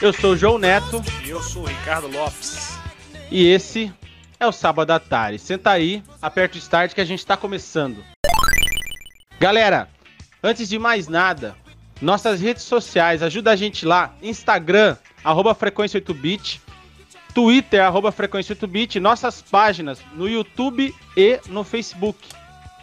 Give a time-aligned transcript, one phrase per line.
[0.00, 1.02] Eu sou o João Neto.
[1.24, 2.78] E eu sou o Ricardo Lopes.
[3.30, 3.90] E esse
[4.38, 5.38] é o Sábado Atari.
[5.38, 8.04] Senta aí, aperta o start que a gente está começando.
[9.40, 9.88] Galera,
[10.42, 11.56] antes de mais nada,
[12.00, 14.14] nossas redes sociais, ajuda a gente lá.
[14.22, 16.60] Instagram, arroba Frequência 8Bit.
[17.32, 19.00] Twitter, arroba Frequência 8Bit.
[19.00, 22.18] Nossas páginas no YouTube e no Facebook.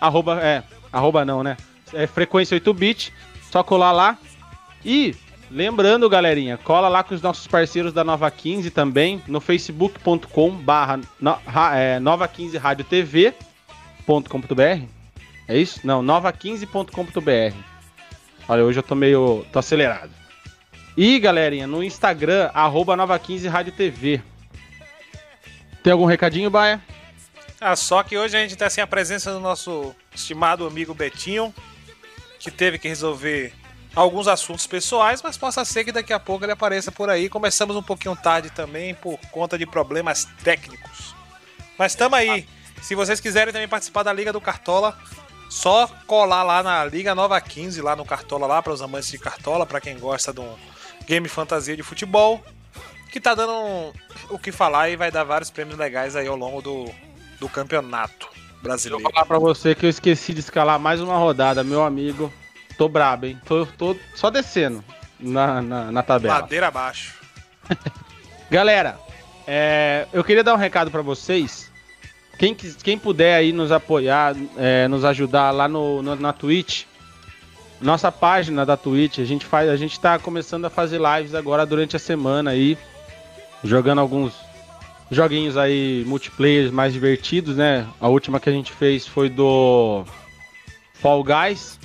[0.02, 1.58] Arroba, é, arroba não, né?
[1.94, 3.14] É Frequência 8Bit.
[3.52, 4.18] Só colar lá.
[4.84, 5.16] E
[5.54, 11.00] lembrando, galerinha, cola lá com os nossos parceiros da Nova 15 também, no facebook.com barra
[11.76, 14.64] é, Nova 15 Rádio TV.com.br.
[15.48, 15.82] É isso?
[15.84, 17.56] Não, nova15.com.br.
[18.48, 19.46] Olha, hoje eu tô meio.
[19.52, 20.12] tô acelerado.
[20.96, 24.22] E, galerinha, no Instagram, arroba Nova15 Rádio TV.
[25.84, 26.82] Tem algum recadinho, Baia?
[27.60, 31.54] Ah, só que hoje a gente tá sem a presença do nosso estimado amigo Betinho
[32.40, 33.54] que teve que resolver
[33.96, 37.30] alguns assuntos pessoais, mas possa ser que daqui a pouco ele apareça por aí.
[37.30, 41.16] Começamos um pouquinho tarde também por conta de problemas técnicos.
[41.78, 42.48] Mas estamos aí.
[42.82, 44.98] Se vocês quiserem também participar da Liga do Cartola,
[45.50, 49.18] só colar lá na Liga Nova 15, lá no Cartola, lá para os amantes de
[49.18, 50.56] Cartola, para quem gosta de um
[51.06, 52.44] game fantasia de futebol,
[53.12, 53.94] que tá dando um,
[54.30, 56.90] o que falar e vai dar vários prêmios legais aí ao longo do,
[57.40, 58.28] do campeonato
[58.62, 59.04] brasileiro.
[59.04, 62.34] Vou falar pra você que eu esqueci de escalar mais uma rodada, meu amigo.
[62.78, 63.40] Tô brabo, hein?
[63.46, 64.84] Tô, tô só descendo
[65.20, 66.40] na, na, na tabela.
[66.40, 67.16] Ladeira abaixo.
[68.50, 68.98] Galera,
[69.48, 71.72] é, eu queria dar um recado para vocês.
[72.38, 76.86] Quem, quem puder aí nos apoiar, é, nos ajudar lá no, no, na Twitch,
[77.80, 81.66] nossa página da Twitch, a gente faz, a gente tá começando a fazer lives agora
[81.66, 82.78] durante a semana aí,
[83.64, 84.34] jogando alguns
[85.12, 87.88] joguinhos aí multiplayer mais divertidos, né?
[88.00, 90.06] A última que a gente fez foi do
[90.94, 91.80] Fall Guys.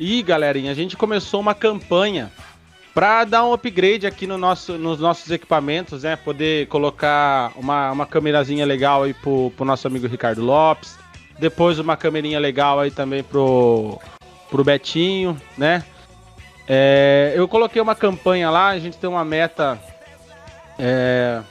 [0.00, 2.32] E galerinha, a gente começou uma campanha
[2.94, 6.16] para dar um upgrade aqui no nosso, nos nossos equipamentos, né?
[6.16, 10.98] Poder colocar uma, uma câmerazinha legal aí pro, pro nosso amigo Ricardo Lopes.
[11.38, 14.00] Depois uma câmerinha legal aí também pro,
[14.48, 15.84] pro Betinho, né?
[16.66, 19.78] É, eu coloquei uma campanha lá, a gente tem uma meta
[20.78, 21.42] é,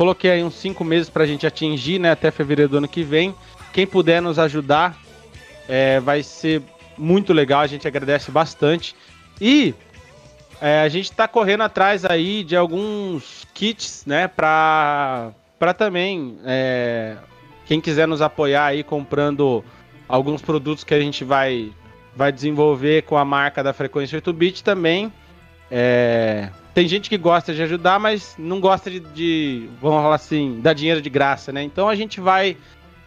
[0.00, 2.12] Coloquei aí uns 5 meses para a gente atingir, né?
[2.12, 3.34] Até fevereiro do ano que vem.
[3.70, 4.96] Quem puder nos ajudar,
[5.68, 6.62] é, vai ser
[7.00, 7.60] muito legal.
[7.60, 8.94] A gente agradece bastante.
[9.40, 9.74] E
[10.60, 14.28] é, a gente está correndo atrás aí de alguns kits, né?
[14.28, 17.16] Para para também é,
[17.66, 19.62] quem quiser nos apoiar aí comprando
[20.08, 21.72] alguns produtos que a gente vai
[22.14, 25.12] vai desenvolver com a marca da Frequência 8 Bit também.
[25.70, 30.60] É, tem gente que gosta de ajudar, mas não gosta de, de, vamos falar assim,
[30.60, 31.62] dar dinheiro de graça, né?
[31.62, 32.56] Então a gente vai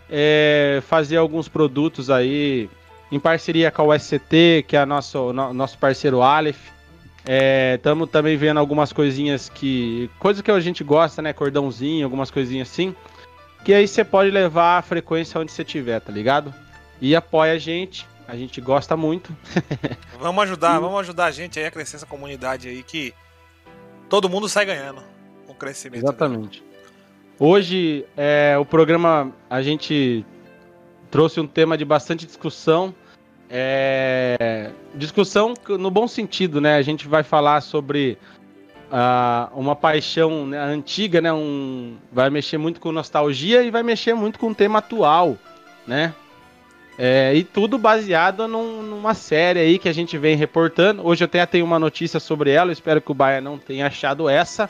[0.10, 2.70] é, fazer alguns produtos aí
[3.14, 6.72] em parceria com a SCT, que é nosso, no, nosso parceiro Aleph.
[7.76, 10.10] Estamos é, também vendo algumas coisinhas que.
[10.20, 11.32] Coisas que a gente gosta, né?
[11.32, 12.96] Cordãozinho, algumas coisinhas assim.
[13.64, 16.54] Que aí você pode levar a frequência onde você tiver, tá ligado?
[17.00, 18.08] E apoia a gente.
[18.28, 19.36] A gente gosta muito.
[20.20, 23.14] vamos ajudar, vamos ajudar a gente aí a crescer essa comunidade aí que
[24.10, 25.04] todo mundo sai ganhando
[25.46, 26.04] com o crescimento.
[26.04, 26.64] Exatamente.
[27.38, 30.26] Hoje, é, o programa, a gente
[31.12, 32.94] trouxe um tema de bastante discussão.
[33.56, 36.76] É, discussão no bom sentido, né?
[36.76, 38.18] A gente vai falar sobre
[38.90, 41.32] uh, uma paixão né, antiga, né?
[41.32, 45.38] Um, vai mexer muito com nostalgia e vai mexer muito com o tema atual,
[45.86, 46.16] né?
[46.98, 51.06] É, e tudo baseado num, numa série aí que a gente vem reportando.
[51.06, 54.28] Hoje eu até tenho uma notícia sobre ela, espero que o Baia não tenha achado
[54.28, 54.68] essa,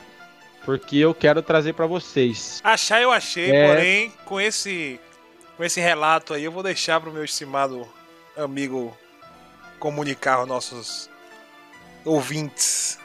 [0.66, 2.60] porque eu quero trazer para vocês.
[2.62, 3.66] Achar eu achei, é...
[3.66, 5.00] porém, com esse
[5.56, 7.86] com esse relato aí, eu vou deixar pro meu estimado
[8.36, 8.96] amigo
[9.78, 11.10] comunicar aos nossos
[12.04, 12.98] ouvintes.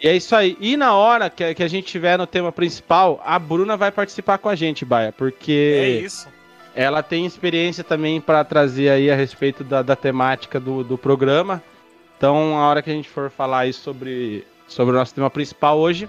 [0.00, 0.56] E é isso aí.
[0.60, 4.38] E na hora que, que a gente tiver no tema principal, a Bruna vai participar
[4.38, 5.74] com a gente, Baia, porque.
[5.80, 6.28] É isso
[6.74, 11.62] ela tem experiência também para trazer aí a respeito da, da temática do, do programa.
[12.16, 15.78] Então, a hora que a gente for falar aí sobre, sobre o nosso tema principal
[15.78, 16.08] hoje,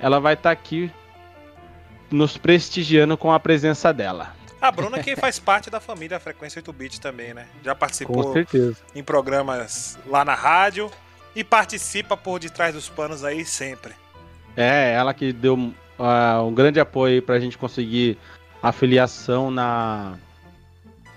[0.00, 0.90] ela vai estar tá aqui
[2.10, 4.34] nos prestigiando com a presença dela.
[4.64, 7.46] A Bruna que faz parte da família Frequência 8-Bit também, né?
[7.62, 8.34] Já participou
[8.94, 10.90] em programas lá na rádio
[11.36, 13.92] e participa por detrás dos panos aí sempre.
[14.56, 18.16] É, ela que deu uh, um grande apoio pra gente conseguir
[18.62, 20.14] afiliação na,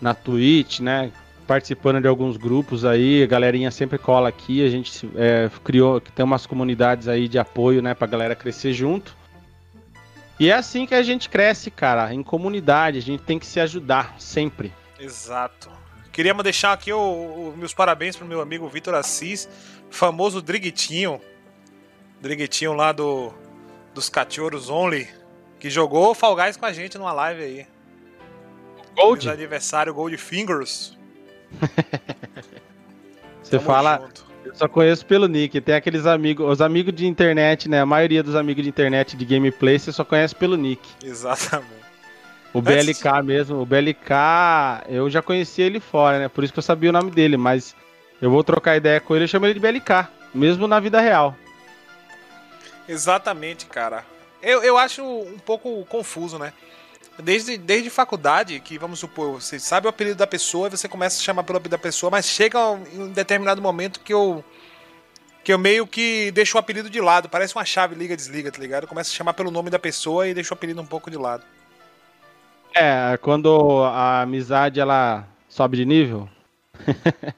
[0.01, 1.09] na Twitch, né?
[1.47, 6.25] Participando de alguns grupos aí, a galerinha sempre cola aqui, a gente é, criou, tem
[6.25, 9.15] umas comunidades aí de apoio, né, pra galera crescer junto.
[10.39, 13.59] E é assim que a gente cresce, cara, em comunidade, a gente tem que se
[13.59, 14.73] ajudar sempre.
[14.99, 15.71] Exato.
[16.11, 19.47] Queria deixar aqui o, o meus parabéns pro meu amigo Vitor Assis,
[19.89, 21.21] famoso Driguitinho.
[22.21, 23.33] Driguitinho lá do
[23.93, 25.09] dos Cachorros Only,
[25.59, 27.67] que jogou Fall Guys com a gente numa live aí.
[28.95, 29.23] Gold?
[29.23, 30.95] Fez aniversário Gold Fingers.
[33.41, 33.99] Você Tamo fala.
[34.01, 34.26] Junto.
[34.57, 35.61] Só conheço pelo nick.
[35.61, 37.79] Tem aqueles amigos, os amigos de internet, né?
[37.79, 40.81] A maioria dos amigos de internet de gameplay você só conhece pelo nick.
[41.03, 41.85] Exatamente.
[42.51, 44.09] O BLK mesmo, o BLK,
[44.89, 46.27] eu já conhecia ele fora, né?
[46.27, 47.75] Por isso que eu sabia o nome dele, mas
[48.19, 51.35] eu vou trocar ideia com ele, eu chamo ele de BLK, mesmo na vida real.
[52.89, 54.03] Exatamente, cara.
[54.41, 56.51] Eu, eu acho um pouco confuso, né?
[57.19, 61.19] Desde, desde faculdade, que vamos supor, você sabe o apelido da pessoa e você começa
[61.19, 62.59] a chamar pelo apelido da pessoa, mas chega
[62.93, 64.43] em um determinado momento que eu.
[65.43, 67.27] que eu meio que deixo o apelido de lado.
[67.27, 68.85] Parece uma chave liga-desliga, tá ligado?
[68.85, 71.43] Começa a chamar pelo nome da pessoa e deixo o apelido um pouco de lado.
[72.75, 76.29] É, quando a amizade ela sobe de nível.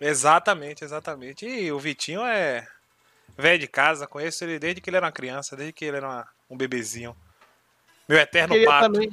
[0.00, 1.46] exatamente, exatamente.
[1.46, 2.66] E o Vitinho é
[3.36, 6.08] velho de casa, conheço ele desde que ele era uma criança, desde que ele era
[6.08, 7.14] uma, um bebezinho.
[8.08, 8.92] Meu eterno eu pato.
[8.92, 9.10] Também,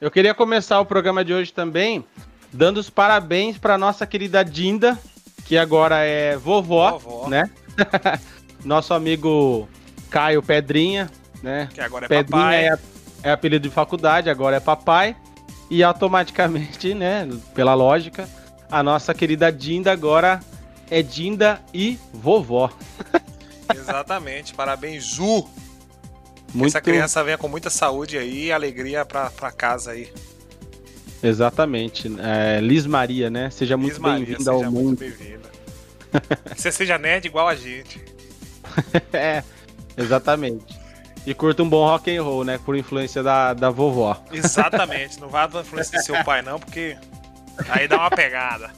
[0.00, 2.04] eu queria começar o programa de hoje também
[2.52, 4.98] dando os parabéns para nossa querida Dinda,
[5.44, 7.28] que agora é vovó, vovó.
[7.28, 7.50] né?
[8.64, 9.68] Nosso amigo
[10.10, 11.10] Caio Pedrinha,
[11.42, 11.68] né?
[11.72, 12.68] Que agora é Pedrinha papai.
[12.68, 12.78] É,
[13.22, 15.16] é apelido de faculdade, agora é papai.
[15.70, 18.28] E automaticamente, né, pela lógica,
[18.70, 20.40] a nossa querida Dinda agora
[20.90, 22.70] é Dinda e vovó.
[23.74, 24.52] Exatamente.
[24.52, 25.48] Parabéns, Zu.
[26.54, 26.68] Muito...
[26.68, 30.12] Essa criança venha com muita saúde aí e alegria pra casa aí.
[31.22, 32.10] Exatamente.
[32.18, 33.50] É, Liz Maria, né?
[33.50, 34.98] Seja Liz muito bem-vinda ao mundo.
[34.98, 35.40] Bem
[36.56, 38.02] você seja nerd igual a gente.
[39.12, 39.42] é,
[39.96, 40.80] exatamente.
[41.26, 42.58] E curta um bom rock and roll, né?
[42.64, 44.20] Por influência da, da vovó.
[44.32, 45.20] Exatamente.
[45.20, 46.96] Não vá da influência do seu pai, não, porque
[47.68, 48.70] aí dá uma pegada.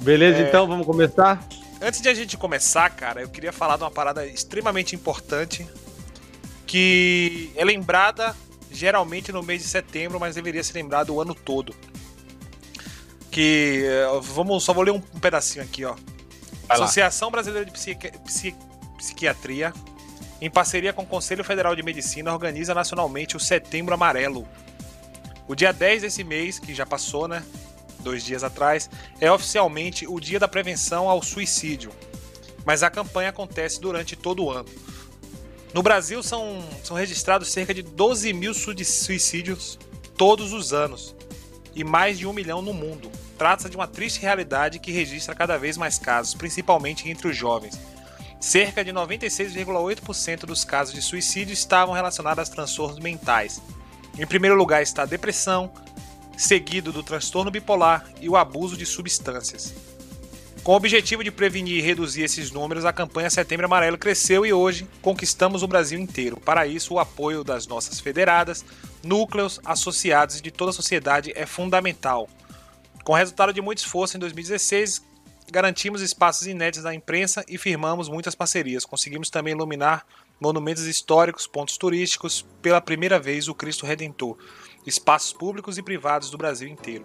[0.00, 0.48] Beleza, é...
[0.48, 1.42] então, vamos começar?
[1.80, 5.66] Antes de a gente começar, cara, eu queria falar de uma parada extremamente importante
[6.66, 8.34] que é lembrada
[8.70, 11.74] geralmente no mês de setembro, mas deveria ser lembrado o ano todo.
[13.30, 15.94] Que eh, vamos, só vou ler um, um pedacinho aqui, ó.
[16.66, 17.32] Vai Associação lá.
[17.32, 19.74] Brasileira de Psiqui Psiqui Psiquiatria,
[20.40, 24.48] em parceria com o Conselho Federal de Medicina, organiza nacionalmente o Setembro Amarelo.
[25.46, 27.44] O dia 10 desse mês, que já passou, né?
[28.06, 28.88] Dois dias atrás,
[29.20, 31.90] é oficialmente o Dia da Prevenção ao Suicídio,
[32.64, 34.68] mas a campanha acontece durante todo o ano.
[35.74, 39.76] No Brasil são, são registrados cerca de 12 mil suicídios
[40.16, 41.14] todos os anos
[41.74, 43.10] e mais de um milhão no mundo.
[43.36, 47.78] Trata-se de uma triste realidade que registra cada vez mais casos, principalmente entre os jovens.
[48.40, 53.60] Cerca de 96,8% dos casos de suicídio estavam relacionados a transtornos mentais.
[54.16, 55.70] Em primeiro lugar está a depressão,
[56.36, 59.74] seguido do transtorno bipolar e o abuso de substâncias.
[60.66, 64.52] Com o objetivo de prevenir e reduzir esses números, a campanha Setembro Amarelo cresceu e
[64.52, 66.40] hoje conquistamos o Brasil inteiro.
[66.40, 68.64] Para isso, o apoio das nossas federadas,
[69.00, 72.28] núcleos, associados e de toda a sociedade é fundamental.
[73.04, 75.04] Com o resultado de muito esforço em 2016,
[75.52, 78.84] garantimos espaços inéditos na imprensa e firmamos muitas parcerias.
[78.84, 80.04] Conseguimos também iluminar
[80.40, 84.36] monumentos históricos, pontos turísticos, pela primeira vez o Cristo Redentor
[84.86, 87.04] espaços públicos e privados do Brasil inteiro.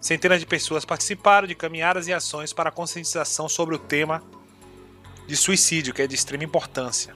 [0.00, 4.22] Centenas de pessoas participaram de caminhadas e ações para a conscientização sobre o tema
[5.26, 7.14] de suicídio, que é de extrema importância.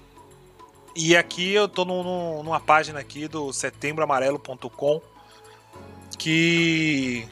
[0.94, 5.00] E aqui eu estou numa página aqui do setembroamarelo.com
[6.18, 7.26] que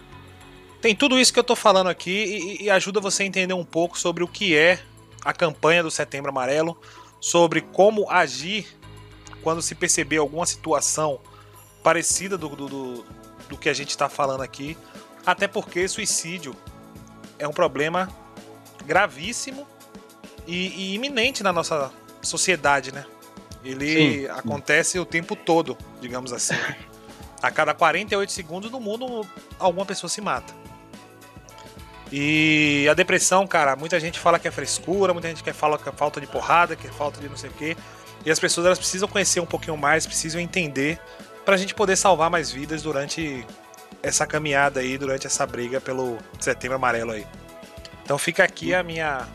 [0.81, 3.65] tem tudo isso que eu estou falando aqui e, e ajuda você a entender um
[3.65, 4.81] pouco sobre o que é
[5.23, 6.81] a campanha do Setembro Amarelo,
[7.21, 8.67] sobre como agir
[9.43, 11.21] quando se perceber alguma situação
[11.83, 13.05] parecida do, do,
[13.49, 14.77] do que a gente está falando aqui,
[15.25, 16.55] até porque suicídio
[17.39, 18.09] é um problema
[18.87, 19.67] gravíssimo
[20.47, 21.91] e, e iminente na nossa
[22.23, 23.05] sociedade, né?
[23.65, 24.27] Ele Sim.
[24.31, 26.55] acontece o tempo todo, digamos assim.
[27.43, 29.27] A cada 48 segundos no mundo,
[29.59, 30.55] alguma pessoa se mata.
[32.13, 35.89] E a depressão, cara, muita gente fala que é frescura, muita gente que fala que
[35.89, 37.77] é falta de porrada, que é falta de não sei o quê.
[38.27, 41.01] E as pessoas elas precisam conhecer um pouquinho mais, precisam entender
[41.45, 43.47] para a gente poder salvar mais vidas durante
[44.03, 47.27] essa caminhada aí, durante essa briga pelo Setembro Amarelo aí.
[48.05, 49.27] Então fica aqui a minha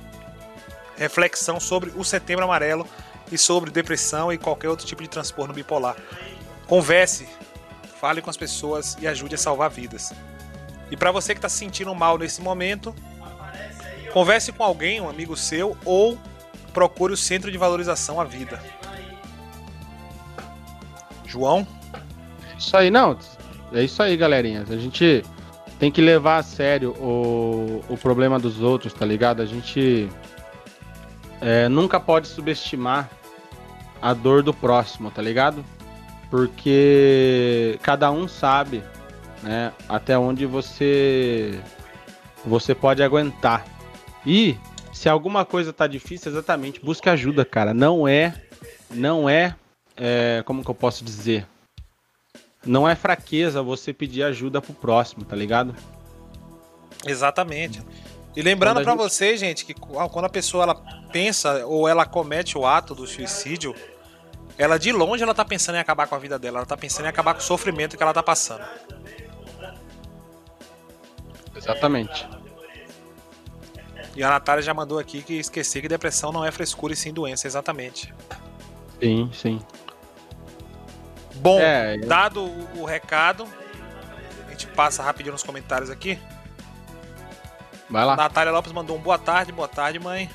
[0.98, 2.88] reflexão sobre o Setembro Amarelo
[3.32, 5.96] e sobre depressão e qualquer outro tipo de transtorno bipolar.
[6.68, 7.28] Converse,
[8.00, 10.14] fale com as pessoas e ajude a salvar vidas.
[10.90, 12.96] E para você que está se sentindo mal nesse momento,
[14.14, 16.18] converse com alguém, um amigo seu, ou
[16.74, 18.62] procure o Centro de Valorização à Vida.
[21.26, 21.68] João?
[22.58, 23.18] Isso aí, não.
[23.74, 24.64] É isso aí, galerinha.
[24.70, 25.24] A gente
[25.80, 29.42] tem que levar a sério o, o problema dos outros, tá ligado?
[29.42, 30.10] A gente
[31.42, 33.10] é, nunca pode subestimar
[34.02, 35.64] a dor do próximo, tá ligado?
[36.30, 38.84] Porque cada um sabe,
[39.44, 41.60] né, até onde você
[42.46, 43.66] você pode aguentar.
[44.26, 44.56] E
[44.94, 47.74] se alguma coisa tá difícil, exatamente, busque ajuda, cara.
[47.74, 48.34] Não é
[48.90, 49.56] não é,
[49.98, 51.46] é como que eu posso dizer?
[52.66, 55.76] Não é fraqueza você pedir ajuda pro próximo, tá ligado?
[57.06, 57.82] Exatamente.
[58.36, 59.02] E lembrando para gente...
[59.02, 60.76] vocês, gente, que quando a pessoa ela
[61.12, 63.74] pensa ou ela comete o ato do suicídio,
[64.58, 67.06] ela de longe ela tá pensando em acabar com a vida dela, ela tá pensando
[67.06, 68.64] em acabar com o sofrimento que ela tá passando.
[71.56, 72.28] Exatamente.
[74.16, 77.14] E a Natália já mandou aqui que esquecer que depressão não é frescura e sim
[77.14, 78.14] doença, exatamente.
[79.00, 79.62] Sim, sim.
[81.36, 83.48] Bom, é, dado o, o recado,
[84.48, 86.20] a gente passa rapidinho nos comentários aqui.
[87.90, 88.16] Vai lá.
[88.16, 90.30] Natália Lopes mandou um boa tarde, boa tarde, mãe.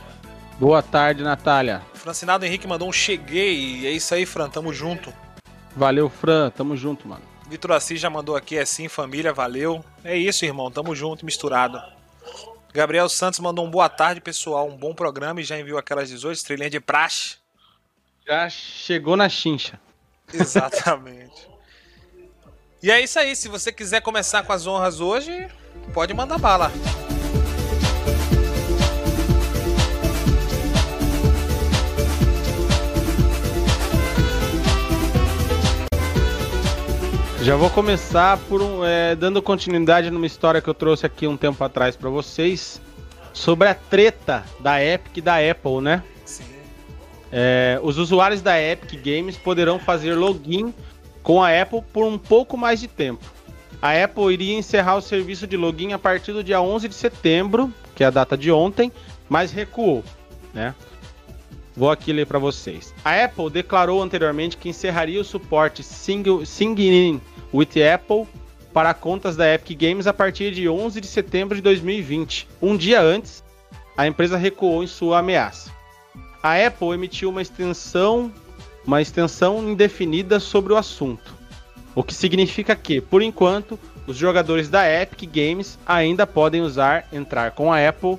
[0.58, 1.82] Boa tarde, Natália.
[1.94, 3.86] Francinado Henrique mandou um cheguei.
[3.86, 5.12] É isso aí, Fran, tamo junto.
[5.74, 7.22] Valeu, Fran, tamo junto, mano.
[7.48, 9.84] Vitor Assis já mandou aqui, é sim, família, valeu.
[10.04, 11.80] É isso, irmão, tamo junto, misturado.
[12.72, 16.36] Gabriel Santos mandou um boa tarde, pessoal, um bom programa e já enviou aquelas 18
[16.36, 17.36] estrelinhas de praxe.
[18.24, 19.80] Já chegou na chincha.
[20.32, 21.48] Exatamente.
[22.82, 25.48] e é isso aí, se você quiser começar com as honras hoje,
[25.92, 26.70] pode mandar bala.
[37.42, 41.38] Já vou começar por um, é, dando continuidade numa história que eu trouxe aqui um
[41.38, 42.80] tempo atrás para vocês
[43.32, 46.02] sobre a treta da Epic e da Apple, né?
[47.32, 50.74] É, os usuários da Epic Games poderão fazer login
[51.22, 53.24] com a Apple por um pouco mais de tempo.
[53.80, 57.72] A Apple iria encerrar o serviço de login a partir do dia 11 de setembro,
[57.94, 58.92] que é a data de ontem,
[59.28, 60.04] mas recuou,
[60.52, 60.74] né?
[61.76, 62.92] Vou aqui ler para vocês.
[63.04, 67.20] A Apple declarou anteriormente que encerraria o suporte Sing, Sing In
[67.54, 68.26] with Apple
[68.72, 72.48] para contas da Epic Games a partir de 11 de setembro de 2020.
[72.60, 73.42] Um dia antes,
[73.96, 75.72] a empresa recuou em sua ameaça.
[76.42, 78.32] A Apple emitiu uma extensão,
[78.86, 81.34] uma extensão indefinida sobre o assunto,
[81.94, 87.50] o que significa que, por enquanto, os jogadores da Epic Games ainda podem usar entrar
[87.50, 88.18] com a Apple,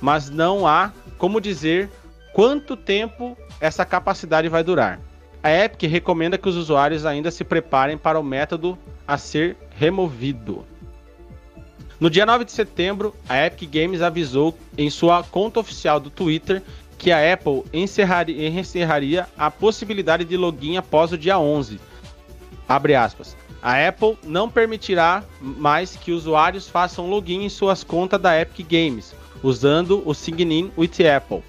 [0.00, 1.90] mas não há como dizer
[2.32, 5.00] quanto tempo essa capacidade vai durar.
[5.42, 10.64] A Epic recomenda que os usuários ainda se preparem para o método a ser removido.
[11.98, 16.62] No dia 9 de setembro, a Epic Games avisou em sua conta oficial do Twitter
[16.98, 21.78] que a Apple encerraria, encerraria a possibilidade de login após o dia 11.
[22.68, 23.36] Abre aspas.
[23.62, 29.14] A Apple não permitirá mais que usuários façam login em suas contas da Epic Games,
[29.42, 31.42] usando o Sign-in with Apple,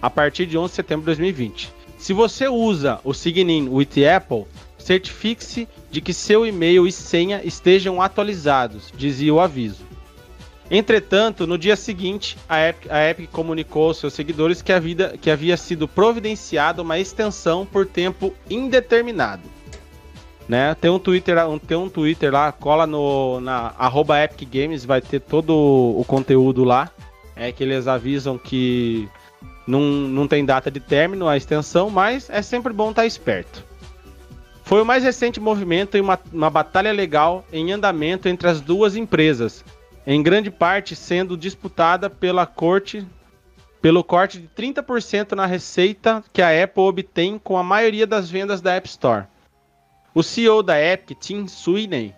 [0.00, 1.72] a partir de 11 de setembro de 2020.
[1.98, 4.46] Se você usa o Sign-in with Apple,
[4.78, 9.84] certifique-se de que seu e-mail e senha estejam atualizados, dizia o aviso.
[10.70, 15.30] Entretanto, no dia seguinte, a Epic, a Epic comunicou aos seus seguidores que, vida, que
[15.30, 19.42] havia sido providenciada uma extensão por tempo indeterminado.
[20.48, 20.74] Né?
[20.74, 25.20] Tem um Twitter, tem um Twitter lá, cola no na arroba Epic Games, vai ter
[25.20, 26.90] todo o conteúdo lá.
[27.36, 29.08] É que eles avisam que
[29.66, 33.64] não, não tem data de término a extensão, mas é sempre bom estar esperto.
[34.62, 38.96] Foi o mais recente movimento em uma, uma batalha legal em andamento entre as duas
[38.96, 39.64] empresas,
[40.06, 43.06] em grande parte sendo disputada pela corte
[43.80, 48.62] pelo corte de 30% na receita que a Apple obtém com a maioria das vendas
[48.62, 49.26] da App Store.
[50.14, 52.14] O CEO da Epic, Tim Sweeney,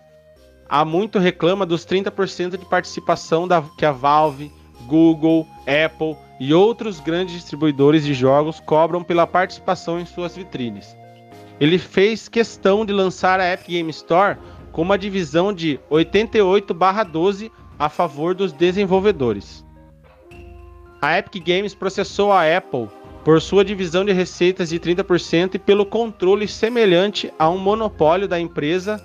[0.69, 4.49] há muito reclama dos 30% de participação da, que a Valve,
[4.85, 10.95] Google, Apple e outros grandes distribuidores de jogos cobram pela participação em suas vitrines.
[11.59, 14.37] Ele fez questão de lançar a Epic Game Store
[14.71, 19.65] com uma divisão de 88/12 a favor dos desenvolvedores.
[21.01, 22.87] A Epic Games processou a Apple
[23.23, 28.39] por sua divisão de receitas de 30% e pelo controle semelhante a um monopólio da
[28.39, 29.03] empresa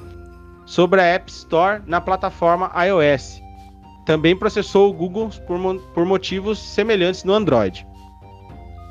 [0.64, 3.42] sobre a App Store na plataforma iOS,
[4.04, 5.58] também processou o Google por,
[5.92, 7.86] por motivos semelhantes no Android.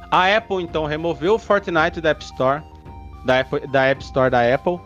[0.09, 2.61] A Apple então removeu o Fortnite da App Store,
[3.25, 4.79] da, da App Store da Apple,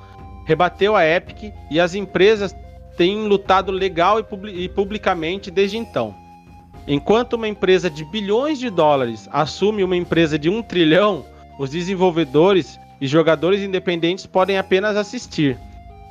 [0.46, 2.56] rebateu a Epic e as empresas
[2.98, 6.16] têm lutado legal e, e publicamente desde então.
[6.88, 11.26] Enquanto uma empresa de bilhões de dólares assume uma empresa de um trilhão,
[11.58, 15.58] os desenvolvedores e jogadores independentes podem apenas assistir.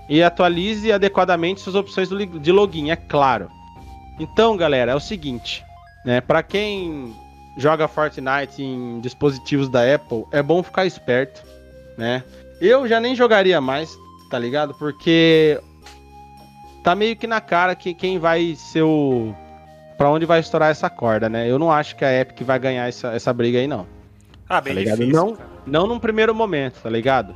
[0.08, 3.48] E atualize adequadamente suas opções de login, é claro.
[4.18, 5.64] Então, galera, é o seguinte,
[6.04, 6.20] né?
[6.20, 7.14] Para quem
[7.56, 11.42] joga Fortnite em dispositivos da Apple, é bom ficar esperto,
[11.96, 12.22] né?
[12.60, 13.90] Eu já nem jogaria mais,
[14.30, 14.74] tá ligado?
[14.74, 15.58] Porque
[16.84, 19.34] tá meio que na cara que quem vai ser o
[19.96, 21.50] para onde vai estourar essa corda, né?
[21.50, 23.86] Eu não acho que a Epic vai ganhar essa, essa briga aí não.
[24.48, 24.98] Ah, bem tá ligado?
[24.98, 25.48] difícil, não, cara.
[25.66, 27.34] não num primeiro momento, tá ligado?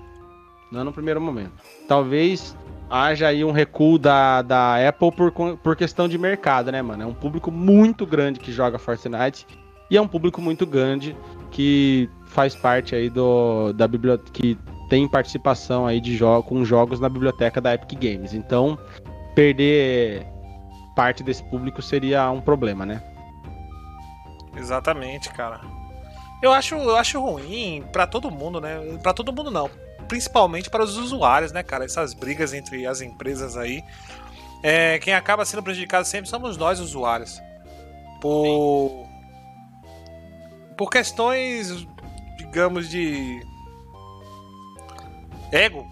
[0.71, 1.52] Não no primeiro momento.
[1.87, 2.55] Talvez
[2.90, 7.02] haja aí um recuo da, da Apple por, por questão de mercado, né, mano?
[7.05, 9.47] É um público muito grande que joga Fortnite
[9.90, 11.17] e é um público muito grande
[11.50, 14.59] que faz parte aí do da biblioteca que
[14.90, 18.35] tem participação aí de jogo com jogos na biblioteca da Epic Games.
[18.35, 18.78] Então,
[19.38, 20.26] perder
[20.97, 23.00] parte desse público seria um problema, né?
[24.57, 25.61] Exatamente, cara.
[26.42, 28.99] Eu acho, eu acho ruim pra todo mundo, né?
[29.00, 29.71] Pra todo mundo não.
[30.09, 31.85] Principalmente para os usuários, né, cara?
[31.85, 33.85] Essas brigas entre as empresas aí.
[34.61, 37.40] É, quem acaba sendo prejudicado sempre somos nós, usuários.
[38.21, 39.07] Por.
[40.76, 41.87] Por questões,
[42.37, 43.40] digamos, de.
[45.52, 45.87] Ego,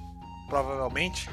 [0.49, 1.31] provavelmente.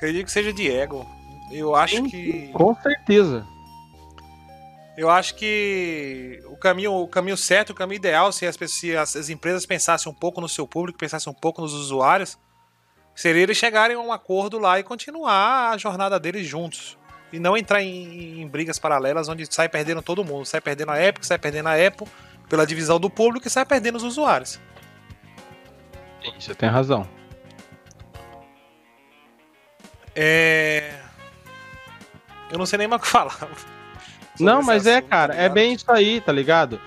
[0.00, 1.06] Acredito que seja de ego.
[1.52, 2.48] Eu acho que.
[2.54, 3.46] Com certeza.
[4.96, 9.14] Eu acho que o caminho, o caminho certo, o caminho ideal, se as, se as,
[9.14, 12.38] as empresas pensassem um pouco no seu público, pensassem um pouco nos usuários,
[13.14, 16.96] seria eles chegarem a um acordo lá e continuar a jornada deles juntos.
[17.30, 20.46] E não entrar em, em brigas paralelas onde sai perdendo todo mundo.
[20.46, 22.08] Sai perdendo a Epic, sai perdendo a Apple
[22.48, 24.58] pela divisão do público e sai perdendo os usuários.
[26.24, 27.19] Sim, você tem razão.
[30.22, 30.92] É...
[32.52, 33.36] Eu não sei nem mais o que falar.
[34.38, 36.80] Não, mas é, assunto, cara, tá é bem isso aí, tá ligado?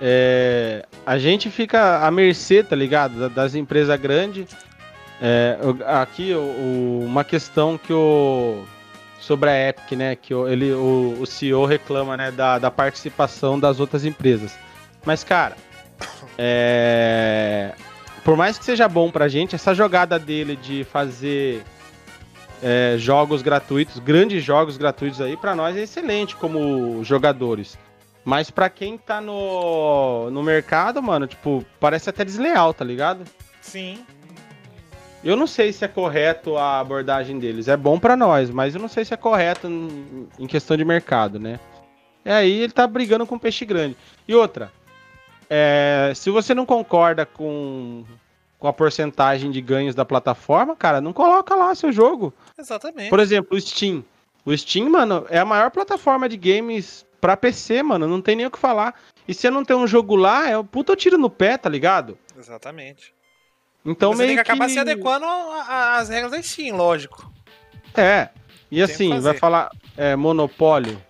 [0.00, 3.18] É, a gente fica à mercê, tá ligado?
[3.20, 4.46] da- Das empresas grandes.
[5.20, 8.64] É, aqui, o- uma questão que o.
[9.20, 10.16] Sobre a Epic, né?
[10.16, 12.30] Que o, ele, o, o CEO reclama, né?
[12.30, 14.54] Da, da participação das outras empresas.
[15.04, 15.56] Mas, cara,
[16.38, 17.72] é,
[18.24, 21.62] por mais que seja bom pra gente, essa jogada dele de fazer
[22.62, 27.78] é, jogos gratuitos, grandes jogos gratuitos aí, pra nós é excelente como jogadores.
[28.24, 33.24] Mas pra quem tá no, no mercado, mano, tipo, parece até desleal, tá ligado?
[33.60, 34.04] Sim.
[35.22, 37.68] Eu não sei se é correto a abordagem deles.
[37.68, 40.84] É bom pra nós, mas eu não sei se é correto em em questão de
[40.84, 41.58] mercado, né?
[42.24, 43.96] E aí ele tá brigando com peixe grande.
[44.26, 44.70] E outra,
[45.48, 48.04] é, se você não concorda com,
[48.58, 52.32] com a porcentagem de ganhos da plataforma, cara, não coloca lá seu jogo.
[52.58, 53.10] Exatamente.
[53.10, 54.04] Por exemplo, o Steam.
[54.44, 58.06] O Steam, mano, é a maior plataforma de games pra PC, mano.
[58.06, 58.94] Não tem nem o que falar.
[59.26, 62.16] E se não tem um jogo lá, é um puta tiro no pé, tá ligado?
[62.38, 63.12] Exatamente.
[63.84, 65.26] Então Você tem meio que acabar se adequando
[65.68, 67.30] às regras da Steam, lógico.
[67.94, 68.28] É.
[68.70, 71.00] E que assim, vai falar é, monopólio.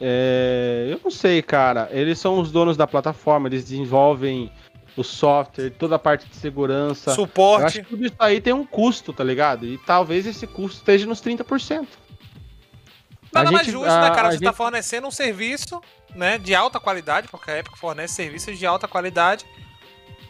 [0.00, 1.88] É, eu não sei, cara.
[1.90, 4.50] Eles são os donos da plataforma, eles desenvolvem
[4.96, 7.10] o software, toda a parte de segurança.
[7.10, 7.82] Eu acho Suporte.
[7.82, 9.66] que tudo isso aí tem um custo, tá ligado?
[9.66, 11.86] E talvez esse custo esteja nos 30%.
[13.32, 14.30] Nada A mais gente- justo, a- né, cara?
[14.32, 15.80] Você tá gente- fornecendo um serviço,
[16.14, 19.44] né, de alta qualidade, porque a Epic fornece serviços de alta qualidade.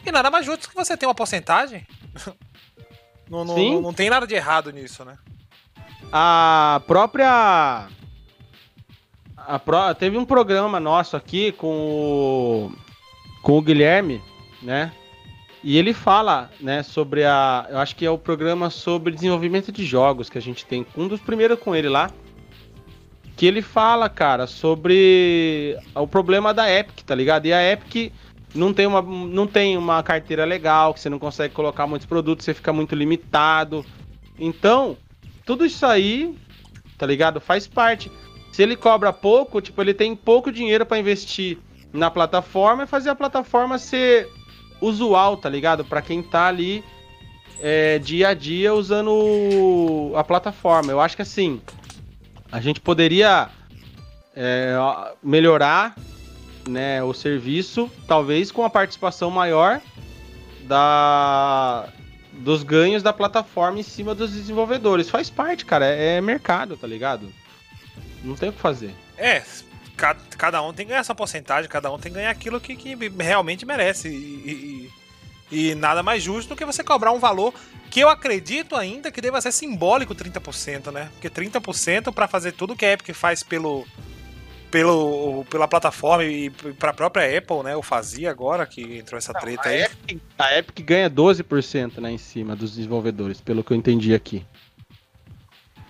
[0.05, 1.87] E nada mais justo que você tenha uma porcentagem.
[3.31, 3.74] não, não, Sim.
[3.74, 5.16] não, não tem nada de errado nisso, né?
[6.12, 7.87] A própria.
[9.37, 12.72] A pró- Teve um programa nosso aqui com o.
[13.42, 14.20] Com o Guilherme,
[14.66, 14.92] né?
[15.62, 17.66] E ele fala, né, sobre a.
[17.70, 20.85] Eu acho que é o programa sobre desenvolvimento de jogos que a gente tem.
[20.96, 22.11] Um dos primeiros com ele lá.
[23.37, 27.46] Que ele fala, cara, sobre o problema da Epic, tá ligado?
[27.46, 28.12] E a Epic
[28.55, 32.44] não tem uma, não tem uma carteira legal, que você não consegue colocar muitos produtos,
[32.44, 33.85] você fica muito limitado.
[34.38, 34.96] Então,
[35.44, 36.35] tudo isso aí,
[36.96, 37.40] tá ligado?
[37.40, 38.11] Faz parte.
[38.52, 41.59] Se ele cobra pouco, tipo, ele tem pouco dinheiro pra investir
[41.92, 44.31] na plataforma e fazer a plataforma ser
[44.80, 45.84] usual, tá ligado?
[45.84, 46.84] Pra quem tá ali
[47.60, 50.92] é, dia a dia usando a plataforma.
[50.92, 51.60] Eu acho que assim,
[52.50, 53.48] a gente poderia
[54.34, 54.76] é,
[55.22, 55.96] melhorar
[56.68, 59.80] né, o serviço, talvez com a participação maior
[60.62, 61.88] da,
[62.32, 65.08] dos ganhos da plataforma em cima dos desenvolvedores.
[65.08, 67.32] Faz parte, cara, é, é mercado, tá ligado?
[68.22, 68.92] Não tem o que fazer.
[69.16, 69.42] É,
[69.96, 72.76] cada, cada um tem que ganhar essa porcentagem, cada um tem que ganhar aquilo que,
[72.76, 74.09] que realmente merece.
[74.09, 74.90] E,
[75.50, 77.54] e, e, nada mais justo do que você cobrar um valor
[77.90, 81.09] que eu acredito ainda que deva ser simbólico 30%, né?
[81.12, 83.87] Porque 30% para fazer tudo que a Epic faz pelo,
[84.70, 87.74] pelo, pela plataforma e para a própria Apple, né?
[87.74, 89.82] Eu fazia agora que entrou essa treta Não, a aí.
[89.82, 94.44] Epic, a Epic ganha 12% né, em cima dos desenvolvedores, pelo que eu entendi aqui.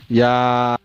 [0.09, 0.79] E a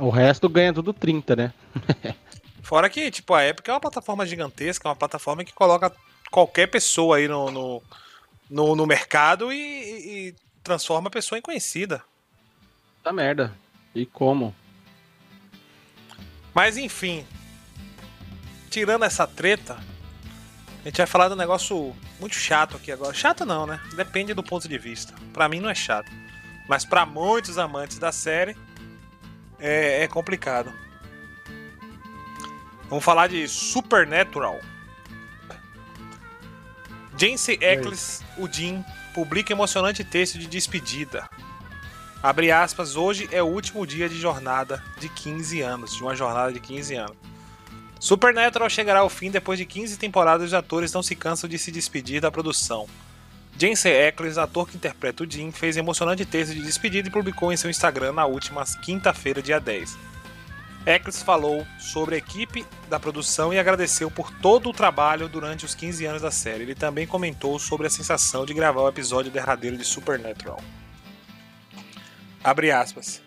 [0.00, 1.52] o resto ganha tudo 30, né?
[2.72, 5.94] Fora que, tipo, a Epic é uma plataforma gigantesca, é uma plataforma que coloca
[6.30, 7.82] qualquer pessoa aí no, no,
[8.48, 12.02] no, no mercado e, e, transforma a pessoa em conhecida.
[13.04, 13.54] Tá merda.
[13.94, 14.54] E como?
[16.54, 17.26] Mas enfim.
[18.70, 19.74] Tirando essa treta,
[20.80, 23.12] a gente vai falar de um negócio muito chato aqui agora.
[23.12, 23.82] Chato não, né?
[23.96, 25.14] Depende do ponto de vista.
[25.34, 26.10] Para mim não é chato.
[26.66, 28.56] Mas para muitos amantes da série,
[29.58, 30.72] é, é complicado.
[32.92, 34.60] Vamos falar de Supernatural.
[37.16, 41.26] Jace Eccles, o Jim, publica emocionante texto de despedida.
[42.22, 46.52] Abre aspas, hoje é o último dia de jornada de 15 anos, de uma jornada
[46.52, 47.16] de 15 anos.
[47.98, 51.58] Supernatural chegará ao fim depois de 15 temporadas e os atores não se cansam de
[51.58, 52.86] se despedir da produção.
[53.58, 57.56] James Eccles, ator que interpreta o Jim, fez emocionante texto de despedida e publicou em
[57.56, 60.11] seu Instagram na última quinta-feira, dia 10.
[60.84, 65.74] Eccles falou sobre a equipe da produção e agradeceu por todo o trabalho durante os
[65.74, 66.64] 15 anos da série.
[66.64, 70.60] Ele também comentou sobre a sensação de gravar o episódio derradeiro de Supernatural.
[72.42, 73.22] Abre aspas.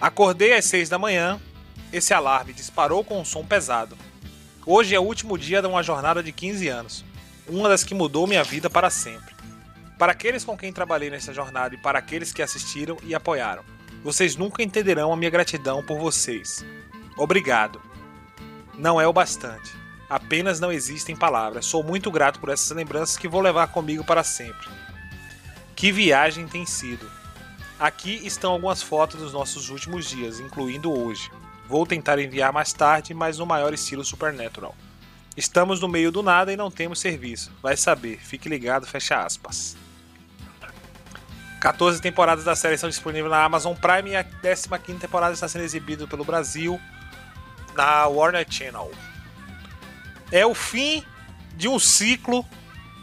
[0.00, 1.38] Acordei às 6 da manhã.
[1.92, 3.98] Esse alarme disparou com um som pesado.
[4.64, 7.10] Hoje é o último dia de uma jornada de 15 anos
[7.50, 9.34] uma das que mudou minha vida para sempre.
[9.98, 13.62] Para aqueles com quem trabalhei nessa jornada e para aqueles que assistiram e apoiaram,
[14.02, 16.64] vocês nunca entenderão a minha gratidão por vocês.
[17.16, 17.80] Obrigado.
[18.78, 19.72] Não é o bastante.
[20.08, 21.66] Apenas não existem palavras.
[21.66, 24.66] Sou muito grato por essas lembranças que vou levar comigo para sempre.
[25.76, 27.10] Que viagem tem sido.
[27.78, 31.30] Aqui estão algumas fotos dos nossos últimos dias, incluindo hoje.
[31.68, 34.74] Vou tentar enviar mais tarde, mas no maior estilo Supernatural.
[35.36, 37.52] Estamos no meio do nada e não temos serviço.
[37.62, 39.76] Vai saber, fique ligado, fecha aspas.
[41.60, 44.68] 14 temporadas da série estão disponíveis na Amazon Prime e a 15
[44.98, 46.80] temporada está sendo exibida pelo Brasil
[47.74, 48.90] na Warner Channel.
[50.32, 51.04] É o fim
[51.54, 52.46] de um ciclo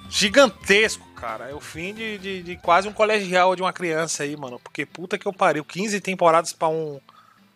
[0.09, 1.49] gigantesco, cara.
[1.49, 4.59] É o fim de, de, de, quase um colegial de uma criança aí, mano.
[4.59, 5.63] Porque puta que eu pariu.
[5.63, 6.99] 15 temporadas pra um,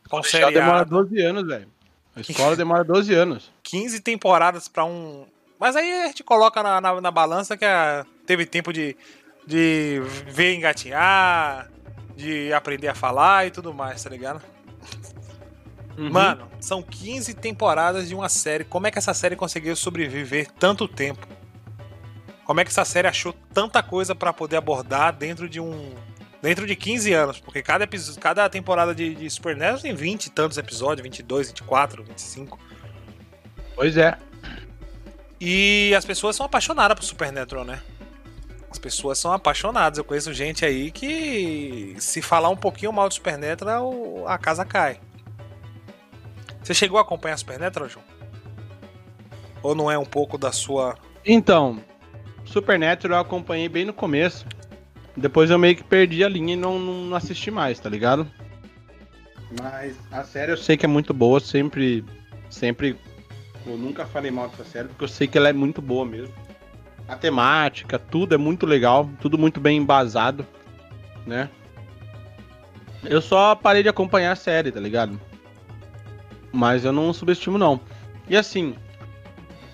[0.08, 0.54] pra um seriado.
[0.54, 1.68] demora 12 anos, velho.
[2.16, 3.52] A escola demora 12 anos.
[3.64, 5.26] 15 temporadas pra um.
[5.60, 8.06] Mas aí a gente coloca na, na, na balança que a...
[8.26, 8.98] teve tempo de,
[9.46, 11.70] de ver engatinhar,
[12.16, 14.42] de aprender a falar e tudo mais, tá ligado?
[15.98, 16.10] Uhum.
[16.10, 18.64] Mano, são 15 temporadas de uma série.
[18.64, 21.28] Como é que essa série conseguiu sobreviver tanto tempo?
[22.46, 25.94] Como é que essa série achou tanta coisa para poder abordar dentro de um
[26.42, 30.30] dentro de 15 anos, porque cada, episódio, cada temporada de, de Supernatural tem 20 e
[30.32, 32.60] tantos episódios, 22, 24, 25.
[33.76, 34.18] Pois é.
[35.40, 37.82] E as pessoas são apaixonadas por Supernatural, né?
[38.72, 39.98] As pessoas são apaixonadas.
[39.98, 44.98] Eu conheço gente aí que se falar um pouquinho mal de Supernatural, a casa cai.
[46.64, 48.06] Você chegou a acompanhar Supernatural, João?
[49.62, 50.96] Ou não é um pouco da sua.
[51.26, 51.84] Então,
[52.46, 54.46] Supernatural eu acompanhei bem no começo.
[55.18, 58.26] Depois eu meio que perdi a linha e não, não assisti mais, tá ligado?
[59.62, 62.06] Mas a série eu sei que é muito boa, sempre.
[62.50, 62.98] Sempre.
[63.66, 66.34] Eu nunca falei mal dessa série, porque eu sei que ela é muito boa mesmo.
[67.08, 70.46] A temática, tudo é muito legal, tudo muito bem embasado,
[71.26, 71.50] né?
[73.04, 75.20] Eu só parei de acompanhar a série, tá ligado?
[76.52, 77.80] Mas eu não subestimo, não.
[78.30, 78.76] E assim,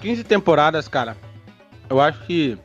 [0.02, 1.18] 15 temporadas, cara.
[1.90, 2.58] Eu acho que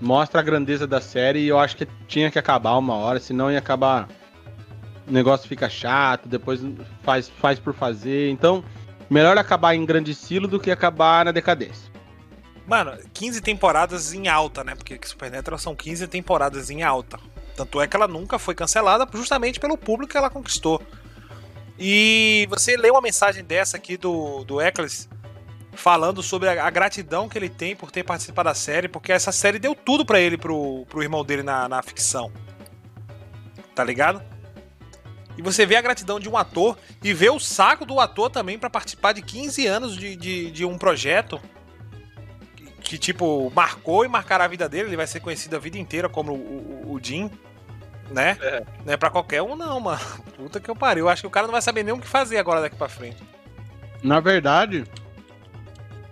[0.00, 3.50] mostra a grandeza da série e eu acho que tinha que acabar uma hora, senão
[3.50, 4.08] ia acabar.
[5.06, 6.64] O negócio fica chato, depois
[7.02, 8.30] faz, faz por fazer.
[8.30, 8.64] Então,
[9.08, 11.89] melhor acabar em grande estilo do que acabar na decadência.
[12.70, 14.76] Mano, 15 temporadas em alta, né?
[14.76, 17.18] Porque Supernatural são 15 temporadas em alta.
[17.56, 20.80] Tanto é que ela nunca foi cancelada justamente pelo público que ela conquistou.
[21.76, 25.08] E você lê uma mensagem dessa aqui do, do Eccles
[25.72, 29.32] falando sobre a, a, gratidão que ele tem por ter participado da série, porque essa
[29.32, 32.30] série deu tudo para ele, pro, pro irmão dele na, na ficção.
[33.74, 34.22] Tá ligado?
[35.36, 38.60] E você vê a gratidão de um ator e vê o saco do ator também
[38.60, 41.40] para participar de 15 anos de, de, de um projeto
[42.90, 44.88] que, tipo, marcou e marcará a vida dele.
[44.88, 47.30] Ele vai ser conhecido a vida inteira como o, o, o Jim.
[48.10, 48.36] Né?
[48.40, 48.64] É.
[48.84, 50.00] Não é pra qualquer um, não, mano.
[50.36, 51.04] Puta que eu pariu.
[51.04, 52.88] Eu acho que o cara não vai saber nem o que fazer agora daqui pra
[52.88, 53.22] frente.
[54.02, 54.82] Na verdade,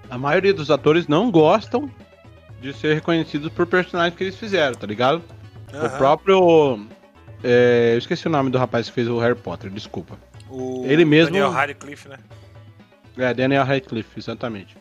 [0.09, 1.91] a maioria dos atores não gostam
[2.61, 5.21] de ser reconhecidos por personagens que eles fizeram, tá ligado?
[5.75, 5.85] Uhum.
[5.85, 6.87] O próprio.
[7.43, 10.17] É, eu esqueci o nome do rapaz que fez o Harry Potter, desculpa.
[10.49, 11.33] O Ele mesmo.
[11.33, 12.19] Daniel Radcliffe, né?
[13.17, 14.77] É, Daniel Radcliffe, exatamente.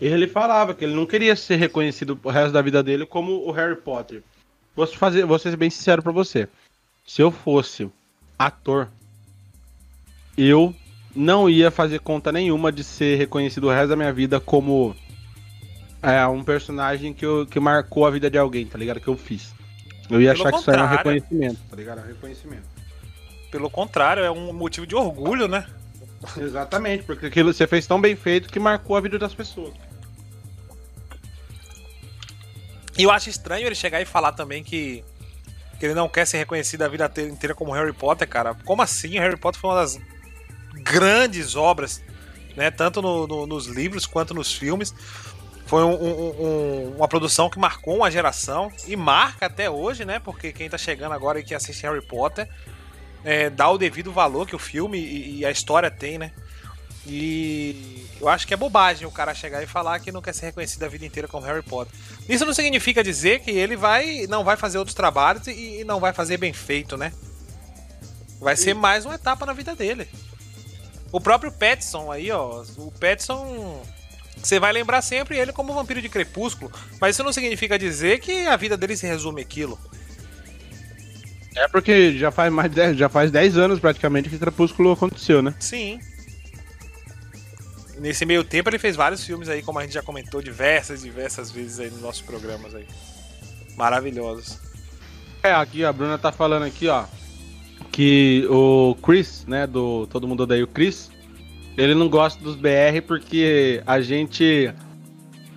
[0.00, 3.50] Ele falava que ele não queria ser reconhecido o resto da vida dele como o
[3.50, 4.22] Harry Potter.
[4.76, 6.48] Vou, fazer, vou ser bem sincero pra você.
[7.04, 7.90] Se eu fosse
[8.38, 8.88] ator,
[10.36, 10.72] eu
[11.14, 14.94] não ia fazer conta nenhuma de ser reconhecido o resto da minha vida como
[16.00, 19.00] é, um personagem que, eu, que marcou a vida de alguém, tá ligado?
[19.00, 19.52] Que eu fiz.
[20.08, 21.98] Eu ia Pelo achar que isso era um reconhecimento, tá ligado?
[21.98, 22.62] Um reconhecimento.
[23.50, 25.66] Pelo contrário, é um motivo de orgulho, né?
[26.36, 29.74] Exatamente, porque aquilo você fez tão bem feito que marcou a vida das pessoas.
[32.98, 35.04] E eu acho estranho ele chegar e falar também que,
[35.78, 38.54] que ele não quer ser reconhecido a vida inteira como Harry Potter, cara.
[38.64, 39.18] Como assim?
[39.20, 39.98] Harry Potter foi uma das
[40.82, 42.02] grandes obras,
[42.56, 42.70] né?
[42.72, 44.92] Tanto no, no, nos livros quanto nos filmes.
[45.64, 50.18] Foi um, um, uma produção que marcou uma geração e marca até hoje, né?
[50.18, 52.48] Porque quem tá chegando agora e que assiste Harry Potter
[53.24, 56.32] é, dá o devido valor que o filme e, e, a história tem, né?
[57.08, 60.46] E eu acho que é bobagem o cara chegar e falar que não quer ser
[60.46, 61.94] reconhecido a vida inteira como Harry Potter.
[62.28, 65.98] Isso não significa dizer que ele vai não vai fazer outros trabalhos e, e não
[65.98, 67.12] vai fazer bem feito, né?
[68.40, 70.06] Vai ser mais uma etapa na vida dele.
[71.10, 72.62] O próprio Petson aí, ó.
[72.76, 73.82] O Petson
[74.42, 78.46] você vai lembrar sempre ele como vampiro de crepúsculo, mas isso não significa dizer que
[78.46, 79.78] a vida dele se resume aquilo.
[81.56, 85.42] É porque já faz mais de 10, já faz 10 anos praticamente que Crepúsculo aconteceu,
[85.42, 85.54] né?
[85.58, 85.98] Sim.
[87.98, 91.50] Nesse meio tempo ele fez vários filmes aí, como a gente já comentou diversas, diversas
[91.50, 92.86] vezes aí nos nossos programas aí.
[93.76, 94.58] Maravilhosos.
[95.42, 97.04] É, aqui a Bruna tá falando aqui, ó,
[97.92, 101.10] que o Chris, né, do Todo Mundo Odeia o Chris,
[101.76, 104.72] ele não gosta dos BR porque a gente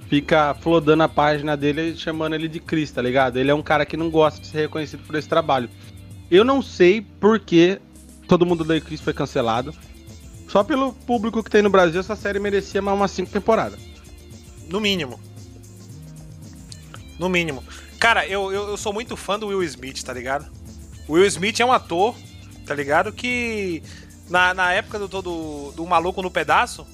[0.08, 3.38] fica flodando a página dele chamando ele de Chris, tá ligado?
[3.38, 5.70] Ele é um cara que não gosta de ser reconhecido por esse trabalho.
[6.30, 7.80] Eu não sei por que
[8.28, 9.74] todo mundo da Chris foi cancelado.
[10.52, 13.80] Só pelo público que tem no Brasil, essa série merecia mais umas 5 temporadas.
[14.68, 15.18] No mínimo.
[17.18, 17.64] No mínimo.
[17.98, 20.52] Cara, eu, eu, eu, sou muito fã do Will Smith, tá ligado?
[21.08, 22.14] O Will Smith é um ator,
[22.66, 23.14] tá ligado?
[23.14, 23.82] Que
[24.30, 26.86] na, na época do, do, do Maluco no Pedaço,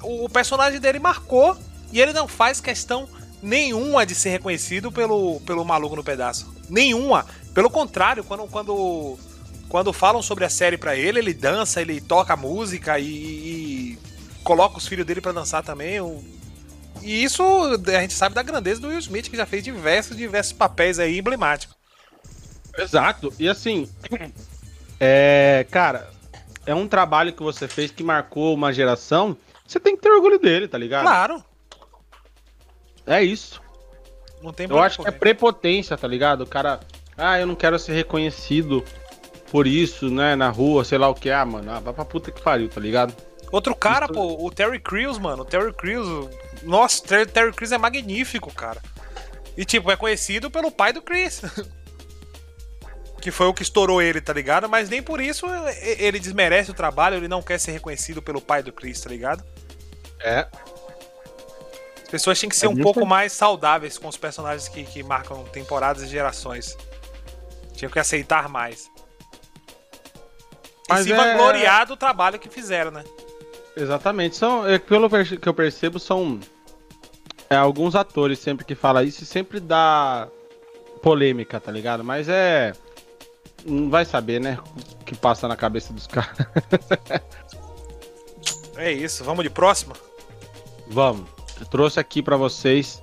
[0.00, 1.56] o, o, personagem dele marcou
[1.90, 3.08] e ele não faz questão
[3.42, 6.54] nenhuma de ser reconhecido pelo, pelo Maluco no Pedaço.
[6.70, 7.26] Nenhuma.
[7.52, 9.18] Pelo contrário, quando, quando,
[9.68, 13.98] quando falam sobre a série para ele, ele dança, ele toca música e, e
[14.42, 15.98] coloca os filhos dele para dançar também.
[17.02, 17.42] E isso
[17.86, 21.18] a gente sabe da grandeza do Will Smith, que já fez diversos, diversos papéis aí
[21.18, 21.76] emblemáticos.
[22.78, 23.32] Exato.
[23.38, 23.88] E assim,
[25.00, 26.10] é, cara,
[26.64, 30.38] é um trabalho que você fez que marcou uma geração, você tem que ter orgulho
[30.38, 31.04] dele, tá ligado?
[31.04, 31.44] Claro.
[33.06, 33.62] É isso.
[34.42, 36.42] Não tem Eu acho que é prepotência, tá ligado?
[36.42, 36.80] O cara,
[37.16, 38.84] ah, eu não quero ser reconhecido
[39.56, 41.30] por isso, né, na rua, sei lá o que.
[41.30, 43.16] Ah, mano, ah, vai pra puta que pariu, tá ligado?
[43.50, 44.12] Outro cara, isso...
[44.12, 45.44] pô, o Terry Crews, mano.
[45.44, 46.28] O Terry Crews.
[46.62, 48.82] Nossa, o Terry Crews é magnífico, cara.
[49.56, 51.40] E, tipo, é conhecido pelo pai do Chris.
[53.18, 54.68] que foi o que estourou ele, tá ligado?
[54.68, 55.46] Mas nem por isso
[55.80, 59.42] ele desmerece o trabalho, ele não quer ser reconhecido pelo pai do Chris, tá ligado?
[60.20, 60.46] É.
[62.02, 65.02] As pessoas têm que ser é um pouco mais saudáveis com os personagens que, que
[65.02, 66.76] marcam temporadas e gerações.
[67.72, 68.94] Tinham que aceitar mais.
[70.88, 71.16] Mas e se é...
[71.16, 73.04] vangloriar do trabalho que fizeram, né?
[73.76, 74.36] Exatamente.
[74.36, 76.40] São, é, pelo que eu percebo, são
[77.50, 80.28] é, alguns atores sempre que falam isso e sempre dá
[81.02, 82.02] polêmica, tá ligado?
[82.02, 82.72] Mas é
[83.66, 84.58] não vai saber, né?
[85.00, 86.36] O que passa na cabeça dos caras.
[88.76, 89.94] é isso, vamos de próxima?
[90.86, 91.28] Vamos.
[91.58, 93.02] Eu trouxe aqui para vocês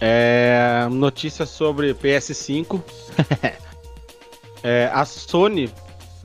[0.00, 2.80] é, notícias sobre PS5.
[4.62, 5.72] é, a Sony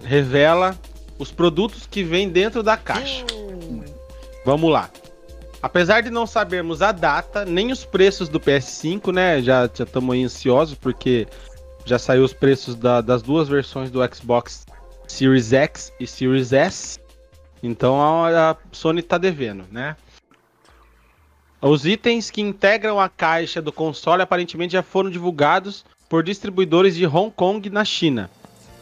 [0.04, 0.78] revela
[1.22, 3.24] os produtos que vêm dentro da caixa.
[4.44, 4.90] Vamos lá.
[5.62, 9.40] Apesar de não sabermos a data, nem os preços do PS5, né?
[9.40, 11.28] Já estamos ansiosos porque
[11.86, 14.66] já saiu os preços da, das duas versões do Xbox
[15.08, 17.00] Series X e Series S.
[17.62, 19.96] Então a, a Sony está devendo, né?
[21.62, 27.06] Os itens que integram a caixa do console aparentemente já foram divulgados por distribuidores de
[27.06, 28.32] Hong Kong na China.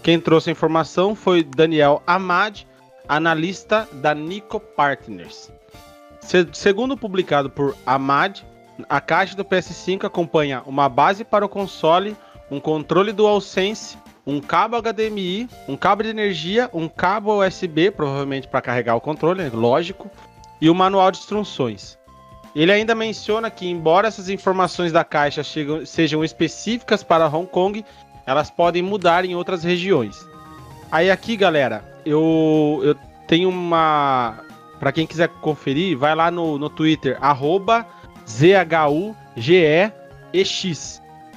[0.02, 2.66] Quem trouxe a informação foi Daniel Amad,
[3.08, 5.52] analista da Nico Partners.
[6.22, 8.42] Se, segundo publicado por Amad,
[8.88, 12.16] a caixa do PS5 acompanha uma base para o console
[12.52, 18.62] um controle DualSense, um cabo HDMI, um cabo de energia, um cabo USB, provavelmente para
[18.62, 20.10] carregar o controle, lógico,
[20.60, 21.98] e o manual de instruções.
[22.56, 27.86] Ele ainda menciona que, embora essas informações da caixa chegam, sejam específicas para Hong Kong,
[28.30, 30.24] elas podem mudar em outras regiões.
[30.92, 32.96] Aí aqui, galera, eu, eu
[33.28, 34.38] tenho uma.
[34.80, 37.88] Para quem quiser conferir, vai lá no, no Twitter, arroba
[38.30, 39.12] ZHUGEX.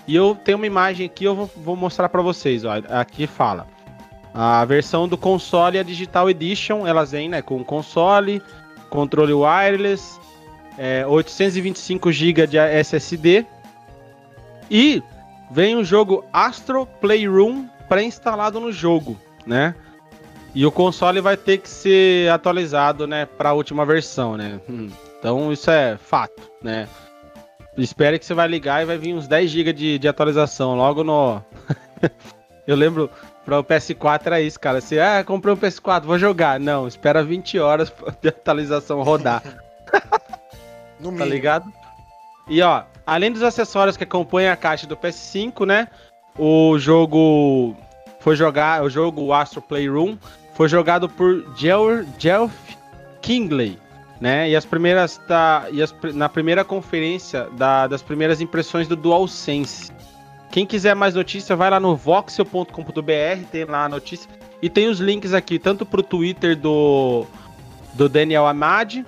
[0.07, 2.63] E eu tenho uma imagem aqui, eu vou, vou mostrar para vocês.
[2.67, 3.67] Ó, aqui fala.
[4.35, 8.43] A versão do console, a Digital Edition, elas vêm né, com console,
[8.91, 10.21] controle wireless,
[10.77, 13.47] é, 825 GB de SSD
[14.71, 15.03] e
[15.53, 19.75] vem o jogo Astro Playroom pré-instalado no jogo, né?
[20.55, 24.61] E o console vai ter que ser atualizado, né, para a última versão, né?
[24.69, 26.89] Hum, então isso é fato, né?
[27.77, 31.05] Espere que você vai ligar e vai vir uns 10 GB de, de atualização logo
[31.05, 31.43] no.
[32.67, 33.11] Eu lembro
[33.45, 34.81] para o PS4 era isso, cara.
[34.81, 36.61] Você, ah, comprei um PS4, vou jogar.
[36.61, 39.43] Não, espera 20 horas de atualização rodar.
[41.01, 41.65] no tá ligado?
[42.49, 45.89] E ó, além dos acessórios que acompanham a caixa do PS5, né?
[46.39, 47.77] O jogo
[48.21, 50.17] foi jogar, o jogo Astro Playroom
[50.55, 52.55] foi jogado por Jeff
[53.21, 53.79] Kingley,
[54.21, 54.49] né?
[54.49, 59.91] E as primeiras da, e as, na primeira conferência da, das primeiras impressões do DualSense.
[60.51, 64.29] Quem quiser mais notícia, vai lá no voxel.com.br, tem lá a notícia.
[64.61, 67.27] E tem os links aqui, tanto pro Twitter do,
[67.95, 69.05] do Daniel Amad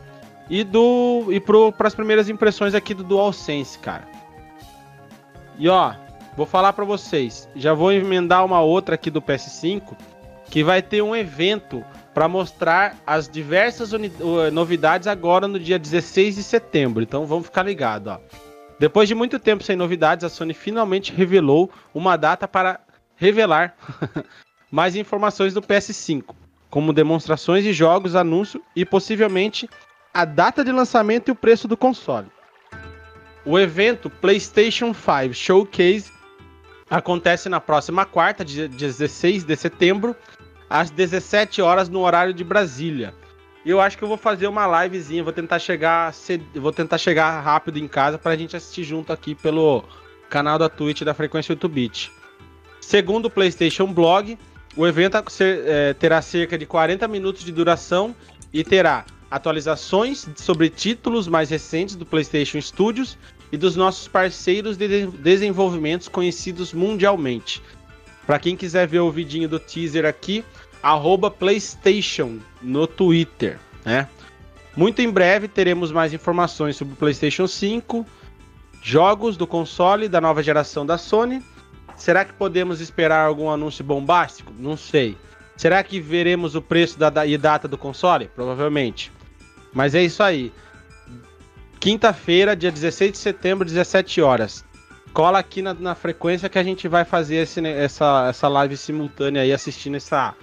[0.49, 4.07] e do e para as primeiras impressões aqui do DualSense, cara.
[5.59, 5.95] E ó,
[6.37, 9.97] vou falar para vocês, já vou emendar uma outra aqui do PS5,
[10.51, 13.91] que vai ter um evento para mostrar as diversas
[14.53, 17.03] novidades agora no dia 16 de setembro.
[17.03, 18.21] Então vamos ficar ligados, ó.
[18.79, 22.81] Depois de muito tempo sem novidades, a Sony finalmente revelou uma data para
[23.17, 23.77] revelar
[24.71, 26.35] mais informações do PS5,
[26.69, 29.69] como demonstrações de jogos, anúncio e possivelmente
[30.15, 32.29] a data de lançamento e o preço do console.
[33.45, 36.13] O evento PlayStation 5 Showcase
[36.89, 40.15] acontece na próxima quarta, dia 16 de setembro,
[40.71, 43.13] às 17 horas no horário de Brasília.
[43.67, 46.15] Eu acho que eu vou fazer uma livezinha, vou tentar chegar,
[46.55, 49.83] vou tentar chegar rápido em casa para a gente assistir junto aqui pelo
[50.31, 52.13] canal da Twitch da Frequência 8 Bit.
[52.81, 54.39] Segundo o PlayStation Blog,
[54.77, 58.15] o evento é, terá cerca de 40 minutos de duração
[58.53, 63.19] e terá atualizações sobre títulos mais recentes do PlayStation Studios
[63.51, 67.61] e dos nossos parceiros de desenvolvimentos conhecidos mundialmente.
[68.27, 70.45] Para quem quiser ver o vidinho do teaser aqui,
[71.39, 74.09] PlayStation no Twitter, né?
[74.77, 78.07] Muito em breve teremos mais informações sobre o PlayStation 5,
[78.83, 81.43] jogos do console da nova geração da Sony.
[81.97, 84.53] Será que podemos esperar algum anúncio bombástico?
[84.59, 85.17] Não sei.
[85.57, 88.29] Será que veremos o preço da, e data do console?
[88.35, 89.13] Provavelmente.
[89.75, 90.53] Mas é isso aí.
[91.81, 94.65] Quinta-feira, dia 16 de setembro, 17 horas.
[95.13, 99.43] Cola aqui na, na frequência que a gente vai fazer esse, essa, essa live simultânea
[99.43, 100.35] aí assistindo essa,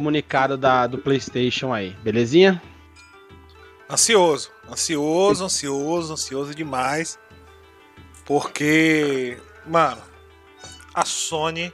[0.00, 2.60] comunicado da, do PlayStation aí, belezinha?
[3.88, 7.18] Ansioso, ansioso, ansioso, ansioso demais.
[8.24, 10.00] Porque, mano,
[10.94, 11.72] a Sony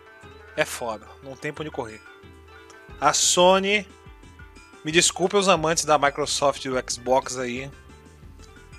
[0.56, 2.00] é foda, não tem pra onde correr.
[3.00, 3.86] A Sony,
[4.86, 7.68] me desculpe os amantes da Microsoft e do Xbox aí,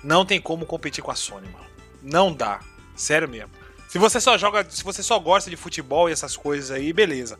[0.02, 1.66] não tem como competir com a Sony, mano.
[2.02, 2.60] Não dá,
[2.96, 3.50] sério mesmo.
[3.90, 7.38] Se você só joga, se você só gosta de futebol e essas coisas aí, beleza.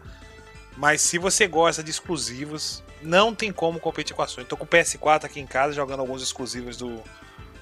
[0.76, 4.46] Mas se você gosta de exclusivos, não tem como competir com a Sony.
[4.46, 7.02] Tô com o PS4 aqui em casa jogando alguns exclusivos do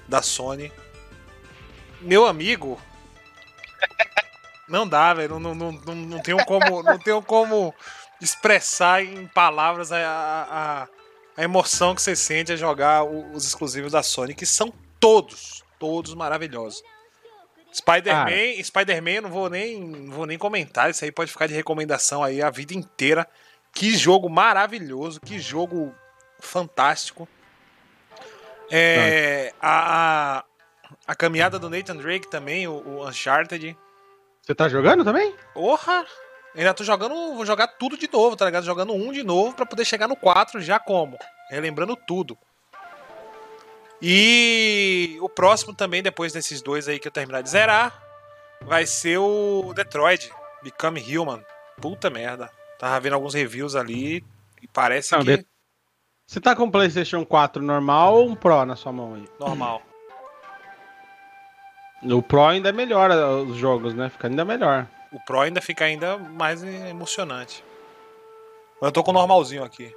[0.09, 0.73] da Sony.
[2.01, 2.81] Meu amigo,
[4.67, 5.39] não dá, velho.
[5.39, 7.73] Não, não, não, não, tenho como, não tenho como
[8.19, 10.96] expressar em palavras a, a, a
[11.43, 16.83] emoção que você sente a jogar os exclusivos da Sony, que são todos, todos maravilhosos.
[17.73, 18.63] Spider-Man, ah.
[18.63, 22.41] Spider-Man, não vou nem, não vou nem comentar, isso aí pode ficar de recomendação aí
[22.41, 23.27] a vida inteira.
[23.73, 25.93] Que jogo maravilhoso, que jogo
[26.39, 27.27] fantástico.
[28.71, 30.43] É, a, a,
[31.05, 33.77] a, caminhada do Nathan Drake também, o, o Uncharted.
[34.41, 35.35] Você tá jogando também?
[35.53, 36.05] Porra!
[36.57, 38.65] Ainda tô jogando, vou jogar tudo de novo, tá ligado?
[38.65, 41.15] Jogando um de novo para poder chegar no 4 já como.
[41.51, 42.35] Relembrando tudo.
[44.01, 47.93] E o próximo também, depois desses dois aí que eu terminar de zerar,
[48.61, 50.31] vai ser o Detroit,
[50.63, 51.43] Become Human.
[51.79, 52.49] Puta merda.
[52.79, 54.25] Tava vendo alguns reviews ali
[54.59, 55.45] e parece Não, que.
[56.25, 59.29] Você tá com o PlayStation 4 normal ou um Pro na sua mão aí?
[59.39, 59.83] Normal.
[62.03, 64.09] O Pro ainda melhora os jogos, né?
[64.09, 64.87] Fica ainda melhor.
[65.11, 67.63] O Pro ainda fica ainda mais emocionante.
[68.81, 69.95] Eu tô com o normalzinho aqui.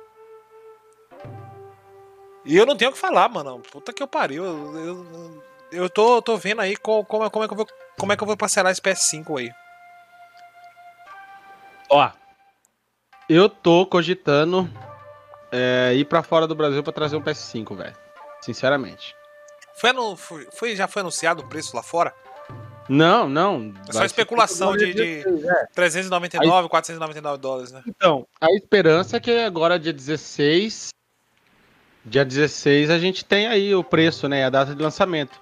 [2.45, 3.61] E eu não tenho o que falar, mano.
[3.71, 4.45] Puta que eu pariu.
[4.45, 7.67] Eu, eu, eu tô, tô vendo aí como, como, é, como, é que eu vou,
[7.99, 9.51] como é que eu vou parcelar esse PS5 aí.
[11.91, 12.11] Ó,
[13.29, 14.71] eu tô cogitando
[15.53, 17.97] é, ir pra fora do Brasil pra trazer um PS5, velho.
[18.41, 19.15] Sinceramente.
[19.75, 22.15] Foi, foi, foi, já foi anunciado o preço lá fora?
[22.93, 23.73] Não, não.
[23.89, 25.03] É só especulação de, de
[25.49, 25.67] é.
[25.73, 27.83] 399, Aí, 499 dólares, né?
[27.87, 30.89] Então, a esperança é que agora, dia 16.
[32.05, 34.45] Dia 16, a gente tem aí o preço, né?
[34.45, 35.41] A data de lançamento.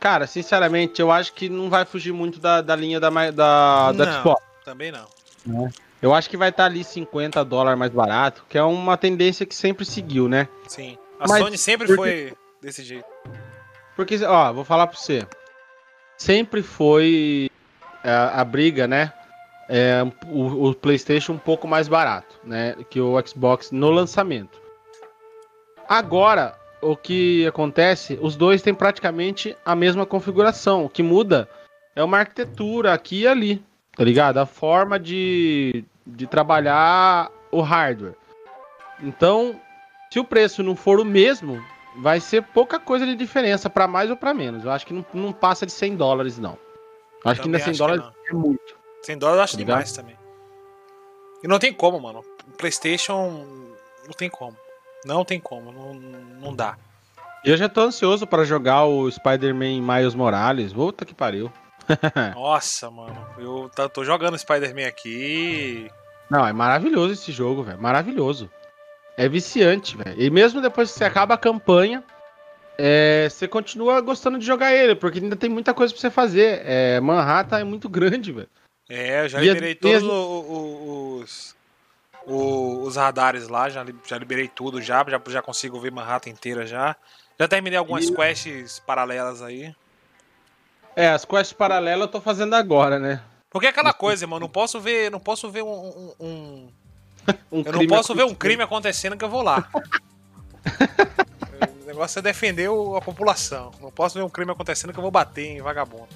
[0.00, 4.06] Cara, sinceramente, eu acho que não vai fugir muito da, da linha da, da, da
[4.06, 4.42] não, Xbox.
[4.64, 5.66] Também não.
[5.66, 5.70] É.
[6.00, 9.54] Eu acho que vai estar ali 50 dólares mais barato, que é uma tendência que
[9.54, 10.48] sempre seguiu, né?
[10.66, 10.96] Sim.
[11.20, 12.00] A Mas, Sony sempre porque...
[12.00, 13.04] foi desse jeito.
[13.94, 15.26] Porque, ó, vou falar pra você.
[16.18, 17.48] Sempre foi
[18.02, 19.12] a, é, a briga, né?
[19.68, 22.74] É, o, o, PlayStation um pouco mais barato, né?
[22.90, 24.60] Que o Xbox no lançamento.
[25.88, 28.18] Agora, o que acontece?
[28.20, 30.84] Os dois têm praticamente a mesma configuração.
[30.84, 31.48] O que muda
[31.94, 33.62] é uma arquitetura aqui e ali,
[33.96, 34.38] tá ligado?
[34.38, 38.14] A forma de, de trabalhar o hardware.
[39.02, 39.60] Então,
[40.10, 41.62] se o preço não for o mesmo,
[41.98, 44.64] vai ser pouca coisa de diferença para mais ou para menos.
[44.64, 46.58] Eu acho que não, não, passa de 100 dólares, não.
[47.24, 48.76] Eu acho que ainda 100 dólares é muito.
[49.02, 50.16] 100 dólares eu acho tá demais também.
[51.42, 52.24] E não tem como, mano.
[52.56, 53.44] PlayStation
[54.06, 54.56] não tem como.
[55.04, 56.76] Não tem como, não, não dá.
[57.44, 60.72] Eu já tô ansioso para jogar o Spider-Man Miles Morales.
[60.72, 61.52] Puta que pariu.
[62.34, 63.16] Nossa, mano.
[63.38, 65.90] Eu tô jogando Spider-Man aqui.
[66.28, 67.80] Não, é maravilhoso esse jogo, velho.
[67.80, 68.50] Maravilhoso.
[69.18, 70.14] É viciante, velho.
[70.16, 72.04] E mesmo depois que você acaba a campanha,
[72.78, 76.62] é, você continua gostando de jogar ele, porque ainda tem muita coisa pra você fazer.
[76.64, 78.48] É, Manhattan é muito grande, velho.
[78.88, 81.56] É, eu já liberei todos os,
[82.24, 86.64] os, os, radares lá, já, já liberei tudo já, já, já consigo ver Manhattan inteira
[86.64, 86.94] já.
[87.36, 88.14] Já terminei algumas e...
[88.14, 89.74] quests paralelas aí.
[90.94, 93.20] É, as quests paralelas eu tô fazendo agora, né?
[93.50, 96.72] Porque é aquela coisa, mano, não posso ver, não posso ver um, um, um
[97.52, 99.68] eu não posso ver um crime acontecendo que eu vou lá.
[101.82, 103.72] o negócio é defender a população.
[103.80, 106.08] Não posso ver um crime acontecendo que eu vou bater em vagabundo.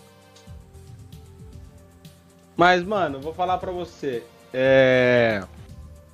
[2.56, 4.22] Mas, mano, vou falar pra você.
[4.52, 5.42] É.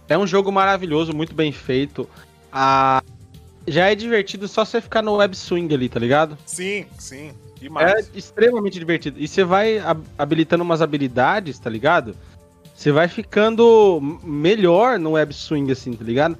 [0.09, 2.09] É um jogo maravilhoso, muito bem feito.
[2.53, 3.03] A...
[3.67, 6.39] Já é divertido só você ficar no web swing ali, tá ligado?
[6.47, 7.33] Sim, sim.
[7.61, 8.09] Demais.
[8.09, 9.21] É extremamente divertido.
[9.21, 9.79] E você vai
[10.17, 12.17] habilitando umas habilidades, tá ligado?
[12.79, 16.39] Você vai ficando melhor no web swing, assim, tá ligado?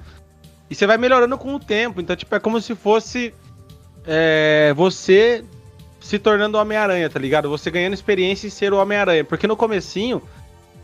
[0.69, 1.99] E você vai melhorando com o tempo.
[1.99, 3.33] Então, tipo, é como se fosse
[4.07, 5.43] é, você
[5.99, 7.49] se tornando o Homem-Aranha, tá ligado?
[7.49, 9.25] Você ganhando experiência em ser o Homem-Aranha.
[9.25, 10.21] Porque no comecinho,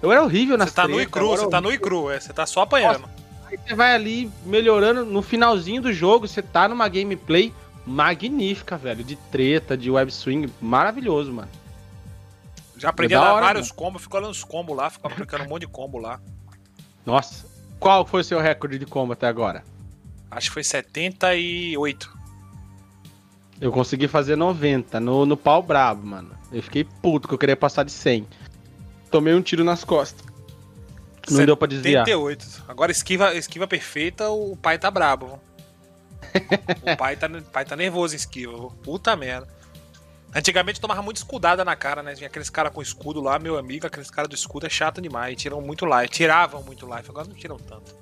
[0.01, 2.19] eu era horrível nas Você tá no e cru, você tá no e cru, é,
[2.19, 2.99] você tá só apanhando.
[2.99, 3.13] Nossa,
[3.45, 7.53] aí você vai ali melhorando no finalzinho do jogo, você tá numa gameplay
[7.85, 11.47] magnífica, velho, de treta, de web swing, maravilhoso, mano.
[12.85, 13.79] Já aprendi é a dar hora, vários mano.
[13.79, 16.21] combos, ficou olhando os combos lá, ficou aplicando um monte de combo lá.
[17.03, 17.47] Nossa.
[17.79, 19.63] Qual foi o seu recorde de combo até agora?
[20.29, 22.15] Acho que foi 78.
[23.59, 26.29] Eu consegui fazer 90 no, no pau brabo, mano.
[26.51, 28.27] Eu fiquei puto que eu queria passar de 100.
[29.09, 30.23] Tomei um tiro nas costas.
[31.27, 31.45] Não 78.
[31.47, 32.05] deu pra desviar.
[32.05, 32.65] 78.
[32.67, 35.39] Agora esquiva, esquiva perfeita, o pai tá brabo.
[36.85, 38.69] o pai tá, pai tá nervoso em esquiva.
[38.83, 39.47] Puta merda.
[40.35, 42.13] Antigamente tomava muito escudada na cara, né?
[42.13, 45.37] Tinha aqueles caras com escudo lá, meu amigo, aqueles caras do escudo é chato demais.
[45.37, 46.09] Tiram muito life.
[46.09, 47.95] Tiravam muito life, agora não tiram tanto.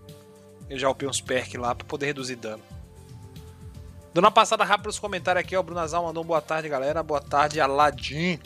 [0.68, 2.64] Eu já upei uns perks lá pra poder reduzir dano.
[4.12, 5.60] Dando uma passada rápida nos comentários aqui, ó.
[5.60, 7.04] O Brunazal mandou um boa tarde, galera.
[7.04, 8.40] Boa tarde, Aladim.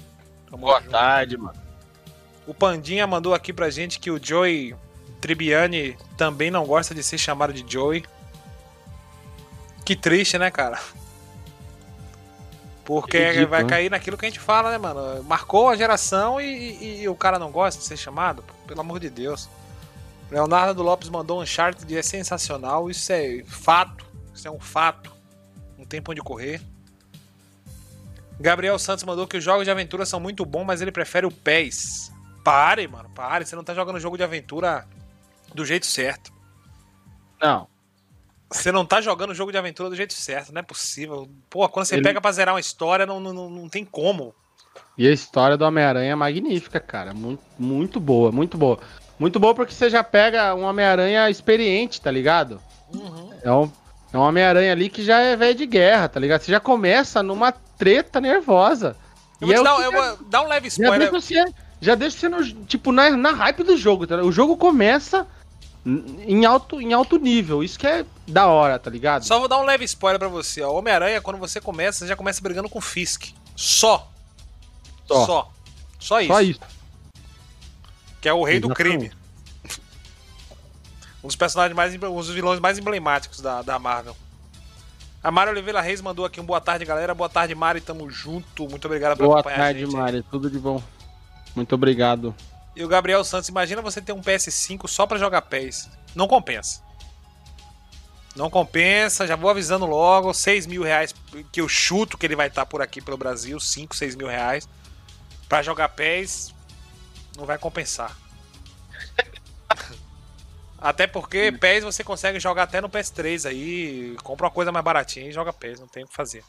[0.49, 0.91] Tamo boa junto.
[0.91, 1.57] tarde, mano.
[2.45, 4.75] O Pandinha mandou aqui pra gente que o Joey
[5.21, 8.03] Tribiani também não gosta de ser chamado de Joey.
[9.85, 10.77] Que triste, né, cara?
[12.87, 13.69] Porque Ridículo, vai né?
[13.69, 15.21] cair naquilo que a gente fala, né, mano?
[15.25, 18.41] Marcou a geração e, e, e, o cara não gosta de ser chamado?
[18.65, 19.49] Pelo amor de Deus.
[20.31, 22.89] Leonardo Lopes mandou um Uncharted é sensacional.
[22.89, 24.05] Isso é fato.
[24.33, 25.11] Isso é um fato.
[25.77, 26.61] Não tem pra onde correr.
[28.39, 31.31] Gabriel Santos mandou que os jogos de aventura são muito bons, mas ele prefere o
[31.31, 32.13] PES.
[32.41, 33.45] Pare, mano, pare.
[33.45, 34.87] Você não tá jogando jogo de aventura
[35.53, 36.31] do jeito certo.
[37.41, 37.67] Não.
[38.49, 41.29] Você não tá jogando o jogo de aventura do jeito certo, não é possível.
[41.49, 42.03] Pô, quando você Ele...
[42.03, 44.33] pega pra zerar uma história, não, não, não tem como.
[44.97, 47.13] E a história do Homem-Aranha é magnífica, cara.
[47.13, 48.79] Muito, muito boa, muito boa.
[49.19, 52.61] Muito boa porque você já pega um Homem-Aranha experiente, tá ligado?
[52.93, 53.31] Uhum.
[53.43, 53.71] É um,
[54.13, 56.41] é um Homem-Aranha ali que já é velho de guerra, tá ligado?
[56.41, 58.95] Você já começa numa treta nervosa.
[59.41, 61.11] Eu vou te dar, eu vou dar um leve Já spoiler.
[61.11, 64.15] deixa você, já deixa você no, tipo, na, na hype do jogo, tá?
[64.15, 64.29] ligado?
[64.29, 65.27] O jogo começa
[65.87, 67.63] em alto, em alto nível.
[67.63, 69.23] Isso que é da hora, tá ligado?
[69.23, 70.61] Só vou dar um leve spoiler pra você.
[70.61, 70.73] Ó.
[70.73, 73.29] Homem-Aranha, quando você começa, você já começa brigando com o Fisk.
[73.55, 74.11] Só.
[75.07, 75.25] Só.
[75.25, 75.51] Só.
[75.99, 76.33] Só isso.
[76.33, 76.59] Só isso.
[78.19, 79.09] Que é o rei do Exatamente.
[79.09, 79.11] crime.
[81.23, 81.95] um dos personagens mais.
[81.95, 84.15] Um dos vilões mais emblemáticos da, da Marvel.
[85.23, 87.15] A Mari Oliveira Reis mandou aqui um boa tarde, galera.
[87.15, 87.79] Boa tarde, Mari.
[87.79, 88.67] Tamo junto.
[88.67, 89.95] Muito obrigado por Boa acompanhar tarde, a gente.
[89.95, 90.23] Mari.
[90.29, 90.83] Tudo de bom.
[91.55, 92.35] Muito obrigado.
[92.77, 95.89] E o Gabriel Santos, imagina você ter um PS5 só pra jogar PES.
[96.13, 96.79] Não compensa.
[98.35, 100.31] Não compensa, já vou avisando logo.
[100.31, 101.11] 6 mil reais
[101.51, 103.59] que eu chuto que ele vai estar por aqui pelo Brasil.
[103.59, 104.69] 5, 6 mil reais.
[105.49, 106.53] Pra jogar PES,
[107.35, 108.15] não vai compensar.
[110.77, 114.15] Até porque PES você consegue jogar até no PS3 aí.
[114.21, 116.43] Compra uma coisa mais baratinha e joga PES, não tem o que fazer.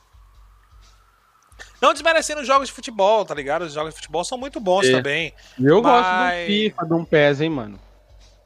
[1.80, 3.62] Não desmerecendo os jogos de futebol, tá ligado?
[3.62, 4.92] Os jogos de futebol são muito bons É.
[4.92, 5.32] também.
[5.62, 7.78] Eu gosto Mas- do FIFA, de um PES, hein, mano.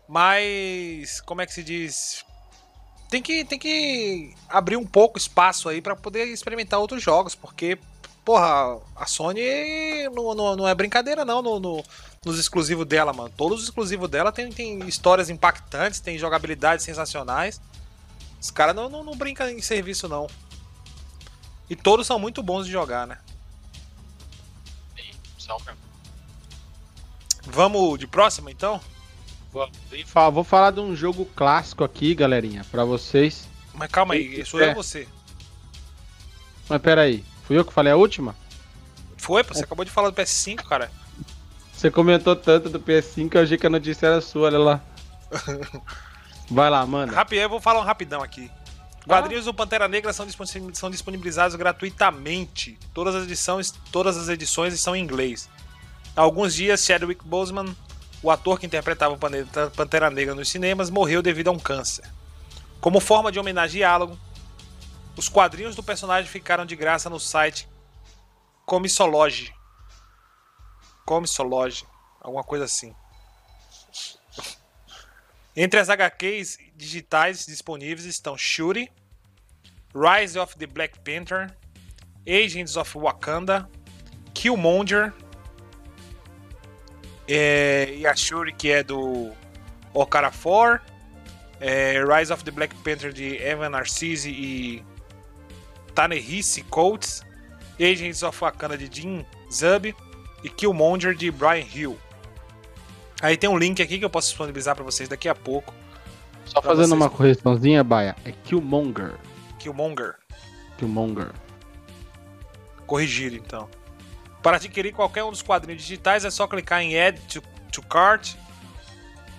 [0.08, 2.24] Mas, como é que se diz?
[3.08, 7.78] Tem que, tem que abrir um pouco espaço aí pra poder experimentar outros jogos, porque,
[8.24, 9.40] porra, a Sony
[10.14, 11.84] não, não, não é brincadeira não no, no-
[12.24, 13.32] nos exclusivos dela, mano.
[13.36, 17.60] Todos os exclusivos dela tem, tem histórias impactantes, tem jogabilidades sensacionais.
[18.40, 20.26] Os caras não, não, não brincam em serviço, não.
[21.72, 23.16] E todos são muito bons de jogar, né?
[27.44, 28.78] Vamos de próxima, então?
[30.30, 33.48] Vou falar de um jogo clássico aqui, galerinha, pra vocês.
[33.72, 34.68] Mas calma aí, sou eu É.
[34.68, 35.08] ou você?
[36.68, 38.36] Mas pera aí, fui eu que falei a última?
[39.16, 40.92] Foi, pô, você acabou de falar do PS5, cara.
[41.72, 44.80] Você comentou tanto do PS5 que eu achei que a notícia era sua, olha lá.
[46.50, 47.14] Vai lá, manda.
[47.14, 48.50] Rapi, eu vou falar um rapidão aqui.
[49.06, 50.26] Quadrinhos do Pantera Negra são
[50.74, 52.78] são disponibilizados gratuitamente.
[52.94, 55.48] Todas as edições, todas as edições estão em inglês.
[56.14, 57.74] Há alguns dias, Chadwick Boseman,
[58.22, 59.18] o ator que interpretava o
[59.70, 62.04] Pantera Negra nos cinemas, morreu devido a um câncer.
[62.80, 64.18] Como forma de homenageá-lo,
[65.16, 67.68] os quadrinhos do personagem ficaram de graça no site
[68.64, 69.52] Comissology.
[71.04, 71.84] Comissology,
[72.20, 72.94] alguma coisa assim.
[75.54, 78.90] Entre as HQs digitais disponíveis estão Shuri,
[79.94, 81.54] Rise of the Black Panther,
[82.26, 83.68] Agents of Wakanda,
[84.34, 85.12] Killmonger,
[87.28, 89.32] é, e a Shuri que é do
[89.94, 90.80] Okarafor,
[91.60, 94.84] é, Rise of the Black Panther de Evan Narcisse e
[95.94, 97.22] Ta-Nehisi Coates,
[97.78, 99.94] Agents of Wakanda de Jim Zub
[100.42, 101.98] e Killmonger de Brian Hill.
[103.20, 105.72] Aí tem um link aqui que eu posso disponibilizar pra vocês daqui a pouco.
[106.44, 107.00] Só fazendo vocês.
[107.00, 108.16] uma correçãozinha, Baia.
[108.24, 109.14] É Killmonger.
[109.58, 110.16] Killmonger.
[110.78, 111.30] Killmonger.
[112.86, 113.68] Corrigir, então.
[114.42, 118.34] Para adquirir qualquer um dos quadrinhos digitais é só clicar em Add to, to Cart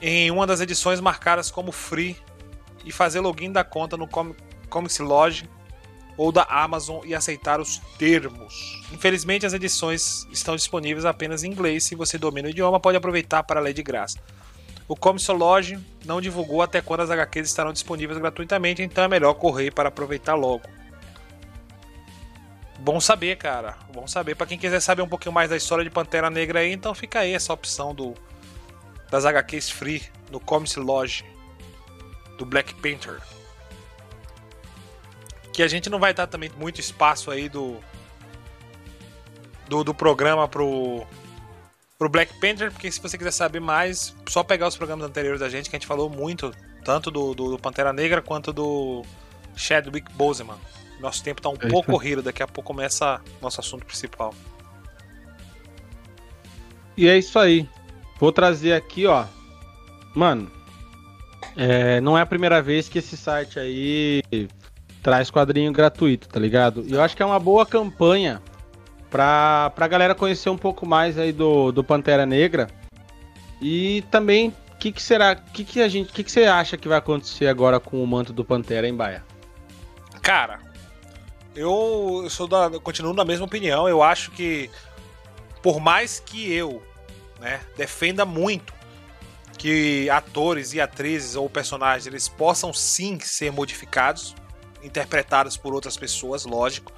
[0.01, 2.17] em uma das edições marcadas como free
[2.85, 4.35] e fazer login da conta no Com
[4.69, 5.49] Comics Lodge
[6.17, 8.81] ou da Amazon e aceitar os termos.
[8.91, 11.83] Infelizmente, as edições estão disponíveis apenas em inglês.
[11.83, 14.19] Se você domina o idioma, pode aproveitar para ler de graça.
[14.87, 19.33] O Comics Lodge não divulgou até quando as HQs estarão disponíveis gratuitamente, então é melhor
[19.33, 20.67] correr para aproveitar logo.
[22.79, 23.77] Bom saber, cara.
[23.93, 24.35] Bom saber.
[24.35, 27.19] Pra quem quiser saber um pouquinho mais da história de Pantera Negra aí, então fica
[27.19, 28.13] aí essa opção do
[29.09, 31.23] das HQs free no Comics Lodge
[32.37, 33.21] do Black Panther.
[35.53, 37.79] Que a gente não vai dar também muito espaço aí do
[39.67, 41.05] do, do programa pro
[42.03, 45.47] pro Black Panther, porque se você quiser saber mais, só pegar os programas anteriores da
[45.47, 49.03] gente que a gente falou muito, tanto do, do, do Pantera Negra quanto do
[49.55, 50.57] Chadwick Boseman.
[50.99, 54.33] Nosso tempo tá um É pouco corrido, daqui a pouco começa nosso assunto principal.
[56.97, 57.69] E é isso aí.
[58.19, 59.25] Vou trazer aqui, ó.
[60.13, 60.51] Mano,
[61.55, 64.21] é, não é a primeira vez que esse site aí
[65.01, 66.83] traz quadrinho gratuito, tá ligado?
[66.85, 68.41] E eu acho que é uma boa campanha
[69.13, 72.67] pra, pra galera conhecer um pouco mais aí do, do Pantera Negra.
[73.61, 75.35] E também, o que, que será?
[75.35, 76.11] Que, que a gente.
[76.11, 79.23] que, que você acha que vai acontecer agora com o manto do Pantera, hein, Baia?
[80.19, 80.59] Cara,
[81.55, 83.87] eu, eu sou da, eu continuo na mesma opinião.
[83.87, 84.67] Eu acho que
[85.61, 86.81] por mais que eu
[87.39, 88.73] né, defenda muito
[89.59, 94.35] que atores e atrizes ou personagens eles possam sim ser modificados,
[94.81, 96.91] interpretados por outras pessoas, lógico.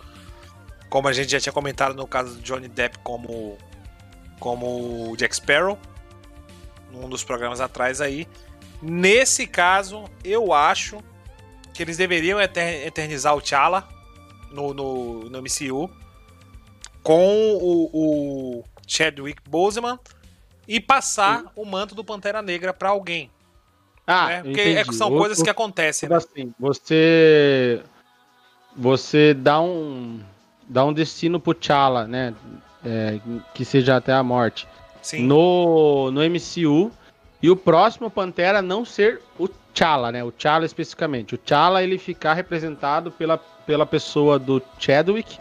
[0.90, 3.58] Como a gente já tinha comentado no caso do Johnny Depp como
[4.40, 5.78] como o Jack Sparrow,
[6.92, 8.28] num dos programas atrás aí.
[8.82, 11.00] Nesse caso, eu acho
[11.74, 13.88] que eles deveriam eter- eternizar o T'Challa
[14.52, 15.90] no, no, no MCU.
[17.02, 19.98] com o, o Chadwick Boseman
[20.68, 21.46] e passar Sim.
[21.56, 23.32] o manto do Pantera Negra para alguém.
[24.06, 24.44] Ah, né?
[24.44, 26.08] Porque é, são coisas que acontecem.
[26.10, 26.16] Né?
[26.16, 27.82] Assim, você
[28.76, 30.22] você dá um
[30.68, 32.34] dá um destino pro T'Challa, né?
[32.86, 33.20] É,
[33.54, 34.68] que seja até a morte.
[35.02, 35.26] Sim.
[35.26, 36.92] No, no MCU.
[37.42, 40.24] E o próximo Pantera não ser o T'Challa, né?
[40.24, 41.36] O T'Challa especificamente.
[41.36, 45.38] O T'Challa ele ficar representado pela, pela pessoa do Chadwick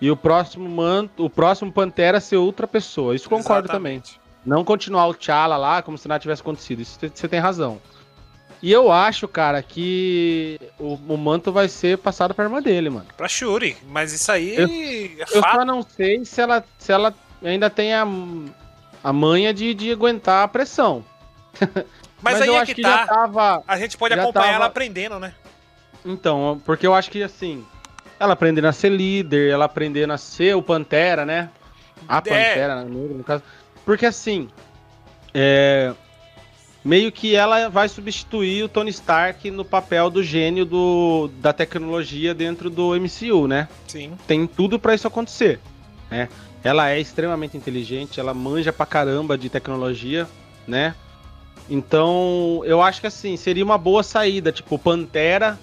[0.00, 3.14] e o próximo manto, o próximo Pantera ser outra pessoa.
[3.14, 4.14] Isso concordo Exatamente.
[4.14, 4.24] também.
[4.44, 6.80] Não continuar o T'Challa lá como se nada tivesse acontecido.
[6.80, 7.80] Isso você tem razão.
[8.64, 13.04] E eu acho, cara, que o, o manto vai ser passado pra irmã dele, mano.
[13.14, 17.14] Pra Shuri, mas isso aí eu, é Eu só não sei se ela, se ela
[17.42, 18.06] ainda tem a,
[19.04, 21.04] a manha de, de aguentar a pressão.
[22.22, 23.06] Mas, mas aí é que, que tá.
[23.06, 24.56] Tava, a gente pode acompanhar tava...
[24.56, 25.34] ela aprendendo, né?
[26.02, 27.62] Então, porque eu acho que assim,
[28.18, 31.50] ela aprendendo a ser líder, ela aprendendo a ser o Pantera, né?
[32.08, 32.20] A é.
[32.22, 32.84] Pantera, é.
[32.86, 33.42] no caso.
[33.84, 34.48] Porque assim,
[35.34, 35.92] é,
[36.84, 42.34] meio que ela vai substituir o Tony Stark no papel do gênio do, da tecnologia
[42.34, 43.68] dentro do MCU, né?
[43.88, 44.12] Sim.
[44.26, 45.58] Tem tudo para isso acontecer,
[46.10, 46.28] né?
[46.62, 50.28] Ela é extremamente inteligente, ela manja pra caramba de tecnologia,
[50.66, 50.94] né?
[51.68, 55.58] Então, eu acho que assim, seria uma boa saída, tipo, Pantera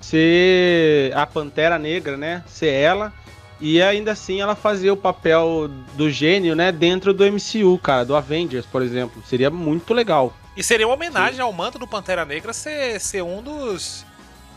[0.00, 2.42] ser a Pantera Negra, né?
[2.46, 3.12] Ser ela
[3.60, 8.16] e ainda assim ela fazer o papel do gênio, né, dentro do MCU, cara, do
[8.16, 9.22] Avengers, por exemplo.
[9.24, 10.34] Seria muito legal.
[10.56, 11.42] E seria uma homenagem Sim.
[11.42, 14.04] ao manto do Pantera Negra ser, ser um dos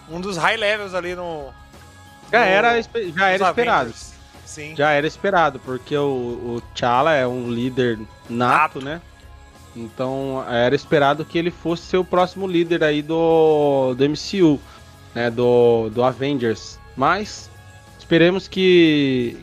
[0.10, 1.54] um dos high levels ali no.
[2.32, 3.94] Já no, era, já era esperado.
[4.46, 4.76] Sim.
[4.76, 7.98] Já era esperado, porque o, o T'Challa é um líder
[8.30, 9.02] nato, nato, né?
[9.76, 14.60] Então era esperado que ele fosse ser o próximo líder aí do, do MCU,
[15.14, 15.30] né?
[15.30, 16.80] Do, do Avengers.
[16.96, 17.50] Mas
[17.98, 19.38] esperemos que,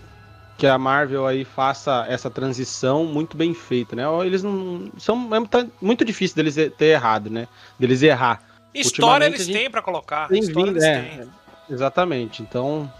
[0.56, 4.04] que a Marvel aí faça essa transição muito bem feita, né?
[4.24, 7.48] Eles não são é muito difícil deles ter errado, né?
[7.78, 8.42] Deles errar.
[8.74, 10.28] História eles têm para colocar.
[10.28, 11.30] Tem História vindo, é, têm.
[11.68, 12.42] Exatamente.
[12.42, 12.90] Então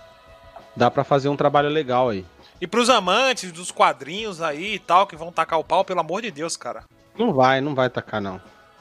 [0.77, 2.25] dá para fazer um trabalho legal aí.
[2.61, 6.23] E pros amantes dos quadrinhos aí e tal que vão tacar o pau, pelo amor
[6.23, 6.85] de Deus, cara.
[7.19, 8.41] Não vai, não vai tacar não.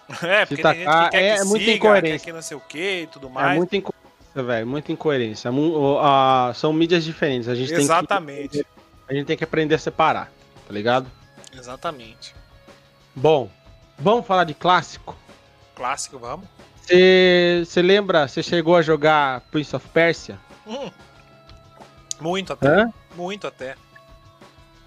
[0.22, 2.26] É, porque tacar, é, é muita incoerência.
[2.26, 3.51] Que não sei o que e tudo é mais.
[3.53, 3.78] É muita
[4.34, 5.52] incoerência velho, muita incoerência.
[6.56, 7.50] são mídias diferentes.
[7.50, 8.50] A gente Exatamente.
[8.50, 8.68] Tem que,
[9.08, 10.32] a gente tem que aprender a separar,
[10.68, 11.08] tá ligado?
[11.54, 12.34] Exatamente.
[13.14, 13.50] Bom,
[14.00, 15.16] vamos falar de clássico?
[15.76, 16.48] Clássico, vamos.
[16.78, 20.40] Você lembra, você chegou a jogar Prince of Persia?
[20.66, 20.90] Hum,
[22.20, 22.68] muito até.
[22.68, 22.94] Hã?
[23.16, 23.76] Muito até.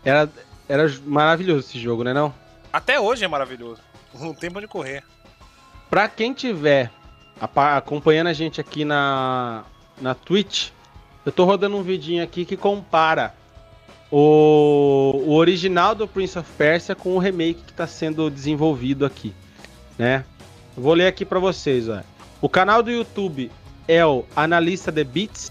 [0.04, 0.28] Era,
[0.68, 2.34] era maravilhoso esse jogo, né não?
[2.72, 3.80] Até hoje é maravilhoso.
[4.14, 5.02] Não tem pra onde correr.
[5.88, 6.90] Pra quem tiver
[7.40, 9.64] acompanhando a gente aqui na,
[10.00, 10.70] na Twitch,
[11.24, 13.34] eu tô rodando um vidinho aqui que compara
[14.10, 19.34] o, o original do Prince of Persia com o remake que está sendo desenvolvido aqui,
[19.98, 20.24] né?
[20.76, 22.00] vou ler aqui para vocês, ó.
[22.40, 23.50] O canal do YouTube
[23.88, 25.50] é o Analista The Beats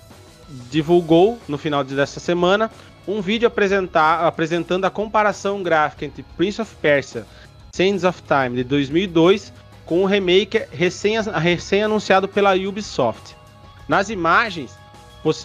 [0.70, 2.70] divulgou no final dessa semana
[3.08, 7.26] um vídeo apresentar, apresentando a comparação gráfica entre Prince of Persia
[7.76, 9.52] Sands of Time de 2002
[9.86, 11.82] com o remake recém, recém
[12.34, 13.36] pela Ubisoft.
[13.88, 14.78] Nas imagens,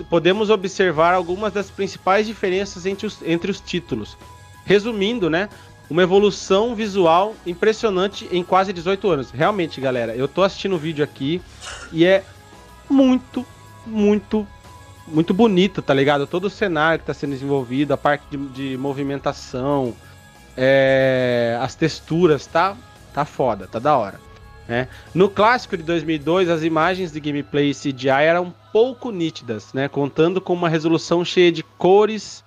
[0.09, 4.17] podemos observar algumas das principais diferenças entre os, entre os títulos.
[4.65, 5.49] Resumindo, né?
[5.89, 9.31] Uma evolução visual impressionante em quase 18 anos.
[9.31, 11.41] Realmente, galera, eu tô assistindo o vídeo aqui
[11.91, 12.23] e é
[12.91, 13.45] muito,
[13.87, 14.47] muito,
[15.07, 16.27] muito bonito, tá ligado?
[16.27, 19.95] Todo o cenário que tá sendo desenvolvido, a parte de, de movimentação,
[20.57, 22.77] é, as texturas, tá,
[23.15, 24.28] tá foda, tá da hora.
[24.69, 24.87] Né?
[25.15, 29.89] No clássico de 2002, as imagens de gameplay CGI eram pouco nítidas, né?
[29.89, 32.45] contando com uma resolução cheia de cores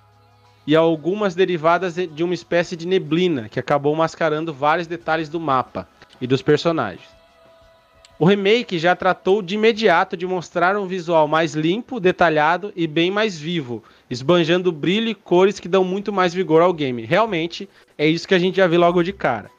[0.64, 5.88] e algumas derivadas de uma espécie de neblina que acabou mascarando vários detalhes do mapa
[6.20, 7.10] e dos personagens.
[8.22, 13.10] O remake já tratou de imediato de mostrar um visual mais limpo, detalhado e bem
[13.10, 17.04] mais vivo, esbanjando brilho e cores que dão muito mais vigor ao game.
[17.04, 17.68] Realmente
[17.98, 19.50] é isso que a gente já viu logo de cara.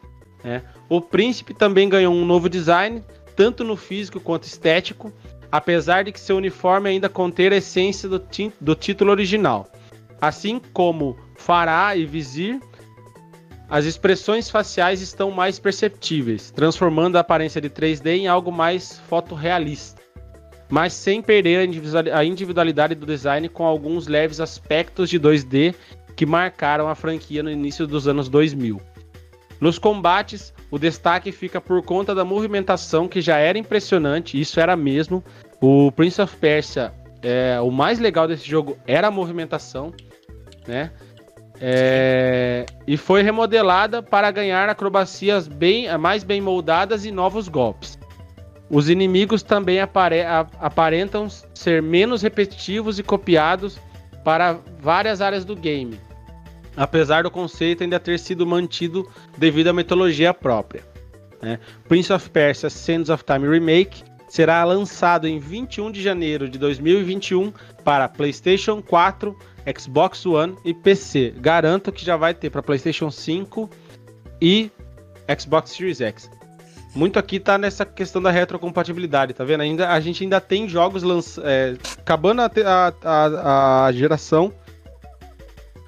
[0.41, 0.61] Né?
[0.89, 3.03] O Príncipe também ganhou um novo design,
[3.36, 5.11] tanto no físico quanto estético,
[5.51, 8.21] apesar de que seu uniforme ainda conter a essência do,
[8.59, 9.67] do título original.
[10.19, 12.59] Assim como Fará e Vizir,
[13.69, 20.01] as expressões faciais estão mais perceptíveis, transformando a aparência de 3D em algo mais fotorrealista,
[20.69, 21.69] mas sem perder
[22.13, 25.73] a individualidade do design com alguns leves aspectos de 2D
[26.15, 28.79] que marcaram a franquia no início dos anos 2000.
[29.59, 34.76] Nos combates, o destaque fica por conta da movimentação que já era impressionante, isso era
[34.76, 35.24] mesmo.
[35.61, 39.93] O Prince of Persia, é, o mais legal desse jogo era a movimentação,
[40.67, 40.89] né?
[41.61, 47.99] É, e foi remodelada para ganhar acrobacias bem, mais bem moldadas e novos golpes.
[48.67, 50.24] Os inimigos também apare,
[50.59, 53.78] aparentam ser menos repetitivos e copiados
[54.24, 55.99] para várias áreas do game,
[56.76, 60.84] apesar do conceito ainda ter sido mantido devido à mitologia própria.
[61.41, 61.59] Né?
[61.88, 67.53] Prince of Persia Sands of Time Remake será lançado em 21 de janeiro de 2021
[67.84, 69.38] para PlayStation 4,
[69.78, 71.36] Xbox One e PC.
[71.38, 73.69] Garanto que já vai ter para PlayStation 5
[74.41, 74.71] e
[75.39, 76.30] Xbox Series X.
[76.95, 79.61] Muito aqui tá nessa questão da retrocompatibilidade, tá vendo?
[79.61, 81.39] Ainda, a gente ainda tem jogos lanç...
[81.43, 82.51] É, acabando a,
[83.03, 84.53] a, a, geração.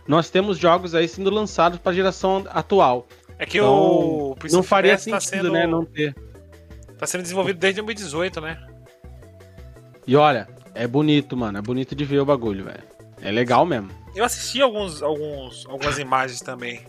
[0.07, 3.07] Nós temos jogos aí sendo lançados para a geração atual.
[3.37, 5.51] É que então, o não faria tá sentido, tá sendo...
[5.51, 6.15] né, não ter.
[6.97, 8.67] Tá sendo desenvolvido desde 2018, né?
[10.07, 11.57] E olha, é bonito, mano.
[11.57, 12.83] É bonito de ver o bagulho, velho.
[13.21, 13.89] É legal mesmo.
[14.15, 16.85] Eu assisti alguns, alguns, algumas imagens também.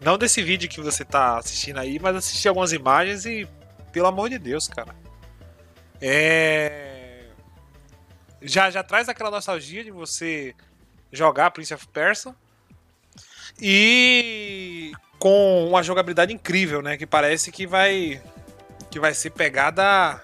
[0.00, 3.48] Não desse vídeo que você tá assistindo aí, mas assisti algumas imagens e,
[3.92, 4.94] pelo amor de Deus, cara.
[6.00, 7.28] É.
[8.42, 10.54] Já, já traz aquela nostalgia de você
[11.12, 12.34] jogar Prince of Persia.
[13.60, 16.96] E com uma jogabilidade incrível, né?
[16.96, 18.20] Que parece que vai
[18.90, 20.20] que vai ser pegada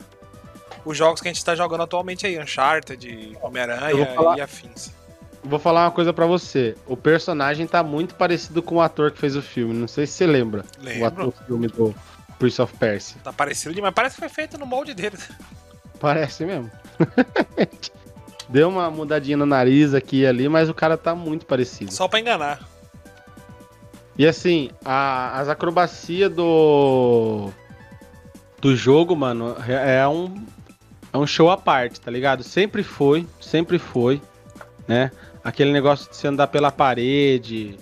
[0.84, 4.38] os jogos que a gente está jogando atualmente aí, Uncharted, Homem-Aranha falar...
[4.38, 4.92] e afins.
[5.42, 6.74] Vou falar uma coisa para você.
[6.86, 9.74] O personagem tá muito parecido com o ator que fez o filme.
[9.74, 10.64] Não sei se você lembra.
[10.80, 11.02] Lembro.
[11.02, 11.94] O ator do filme do
[12.38, 13.20] Prince of Persia.
[13.22, 13.94] Tá parecido demais.
[13.94, 15.18] Parece que foi feito no molde dele.
[16.00, 16.70] Parece mesmo.
[18.48, 21.92] Deu uma mudadinha no nariz aqui e ali, mas o cara tá muito parecido.
[21.92, 22.60] Só pra enganar.
[24.16, 27.50] E assim, a, as acrobacias do
[28.64, 30.42] do jogo, mano, é, é um,
[31.12, 32.42] é um show à parte, tá ligado?
[32.42, 34.22] Sempre foi, sempre foi,
[34.88, 35.10] né?
[35.44, 37.78] Aquele negócio de você andar pela parede.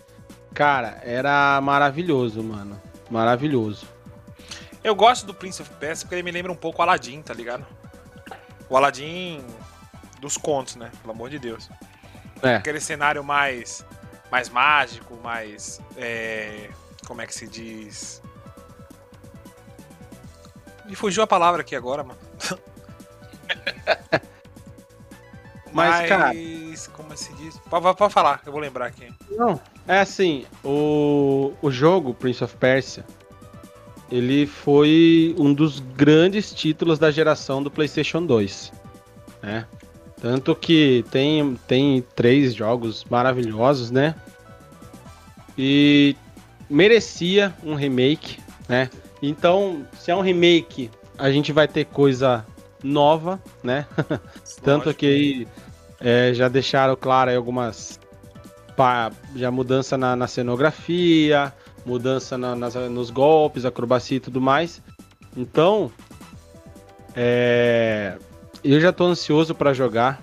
[0.53, 2.81] Cara, era maravilhoso, mano.
[3.09, 3.87] Maravilhoso.
[4.83, 7.33] Eu gosto do Prince of Persia porque ele me lembra um pouco o Aladdin, tá
[7.33, 7.65] ligado?
[8.69, 9.41] O Aladdin
[10.21, 10.91] dos contos, né?
[11.01, 11.71] Pelo amor de Deus.
[12.43, 12.57] É.
[12.57, 13.87] Aquele cenário mais,
[14.33, 15.79] mais mágico, mais.
[15.95, 16.71] É,
[17.07, 18.23] como é que se diz?
[20.87, 22.19] Me fugiu a palavra aqui agora, mano.
[25.71, 26.33] Mas, Mas, cara.
[26.95, 27.59] Como se diz?
[27.69, 29.13] Pode, pode falar, eu vou lembrar aqui.
[29.31, 33.05] Não, é assim, o, o jogo Prince of Persia,
[34.11, 38.73] ele foi um dos grandes títulos da geração do PlayStation 2,
[39.43, 39.67] né?
[40.23, 44.15] Tanto que tem, tem três jogos maravilhosos, né?
[45.59, 46.15] E
[46.71, 48.89] merecia um remake, né?
[49.21, 52.47] Então, se é um remake, a gente vai ter coisa
[52.85, 53.85] nova, né?
[54.63, 55.49] Tanto que aí
[55.99, 57.99] é, já deixaram claro aí algumas.
[58.77, 61.53] Pá, já mudança na, na cenografia,
[61.85, 64.81] mudança na, nas, nos golpes, acrobacia e tudo mais.
[65.37, 65.91] Então,
[67.17, 68.17] é,
[68.65, 70.23] eu já tô ansioso para jogar,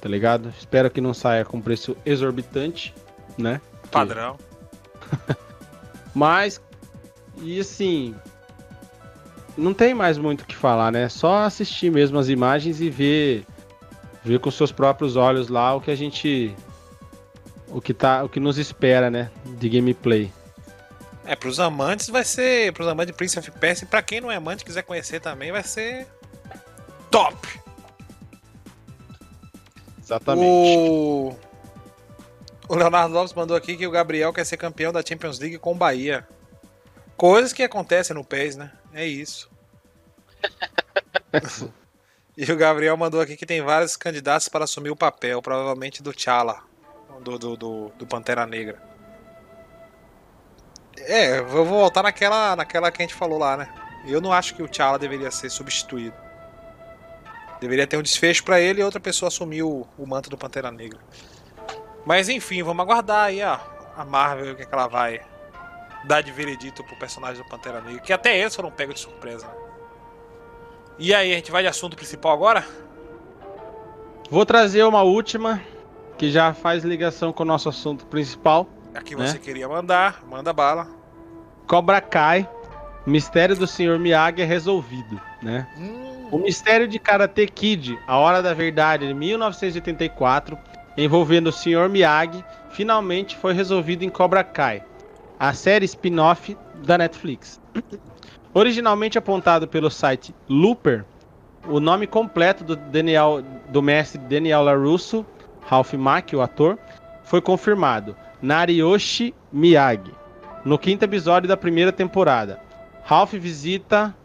[0.00, 0.52] tá ligado?
[0.58, 2.94] Espero que não saia com preço exorbitante,
[3.38, 3.60] né?
[3.90, 4.38] Padrão.
[6.14, 6.60] Mas,
[7.40, 8.14] e assim,
[9.56, 11.08] não tem mais muito o que falar, né?
[11.08, 13.46] Só assistir mesmo as imagens e ver
[14.24, 16.54] ver com seus próprios olhos lá o que a gente
[17.68, 20.30] o que tá, o que nos espera, né, de gameplay.
[21.24, 24.30] É, pros amantes vai ser, pros amantes de Prince of Persia, e pra quem não
[24.30, 26.06] é amante quiser conhecer também, vai ser
[27.10, 27.61] top.
[30.12, 30.78] Exatamente.
[30.78, 31.36] O
[32.72, 35.72] o Leonardo Lopes mandou aqui que o Gabriel quer ser campeão da Champions League com
[35.72, 36.26] o Bahia.
[37.18, 38.72] Coisas que acontecem no PES, né?
[38.94, 39.50] É isso.
[42.34, 46.14] e o Gabriel mandou aqui que tem vários candidatos para assumir o papel, provavelmente do
[46.14, 46.62] T'Challa,
[47.20, 48.80] do, do, do, do, Pantera Negra.
[50.96, 53.74] É, eu vou voltar naquela, naquela que a gente falou lá, né?
[54.06, 56.16] Eu não acho que o T'Challa deveria ser substituído.
[57.62, 60.72] Deveria ter um desfecho para ele e outra pessoa assumir o, o manto do Pantera
[60.72, 60.98] Negra.
[62.04, 63.56] Mas enfim, vamos aguardar aí, ó.
[63.96, 65.20] A Marvel, o que, é que ela vai
[66.02, 68.00] dar de veredito pro personagem do Pantera Negra.
[68.00, 69.46] Que até eles foram pegos de surpresa.
[69.46, 69.52] Né?
[70.98, 72.66] E aí, a gente vai de assunto principal agora?
[74.28, 75.62] Vou trazer uma última
[76.18, 78.68] que já faz ligação com o nosso assunto principal.
[78.92, 79.24] Aqui né?
[79.24, 80.88] você queria mandar, manda bala.
[81.68, 82.48] Cobra Kai,
[83.06, 84.00] mistério do Sr.
[84.00, 85.68] Miyagi é resolvido, né?
[85.78, 86.11] Hum.
[86.32, 90.58] O mistério de Karate Kid, A Hora da Verdade, de 1984,
[90.96, 91.90] envolvendo o Sr.
[91.90, 94.82] Miyagi, finalmente foi resolvido em Cobra Kai,
[95.38, 96.56] a série spin-off
[96.86, 97.60] da Netflix.
[98.54, 101.04] Originalmente apontado pelo site Looper,
[101.68, 105.26] o nome completo do, Daniel, do mestre Daniel LaRusso,
[105.60, 106.78] Ralph Mack, o ator,
[107.24, 110.14] foi confirmado: Nariyoshi Miyagi.
[110.64, 112.58] No quinto episódio da primeira temporada,
[113.04, 114.16] Ralph visita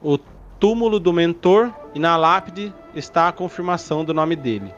[0.00, 0.16] o
[0.58, 4.74] túmulo do mentor e na lápide está a confirmação do nome dele.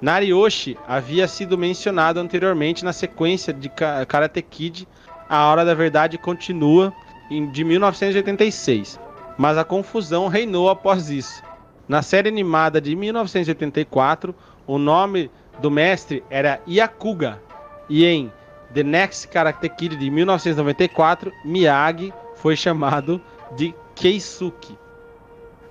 [0.00, 4.88] Nariyoshi havia sido mencionado anteriormente na sequência de Karate Kid
[5.28, 6.92] A Hora da Verdade Continua,
[7.52, 8.98] de 1986,
[9.38, 11.42] mas a confusão reinou após isso.
[11.86, 14.34] Na série animada de 1984,
[14.66, 17.40] o nome do mestre era Yakuga,
[17.88, 18.32] e em
[18.74, 23.20] The Next Karate Kid de 1994, Miyagi foi chamado
[23.56, 24.76] de Keisuke.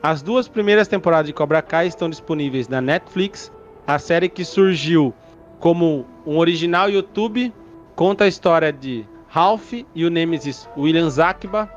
[0.01, 3.51] As duas primeiras temporadas de Cobra Kai estão disponíveis na Netflix.
[3.85, 5.13] A série que surgiu
[5.59, 7.53] como um original YouTube
[7.95, 11.69] conta a história de Ralph e o Nemesis William Zakiba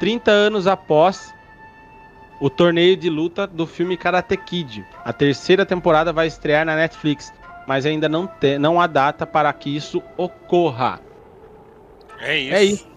[0.00, 1.32] 30 anos após
[2.40, 4.84] o torneio de luta do filme Karate Kid.
[5.04, 7.32] A terceira temporada vai estrear na Netflix,
[7.68, 10.98] mas ainda não, te, não há data para que isso ocorra.
[12.18, 12.54] É isso.
[12.54, 12.89] É isso.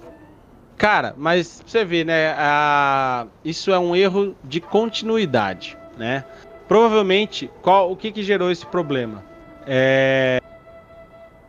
[0.77, 2.33] Cara, mas você vê, né?
[2.37, 3.27] A...
[3.43, 6.25] Isso é um erro de continuidade, né?
[6.67, 9.23] Provavelmente, qual, o que, que gerou esse problema?
[9.65, 10.41] É...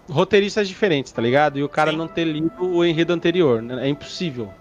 [0.08, 1.58] Roteiristas diferentes, tá ligado?
[1.58, 1.96] E o cara Sim.
[1.96, 3.62] não ter lido o enredo anterior.
[3.62, 3.86] Né?
[3.86, 4.52] É impossível.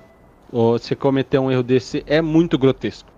[0.52, 3.12] Ou você cometer um erro desse é muito grotesco.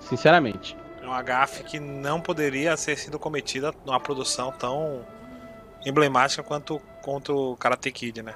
[0.00, 0.76] Sinceramente.
[1.00, 5.04] É uma gafe que não poderia ser sido cometida numa produção tão
[5.86, 8.34] emblemática quanto, quanto o Karate Kid, né?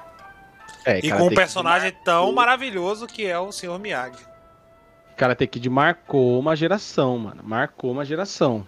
[0.85, 3.79] É, e com um personagem Kid tão maravilhoso que é o Sr.
[3.79, 4.25] Miyagi.
[5.17, 7.43] Karate Kid marcou uma geração, mano.
[7.45, 8.67] Marcou uma geração.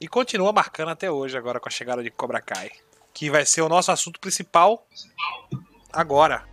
[0.00, 2.70] E continua marcando até hoje, agora com a chegada de Cobra Kai.
[3.12, 4.86] Que vai ser o nosso assunto principal
[5.92, 6.44] agora.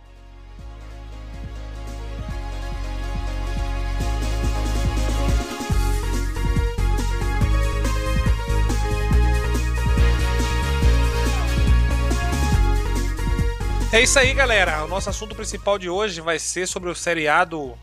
[13.92, 14.82] É isso aí, galera.
[14.84, 17.78] O nosso assunto principal de hoje vai ser sobre o seriado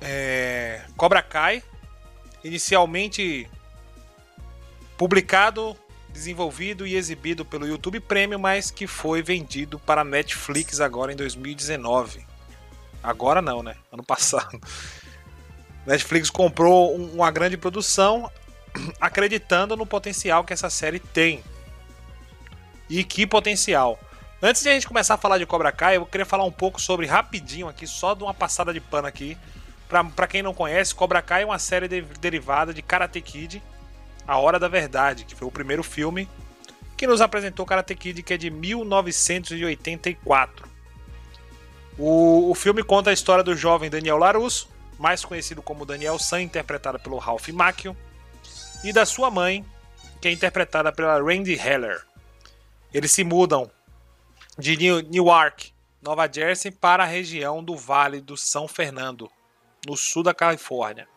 [0.00, 1.62] é, Cobra Kai.
[2.42, 3.48] Inicialmente
[4.98, 5.76] publicado,
[6.08, 11.16] desenvolvido e exibido pelo YouTube Premium, mas que foi vendido para a Netflix agora em
[11.16, 12.26] 2019.
[13.00, 13.76] Agora não, né?
[13.92, 14.60] Ano passado.
[15.86, 18.28] Netflix comprou uma grande produção,
[19.00, 21.44] acreditando no potencial que essa série tem.
[22.90, 24.00] E que potencial?
[24.46, 26.78] Antes de a gente começar a falar de Cobra Kai, eu queria falar um pouco
[26.78, 29.38] sobre, rapidinho aqui, só de uma passada de pano aqui.
[30.14, 33.62] Pra quem não conhece, Cobra Kai é uma série de, derivada de Karate Kid,
[34.28, 36.28] A Hora da Verdade, que foi o primeiro filme
[36.94, 40.68] que nos apresentou Karate Kid, que é de 1984.
[41.96, 44.68] O, o filme conta a história do jovem Daniel Larusso,
[44.98, 47.96] mais conhecido como Daniel San, interpretado pelo Ralph Macchio,
[48.84, 49.64] e da sua mãe,
[50.20, 52.02] que é interpretada pela Randy Heller.
[52.92, 53.70] Eles se mudam
[54.58, 59.30] de Newark, Nova Jersey, para a região do Vale do São Fernando,
[59.86, 61.08] no sul da Califórnia.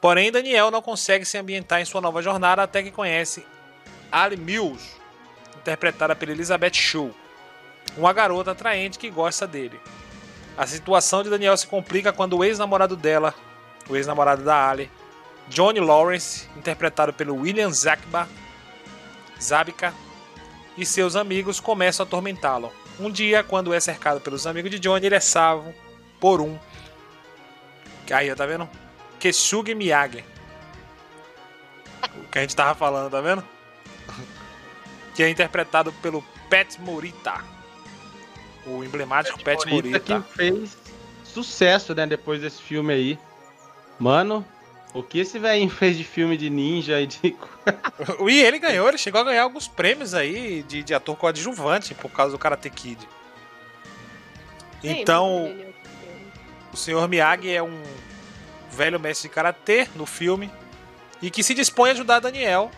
[0.00, 3.44] Porém, Daniel não consegue se ambientar em sua nova jornada até que conhece
[4.10, 4.96] Ali Mills,
[5.58, 7.12] interpretada pela Elizabeth Shue,
[7.96, 9.78] uma garota atraente que gosta dele.
[10.56, 13.34] A situação de Daniel se complica quando o ex-namorado dela,
[13.88, 14.90] o ex-namorado da Ali,
[15.48, 18.26] Johnny Lawrence, interpretado pelo William Zabka,
[19.40, 19.92] Zabka,
[20.80, 22.72] e seus amigos começam a atormentá-lo.
[22.98, 25.74] Um dia, quando é cercado pelos amigos de Johnny, ele é salvo
[26.18, 26.58] por um.
[28.10, 28.68] Aí, tá vendo?
[29.18, 30.24] Kesugi Miyagi.
[32.16, 33.44] O que a gente tava falando, tá vendo?
[35.14, 37.44] que é interpretado pelo Pet Morita.
[38.66, 39.98] O emblemático Pet, Pet Morita.
[39.98, 40.28] Morita.
[40.28, 40.78] Que fez
[41.24, 43.18] sucesso, né, depois desse filme aí.
[43.98, 44.44] Mano,
[44.92, 47.18] o que esse velhinho fez de filme de ninja e de.
[48.28, 52.10] e ele ganhou, ele chegou a ganhar alguns prêmios aí de, de ator coadjuvante por
[52.10, 53.08] causa do Karate Kid.
[54.82, 55.54] Então,
[56.72, 57.06] o Sr.
[57.08, 57.82] Miyagi é um
[58.70, 60.50] velho mestre de karatê no filme
[61.20, 62.70] e que se dispõe a ajudar Daniel,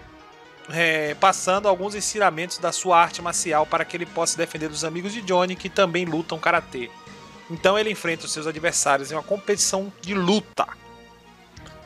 [0.71, 5.13] é, passando alguns ensinamentos da sua arte marcial para que ele possa defender dos amigos
[5.13, 6.91] de Johnny que também lutam karatê.
[7.51, 10.67] Então ele enfrenta os seus adversários em uma competição de luta.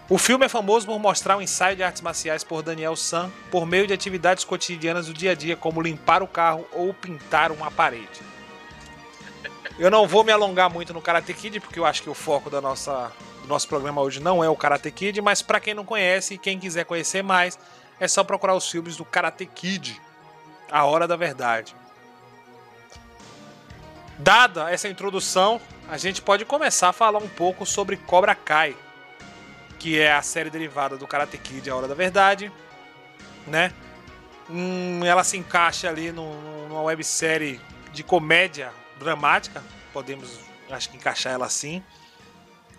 [0.09, 3.67] O filme é famoso por mostrar o ensaio de artes marciais por Daniel San por
[3.67, 7.73] meio de atividades cotidianas do dia a dia, como limpar o carro ou pintar uma
[7.73, 8.21] parede.
[9.81, 12.49] Eu não vou me alongar muito no Karate Kid, porque eu acho que o foco
[12.49, 13.11] da nossa,
[13.43, 16.39] do nosso programa hoje não é o Karate Kid, mas para quem não conhece e
[16.39, 17.59] quem quiser conhecer mais,
[17.99, 20.01] é só procurar os filmes do Karate Kid,
[20.71, 21.75] A Hora da Verdade.
[24.21, 28.77] Dada essa introdução, a gente pode começar a falar um pouco sobre Cobra Kai
[29.79, 32.51] que é a série derivada do Karate Kid, A Hora da Verdade,
[33.47, 33.73] né?
[34.49, 37.61] Hum, ela se encaixa ali no, numa websérie
[37.93, 39.63] de comédia dramática,
[39.93, 40.39] podemos,
[40.71, 41.83] acho que encaixar ela assim.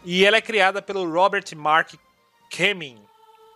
[0.04, 1.93] E ela é criada pelo Robert Mark
[2.50, 3.02] Kemming,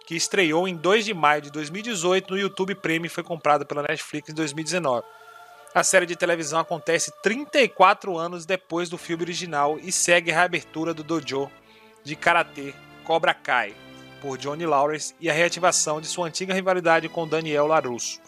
[0.06, 3.84] que estreou em 2 de maio de 2018 no YouTube Premium e foi comprada pela
[3.84, 5.06] Netflix em 2019.
[5.74, 10.94] A série de televisão acontece 34 anos depois do filme original e segue a reabertura
[10.94, 11.50] do dojo
[12.04, 12.74] de karatê
[13.04, 13.74] Cobra Kai
[14.22, 18.20] por Johnny Lawrence e a reativação de sua antiga rivalidade com Daniel LaRusso.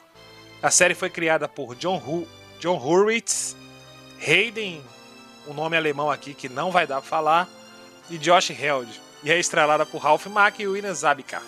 [0.62, 2.28] A série foi criada por John, Hu
[2.60, 3.56] John Hurwitz,
[4.26, 4.82] Hayden,
[5.48, 7.50] um nome alemão aqui que não vai dar para falar,
[8.10, 8.90] e Josh Held,
[9.24, 11.42] e é estrelada por Ralph Mack e William Zabka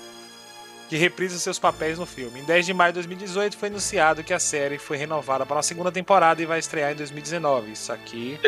[0.90, 2.40] que reprisa seus papéis no filme.
[2.40, 5.64] Em 10 de maio de 2018 foi anunciado que a série foi renovada para uma
[5.64, 7.72] segunda temporada e vai estrear em 2019.
[7.72, 8.40] Isso aqui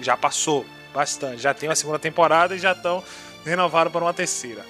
[0.00, 1.40] já passou bastante.
[1.40, 3.02] Já tem uma segunda temporada e já estão
[3.46, 4.66] renovados para uma terceira.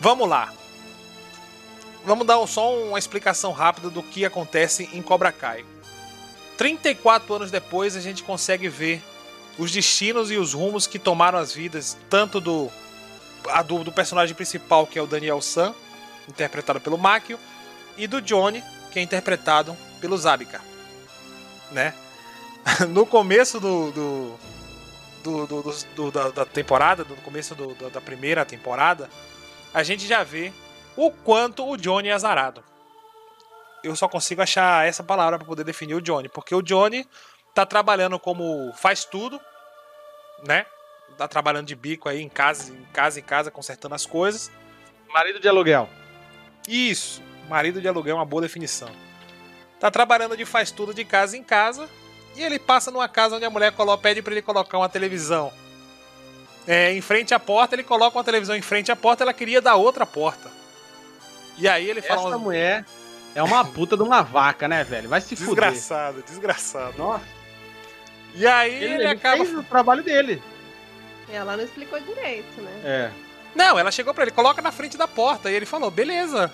[0.00, 0.52] Vamos lá.
[2.04, 5.64] Vamos dar só uma explicação rápida do que acontece em Cobra Kai.
[6.56, 9.02] 34 anos depois a gente consegue ver
[9.56, 12.70] os destinos e os rumos que tomaram as vidas tanto do
[13.66, 15.74] do, do, personagem principal, que é o Daniel San,
[16.28, 17.38] interpretado pelo Makio,
[17.96, 20.60] e do Johnny, que é interpretado pelo Zabika.
[21.70, 21.94] Né?
[22.90, 24.40] No começo do, do,
[25.46, 25.62] do,
[25.94, 27.54] do da, da, temporada, no começo
[27.92, 29.08] da primeira temporada,
[29.72, 30.52] a gente já vê
[30.96, 32.62] o quanto o Johnny é azarado.
[33.82, 37.06] Eu só consigo achar essa palavra para poder definir o Johnny, porque o Johnny
[37.54, 39.40] tá trabalhando como faz tudo,
[40.46, 40.66] né?
[41.18, 44.50] tá trabalhando de bico aí em casa, em casa em casa, consertando as coisas.
[45.12, 45.88] Marido de aluguel.
[46.66, 48.88] Isso, marido de aluguel é uma boa definição.
[49.80, 51.88] Tá trabalhando de faz tudo de casa em casa
[52.38, 55.52] e ele passa numa casa onde a mulher coloca, pede para ele colocar uma televisão
[56.68, 59.60] é, em frente à porta, ele coloca uma televisão em frente à porta, ela queria
[59.60, 60.50] dar outra porta.
[61.56, 62.28] E aí ele fala.
[62.28, 62.84] Essa mulher
[63.34, 65.08] é uma puta de uma vaca, né, velho?
[65.08, 65.72] Vai se fuder.
[65.72, 66.98] Desgraçado, desgraçado.
[66.98, 67.24] Nossa.
[68.34, 69.44] E aí ele, ele acaba.
[69.44, 70.42] Fez o trabalho dele.
[71.30, 72.80] Ela não explicou direito, né?
[72.84, 73.10] É.
[73.54, 75.50] Não, ela chegou para ele, coloca na frente da porta.
[75.50, 76.52] E ele falou, beleza.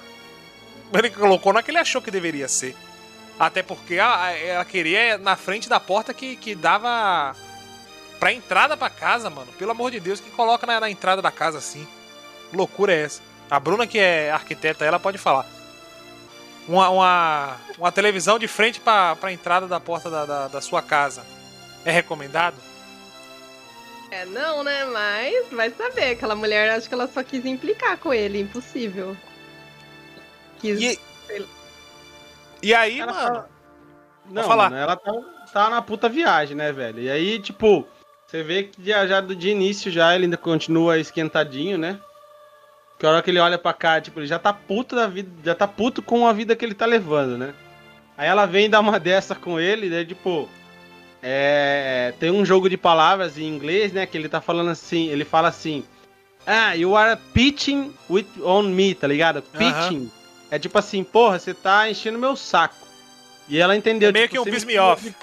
[0.93, 2.76] Ele colocou na que ele achou que deveria ser.
[3.39, 7.35] Até porque ela queria na frente da porta que, que dava
[8.20, 9.53] pra entrada pra casa, mano.
[9.59, 11.87] Pelo amor de Deus, que coloca na, na entrada da casa assim.
[12.53, 13.20] loucura é essa?
[13.51, 15.47] A Bruna, que é arquiteta, ela pode falar.
[16.66, 20.80] Uma, uma, uma televisão de frente pra, pra entrada da porta da, da, da sua
[20.80, 21.22] casa.
[21.85, 22.57] É recomendado?
[24.11, 24.85] É, não, né?
[24.85, 26.12] Mas vai saber.
[26.12, 28.41] Aquela mulher, acho que ela só quis implicar com ele.
[28.41, 29.16] Impossível.
[30.61, 30.80] Quis.
[30.80, 31.01] E,
[32.65, 33.35] e aí, ela mano.
[33.35, 33.47] Tá...
[34.31, 34.71] Não, falar.
[34.71, 35.12] Mano, ela tá,
[35.53, 37.01] tá na puta viagem, né, velho?
[37.01, 37.87] E aí, tipo,
[38.27, 42.01] você vê que já, já de início já ele ainda continua esquentadinho, né?
[42.99, 45.31] Que a hora que ele olha pra cá, tipo, ele já tá puto da vida,
[45.45, 47.55] já tá puto com a vida que ele tá levando, né?
[48.17, 50.05] Aí ela vem dar uma dessa com ele, né?
[50.05, 50.49] Tipo,
[51.23, 54.07] é, tem um jogo de palavras em inglês, né?
[54.07, 55.85] Que ele tá falando assim, ele fala assim.
[56.47, 59.43] Ah, you are pitching with on me, tá ligado?
[59.43, 60.05] Pitching.
[60.05, 60.24] Uh -huh.
[60.55, 62.87] É tipo assim, porra, você tá enchendo meu saco.
[63.49, 64.11] E ela entendeu.
[64.11, 65.03] É meio tipo, que um piss me off.
[65.11, 65.17] De,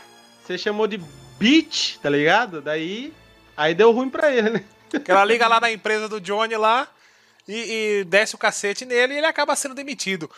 [0.43, 0.97] você chamou de
[1.39, 2.61] bitch, tá ligado?
[2.61, 3.13] Daí.
[3.55, 4.65] Aí deu ruim pra ele, né?
[4.89, 6.85] Que ela liga lá na empresa do Johnny lá
[7.47, 10.29] e, e desce o cacete nele e ele acaba sendo demitido.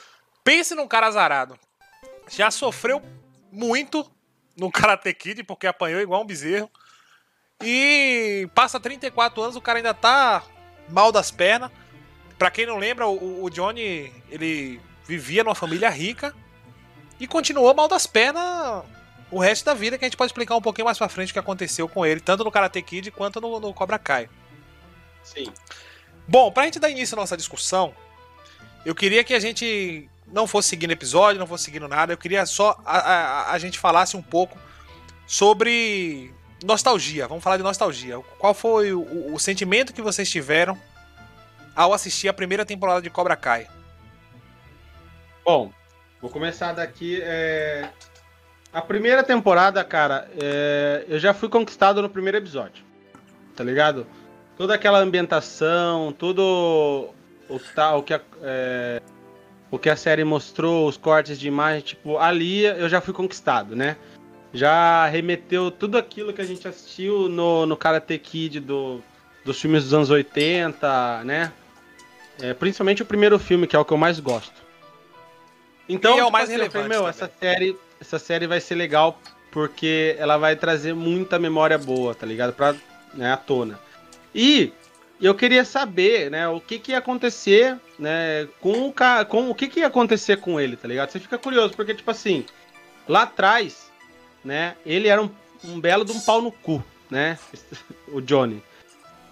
[0.43, 1.57] Pense num cara azarado.
[2.29, 3.01] Já sofreu
[3.51, 4.07] muito
[4.55, 6.69] no Karate Kid, porque apanhou igual um bezerro.
[7.63, 10.43] E passa 34 anos, o cara ainda tá
[10.87, 11.71] mal das pernas.
[12.43, 16.35] Pra quem não lembra, o, o Johnny, ele vivia numa família rica
[17.17, 18.83] e continuou mal das pernas
[19.31, 21.33] o resto da vida, que a gente pode explicar um pouquinho mais pra frente o
[21.33, 24.29] que aconteceu com ele, tanto no Karate Kid quanto no, no Cobra Kai.
[25.23, 25.45] Sim.
[26.27, 27.95] Bom, pra gente dar início à nossa discussão,
[28.85, 32.11] eu queria que a gente não fosse seguindo episódio, não fosse seguindo nada.
[32.11, 34.57] Eu queria só a, a, a gente falasse um pouco
[35.25, 36.29] sobre
[36.61, 37.25] nostalgia.
[37.25, 38.19] Vamos falar de nostalgia.
[38.37, 40.77] Qual foi o, o, sentimento que vocês tiveram
[41.75, 43.67] ao assistir a primeira temporada de Cobra Kai?
[45.45, 45.71] Bom,
[46.21, 47.19] vou começar daqui.
[47.21, 47.89] É...
[48.71, 51.05] A primeira temporada, cara, é...
[51.07, 52.83] eu já fui conquistado no primeiro episódio.
[53.55, 54.07] Tá ligado?
[54.57, 57.09] Toda aquela ambientação, tudo
[57.49, 59.01] o tal que é
[59.73, 63.75] o que a série mostrou, os cortes de imagem, tipo, ali eu já fui conquistado,
[63.75, 63.97] né?
[64.53, 69.01] Já remeteu tudo aquilo que a gente assistiu no, no Karate Kid do,
[69.43, 71.51] dos filmes dos anos 80, né?
[72.41, 74.63] É, principalmente o primeiro filme, que é o que eu mais gosto.
[75.87, 76.83] Então, e é o tipo mais assim, relevante.
[76.83, 79.19] Falei, meu, essa série, essa série vai ser legal
[79.51, 82.53] porque ela vai trazer muita memória boa, tá ligado?
[82.53, 82.73] Pra,
[83.13, 83.79] né, à tona.
[84.33, 84.73] E
[85.21, 88.93] eu queria saber, né, o que, que ia acontecer, né, com o
[89.27, 91.11] com o que, que ia acontecer com ele, tá ligado?
[91.11, 92.45] Você fica curioso, porque, tipo assim,
[93.07, 93.91] lá atrás,
[94.43, 95.29] né, ele era um,
[95.63, 97.37] um belo de um pau no cu, né,
[98.11, 98.63] o Johnny.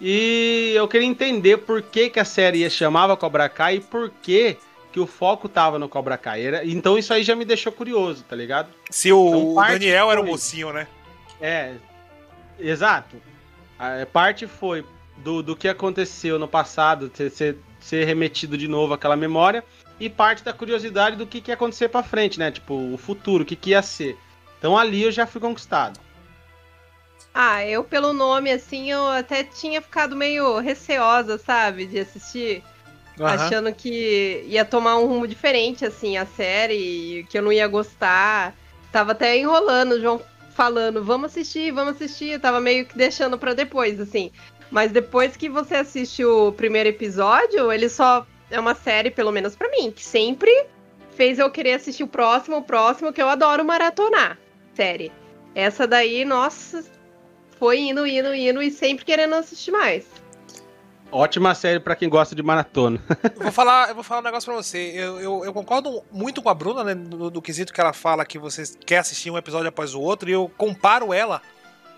[0.04, 4.58] E eu queria entender por que, que a série chamava Cobra Kai e por que
[4.90, 6.44] que o foco tava no Cobra Kai.
[6.44, 8.68] Era, então isso aí já me deixou curioso, tá ligado?
[8.90, 10.88] Se o, então, Daniel foi, era o mocinho, né?
[11.40, 11.74] É,
[12.58, 13.16] exato.
[13.78, 14.84] A parte foi
[15.18, 19.64] do, do que aconteceu no passado, ser, ser remetido de novo àquela memória,
[20.00, 22.50] e parte da curiosidade do que, que ia acontecer pra frente, né?
[22.50, 24.18] Tipo, o futuro, o que, que ia ser.
[24.58, 26.00] Então ali eu já fui conquistado.
[27.34, 32.62] Ah, eu pelo nome, assim, eu até tinha ficado meio receosa, sabe, de assistir.
[33.18, 33.26] Uhum.
[33.26, 38.54] Achando que ia tomar um rumo diferente, assim, a série, que eu não ia gostar.
[38.90, 40.20] Tava até enrolando o João
[40.54, 42.32] falando, vamos assistir, vamos assistir.
[42.32, 44.30] Eu tava meio que deixando para depois, assim.
[44.70, 49.56] Mas depois que você assiste o primeiro episódio, ele só é uma série, pelo menos
[49.56, 50.50] para mim, que sempre
[51.14, 54.38] fez eu querer assistir o próximo, o próximo, que eu adoro maratonar.
[54.74, 55.12] Série.
[55.54, 56.82] Essa daí, nossa,
[57.62, 60.04] foi indo, indo, indo e sempre querendo assistir mais.
[61.12, 63.00] Ótima série para quem gosta de maratona.
[63.36, 64.92] eu vou falar, eu vou falar um negócio pra você.
[64.96, 68.24] Eu, eu, eu concordo muito com a Bruna, né, do, do, quesito que ela fala
[68.24, 71.40] que você quer assistir um episódio após o outro, e eu comparo ela,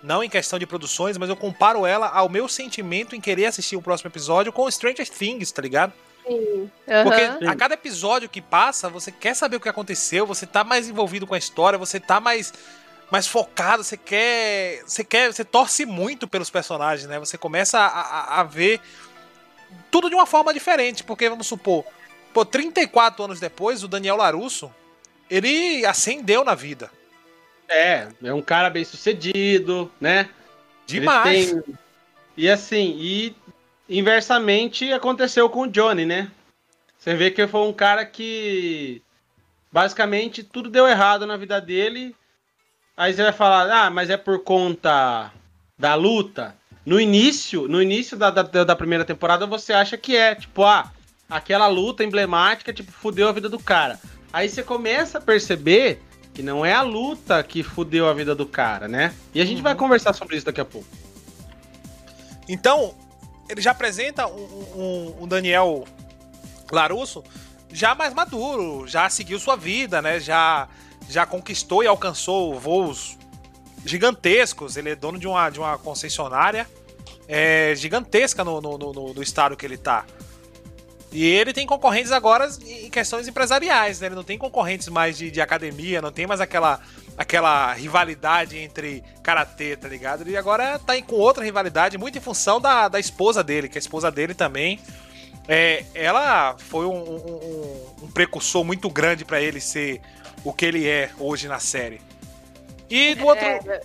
[0.03, 3.75] não em questão de produções, mas eu comparo ela ao meu sentimento em querer assistir
[3.75, 5.95] o próximo episódio com Stranger Things, tá ligado?
[6.27, 6.35] Sim.
[6.35, 6.71] Uhum.
[7.05, 10.91] Porque a cada episódio que passa, você quer saber o que aconteceu, você tá mais
[10.91, 12.53] envolvido com a história, você tá mais
[13.15, 17.17] mais focado, você quer, você quer, você torce muito pelos personagens, né?
[17.21, 18.81] Você começa a, a, a ver
[19.89, 21.85] tudo de uma forma diferente, porque vamos supor,
[22.33, 24.69] pô, 34 anos depois, o Daniel Larusso,
[25.31, 26.91] ele ascendeu na vida.
[27.69, 30.29] É, é um cara bem sucedido, né?
[30.85, 31.53] Demais.
[31.53, 31.63] Tem...
[32.37, 33.37] E assim, e
[33.89, 36.33] inversamente aconteceu com o Johnny, né?
[36.99, 39.01] Você vê que foi um cara que
[39.71, 42.13] basicamente tudo deu errado na vida dele.
[42.97, 45.33] Aí você vai falar, ah, mas é por conta
[45.79, 46.55] da luta.
[46.87, 50.93] No início, no início da, da, da, primeira temporada, você acha que é, tipo, ah,
[51.29, 53.99] aquela luta emblemática, tipo, fudeu a vida do cara.
[54.33, 56.01] Aí você começa a perceber
[56.33, 59.15] que não é a luta que fudeu a vida do cara, né?
[59.35, 59.63] E a gente uhum.
[59.65, 60.89] vai conversar sobre isso daqui a pouco.
[62.49, 62.95] Então,
[63.49, 65.85] ele já apresenta um, um, um Daniel
[66.71, 67.25] Larusso
[67.73, 70.21] já mais maduro, já seguiu sua vida, né?
[70.21, 70.69] Já,
[71.09, 73.19] já conquistou e alcançou voos
[73.85, 74.77] gigantescos.
[74.77, 76.67] Ele é dono de uma, de uma concessionária
[77.29, 80.05] é, gigantesca no, no, no, no estado que ele tá.
[81.13, 84.09] E ele tem concorrentes agora em questões empresariais, né?
[84.09, 86.81] Ele não tem concorrentes mais de, de academia, não tem mais aquela,
[87.17, 90.23] aquela rivalidade entre karatê, tá ligado?
[90.23, 93.81] Ele agora tá com outra rivalidade, muito em função da, da esposa dele, que a
[93.81, 94.81] esposa dele também.
[95.47, 100.01] É, ela foi um, um, um precursor muito grande para ele ser
[100.45, 102.01] o que ele é hoje na série.
[102.89, 103.45] E do outro.
[103.45, 103.81] É...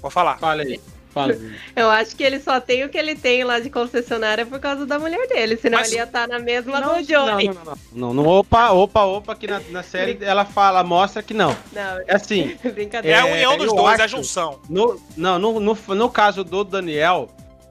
[0.00, 0.38] Vou falar.
[0.38, 0.80] Fala aí.
[1.10, 1.36] Fala.
[1.74, 4.86] Eu acho que ele só tem o que ele tem lá de concessionária por causa
[4.86, 5.88] da mulher dele, senão Mas...
[5.88, 7.48] ele ia estar tá na mesma não, do Johnny.
[7.48, 7.78] Não, não, não.
[7.92, 11.56] não, não opa, opa, opa, que na, na série ela fala, mostra que não.
[11.72, 12.00] Não.
[12.06, 12.56] É assim.
[13.02, 14.60] é, a união dos dois, acho, é a junção.
[14.68, 17.28] No, não, no, no, no caso do Daniel,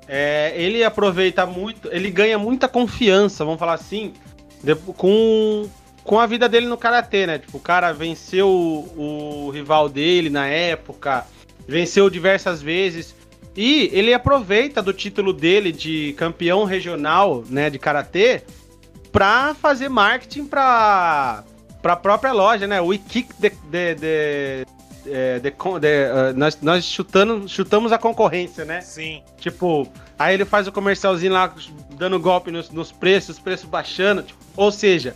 [0.08, 4.14] é, ele aproveita muito, ele ganha muita confiança, vamos falar assim,
[4.64, 5.70] de, com,
[6.08, 7.38] com a vida dele no karatê, né?
[7.38, 11.26] Tipo, o cara venceu o, o, rival dele na época,
[11.68, 13.14] venceu diversas vezes.
[13.56, 18.42] E ele aproveita do título dele de campeão regional, né, de karatê,
[19.12, 21.44] pra fazer marketing pra,
[21.82, 22.80] pra própria loja, né?
[22.80, 24.66] We kick the, the, the
[25.08, 28.80] é, de, de, uh, nós, nós chutando, chutamos a concorrência, né?
[28.80, 29.24] Sim.
[29.40, 31.54] Tipo, aí ele faz o comercialzinho lá,
[31.92, 34.24] dando golpe nos, nos preços, preços baixando.
[34.24, 35.16] Tipo, ou seja,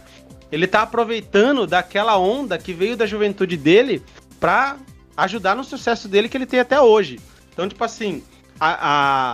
[0.51, 4.03] ele tá aproveitando daquela onda que veio da juventude dele
[4.39, 4.77] pra
[5.15, 7.19] ajudar no sucesso dele que ele tem até hoje.
[7.53, 8.23] Então, tipo assim,
[8.59, 8.69] a,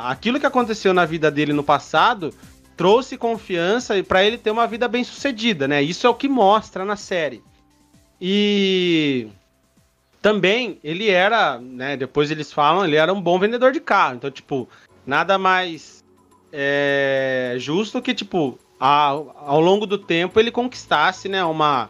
[0.07, 2.33] a, aquilo que aconteceu na vida dele no passado
[2.75, 5.81] trouxe confiança para ele ter uma vida bem sucedida, né?
[5.81, 7.43] Isso é o que mostra na série.
[8.21, 9.27] E
[10.21, 11.97] também ele era, né?
[11.97, 14.15] Depois eles falam, ele era um bom vendedor de carro.
[14.15, 14.69] Então, tipo,
[15.05, 16.03] nada mais
[16.51, 21.89] é, justo que, tipo, ao, ao longo do tempo ele conquistasse, né, uma,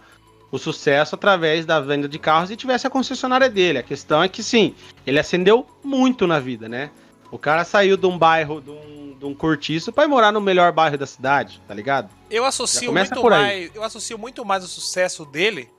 [0.51, 3.79] o sucesso através da venda de carros e tivesse a concessionária dele.
[3.79, 4.73] A questão é que sim,
[5.05, 6.91] ele ascendeu muito na vida, né?
[7.29, 10.71] O cara saiu de um bairro, de um, de um cortiço para morar no melhor
[10.71, 12.09] bairro da cidade, tá ligado?
[12.29, 15.69] Eu associo muito mais, eu associo muito mais o sucesso dele,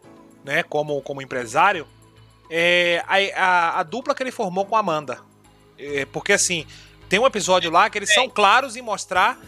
[0.45, 1.87] né, como, como empresário,
[2.51, 5.21] é, a, a, a dupla que ele formou com a Amanda.
[5.79, 6.67] É, porque assim,
[7.09, 9.39] tem um episódio lá que eles são claros em mostrar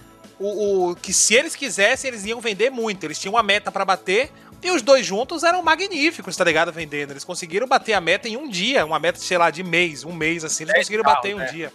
[0.41, 3.05] o, o, que se eles quisessem, eles iam vender muito.
[3.05, 6.73] Eles tinham uma meta para bater, E os dois juntos eram magníficos, tá ligado?
[6.73, 7.12] Vendendo.
[7.12, 8.85] Eles conseguiram bater a meta em um dia.
[8.85, 10.65] Uma meta, sei lá, de mês, um mês, assim.
[10.65, 11.47] Eles conseguiram bater em um né?
[11.47, 11.73] dia.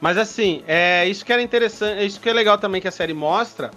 [0.00, 2.92] Mas assim, é isso que era interessante, é isso que é legal também que a
[2.92, 3.72] série mostra,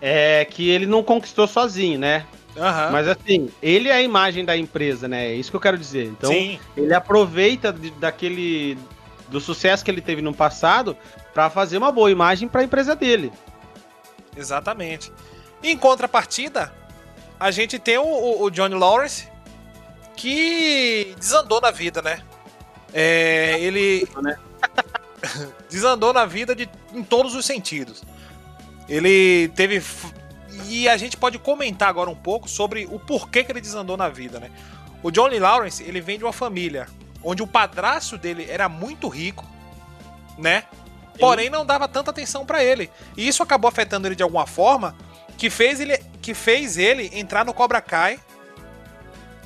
[0.00, 2.24] é que ele não conquistou sozinho, né?
[2.56, 2.92] Uhum.
[2.92, 5.26] Mas assim, ele é a imagem da empresa, né?
[5.26, 6.06] É isso que eu quero dizer.
[6.06, 6.58] Então, Sim.
[6.76, 8.78] ele aproveita de, daquele
[9.28, 10.96] do sucesso que ele teve no passado
[11.32, 13.32] para fazer uma boa imagem para a empresa dele.
[14.36, 15.12] Exatamente.
[15.62, 16.72] Em contrapartida,
[17.38, 19.28] a gente tem o, o, Johnny Lawrence
[20.16, 22.22] que desandou na vida, né?
[22.92, 24.08] É, ele
[25.68, 28.02] desandou na vida de, em todos os sentidos.
[28.88, 29.82] Ele teve
[30.66, 34.08] e a gente pode comentar agora um pouco sobre o porquê que ele desandou na
[34.08, 34.50] vida, né?
[35.02, 36.86] O Johnny Lawrence, ele vem de uma família
[37.22, 39.46] onde o padrasto dele era muito rico,
[40.38, 40.64] né?
[41.20, 42.90] Porém não dava tanta atenção para ele.
[43.16, 44.96] E isso acabou afetando ele de alguma forma,
[45.36, 48.20] que fez ele que fez ele entrar no Cobra Kai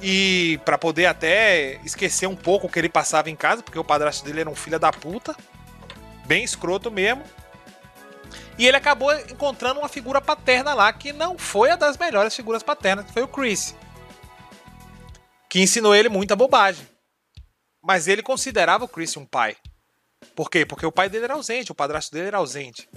[0.02, 3.84] e para poder até esquecer um pouco o que ele passava em casa, porque o
[3.84, 5.34] padrasto dele era um filho da puta,
[6.26, 7.22] bem escroto mesmo.
[8.58, 12.62] E ele acabou encontrando uma figura paterna lá que não foi a das melhores figuras
[12.62, 13.74] paternas, que foi o Chris.
[15.48, 16.86] Que ensinou ele muita bobagem.
[17.82, 19.56] Mas ele considerava o Chris um pai.
[20.34, 20.64] Por quê?
[20.64, 22.88] Porque o pai dele era ausente, o padrasto dele era ausente.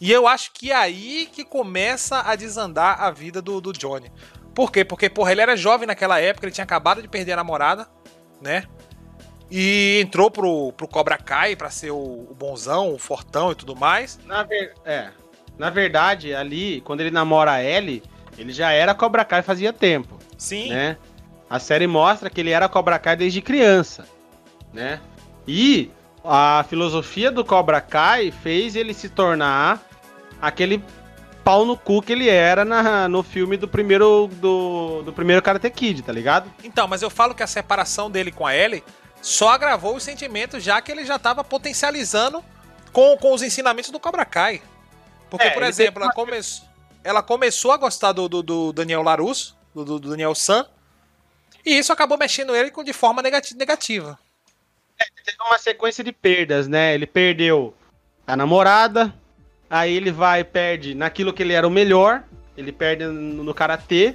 [0.00, 4.10] E eu acho que é aí que começa a desandar a vida do, do Johnny.
[4.54, 4.84] Por quê?
[4.84, 7.88] Porque, porra, ele era jovem naquela época, ele tinha acabado de perder a namorada,
[8.40, 8.64] né?
[9.50, 13.76] E entrou pro, pro Cobra Kai pra ser o, o bonzão, o fortão e tudo
[13.76, 14.18] mais.
[14.24, 15.10] Na, ver, é,
[15.58, 18.02] na verdade, ali, quando ele namora a Ellie,
[18.36, 20.18] ele já era Cobra Kai fazia tempo.
[20.36, 20.70] Sim.
[20.70, 20.96] Né?
[21.48, 24.06] A série mostra que ele era Cobra Kai desde criança,
[24.72, 25.00] né?
[25.46, 25.90] E
[26.26, 29.82] a filosofia do Cobra Kai fez ele se tornar
[30.40, 30.82] aquele
[31.44, 35.70] pau no cu que ele era na, no filme do primeiro do, do primeiro Karate
[35.70, 36.50] Kid, tá ligado?
[36.64, 38.82] Então, mas eu falo que a separação dele com a Ellie
[39.22, 42.44] só agravou os sentimentos, já que ele já estava potencializando
[42.92, 44.60] com, com os ensinamentos do Cobra Kai.
[45.30, 46.40] Porque, é, por exemplo, ela, come...
[47.04, 50.66] ela começou a gostar do, do, do Daniel Larusso, do, do, Daniel San,
[51.64, 54.18] e isso acabou mexendo ele de forma negativa.
[55.00, 56.94] É, teve uma sequência de perdas, né?
[56.94, 57.74] Ele perdeu
[58.26, 59.14] a namorada,
[59.68, 62.24] aí ele vai e perde naquilo que ele era o melhor,
[62.56, 64.14] ele perde no, no karatê,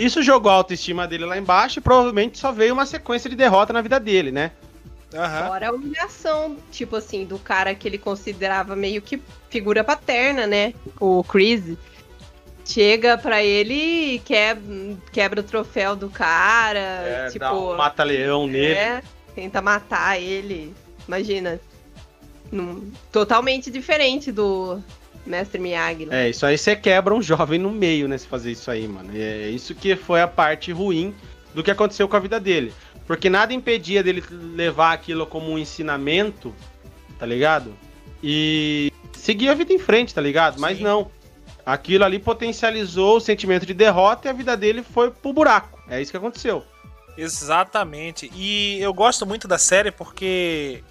[0.00, 3.70] isso jogou a autoestima dele lá embaixo e provavelmente só veio uma sequência de derrota
[3.70, 4.50] na vida dele, né?
[5.12, 5.46] Uhum.
[5.48, 9.20] Fora a humilhação, tipo assim, do cara que ele considerava meio que
[9.50, 10.72] figura paterna, né?
[10.98, 11.76] O Chris.
[12.64, 14.62] Chega pra ele e quebra,
[15.12, 16.78] quebra o troféu do cara.
[16.78, 19.02] É, tipo, um mata-leão nele.
[19.36, 20.74] É, tenta matar ele.
[21.06, 21.60] Imagina.
[22.50, 24.82] Num, totalmente diferente do,
[25.26, 26.06] Mestre Miyagi.
[26.06, 26.26] Né?
[26.26, 28.16] É, isso aí você quebra um jovem no meio, né?
[28.18, 29.10] Se fazer isso aí, mano.
[29.14, 31.14] É isso que foi a parte ruim
[31.54, 32.72] do que aconteceu com a vida dele.
[33.06, 36.54] Porque nada impedia dele levar aquilo como um ensinamento,
[37.18, 37.74] tá ligado?
[38.22, 40.54] E seguir a vida em frente, tá ligado?
[40.54, 40.60] Sim.
[40.60, 41.10] Mas não.
[41.64, 45.78] Aquilo ali potencializou o sentimento de derrota e a vida dele foi pro buraco.
[45.88, 46.64] É isso que aconteceu.
[47.16, 48.30] Exatamente.
[48.34, 50.82] E eu gosto muito da série porque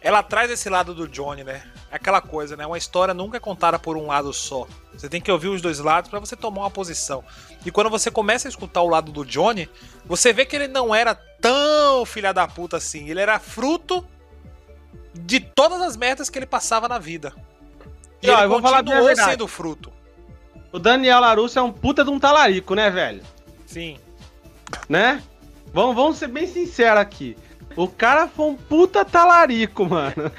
[0.00, 1.62] ela traz esse lado do Johnny, né?
[1.90, 2.66] Aquela coisa, né?
[2.66, 4.66] Uma história nunca é contada por um lado só.
[4.92, 7.24] Você tem que ouvir os dois lados para você tomar uma posição.
[7.64, 9.68] E quando você começa a escutar o lado do Johnny,
[10.04, 13.08] você vê que ele não era tão filha da puta assim.
[13.08, 14.06] Ele era fruto
[15.14, 17.32] de todas as merdas que ele passava na vida.
[18.22, 19.92] E, ó, ele continuou sendo fruto.
[20.72, 23.22] O Daniel Larusso é um puta de um talarico, né, velho?
[23.66, 23.98] Sim.
[24.88, 25.22] Né?
[25.72, 27.36] Vamos, vamos ser bem sinceros aqui.
[27.76, 30.32] O cara foi um puta talarico, mano.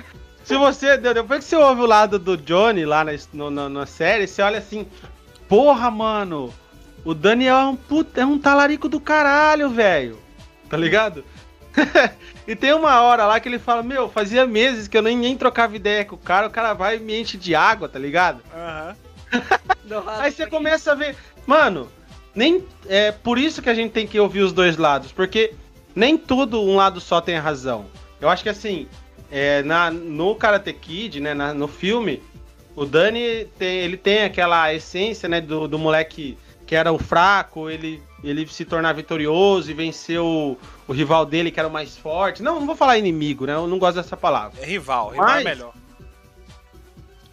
[0.44, 0.98] Se você.
[0.98, 4.42] Depois que você ouve o lado do Johnny lá na, no, na, na série, você
[4.42, 4.86] olha assim.
[5.48, 6.54] Porra, mano.
[7.06, 10.20] O Daniel é um puta, é um talarico do caralho, velho.
[10.70, 11.24] Tá ligado?
[12.48, 15.38] e tem uma hora lá que ele fala, meu, fazia meses que eu nem, nem
[15.38, 18.42] trocava ideia com o cara, o cara vai e me enche de água, tá ligado?
[18.54, 20.04] Uhum.
[20.20, 21.16] Aí você começa a ver.
[21.48, 21.90] Mano,
[22.36, 22.64] nem.
[22.88, 25.54] É por isso que a gente tem que ouvir os dois lados, porque
[25.96, 27.86] nem tudo um lado só tem razão.
[28.22, 28.88] Eu acho que assim,
[29.32, 32.22] é, na, no Karate Kid, né, na, no filme,
[32.76, 37.70] o Dani tem, ele tem aquela essência, né, do, do moleque que era o fraco,
[37.70, 40.56] ele, ele se tornar vitorioso e vencer o,
[40.88, 42.44] o rival dele, que era o mais forte.
[42.44, 44.62] Não, não vou falar inimigo, né, eu não gosto dessa palavra.
[44.62, 45.74] É rival, rival é mas, é melhor.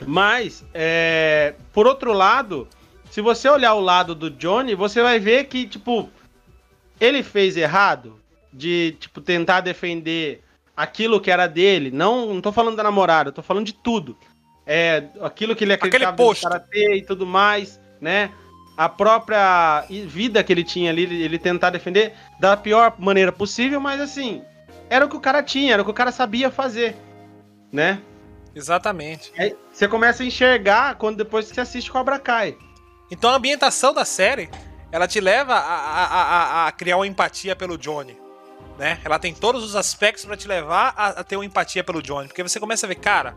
[0.07, 2.69] Mas, é, por outro lado,
[3.17, 6.11] se você olhar o lado do Johnny, você vai ver que, tipo,
[7.01, 8.21] ele fez errado
[8.53, 10.45] de, tipo, tentar defender
[10.77, 11.91] aquilo que era dele.
[11.91, 14.19] Não, não tô falando da namorada, tô falando de tudo.
[14.67, 18.31] É, aquilo que ele acreditava no karatê e tudo mais, né?
[18.77, 23.99] a própria vida que ele tinha ali, ele tentar defender da pior maneira possível, mas
[23.99, 24.43] assim,
[24.91, 26.95] era o que o cara tinha, era o que o cara sabia fazer,
[27.73, 27.99] né?
[28.55, 29.33] Exatamente.
[29.39, 32.55] Aí você começa a enxergar quando depois que você assiste Cobra Kai.
[33.11, 34.51] Então a ambientação da série,
[34.91, 38.19] ela te leva a, a, a, a criar uma empatia pelo Johnny.
[38.79, 38.99] Né?
[39.05, 42.29] Ela tem todos os aspectos para te levar a, ter uma empatia pelo Johnny.
[42.29, 43.35] Porque você começa a ver, cara,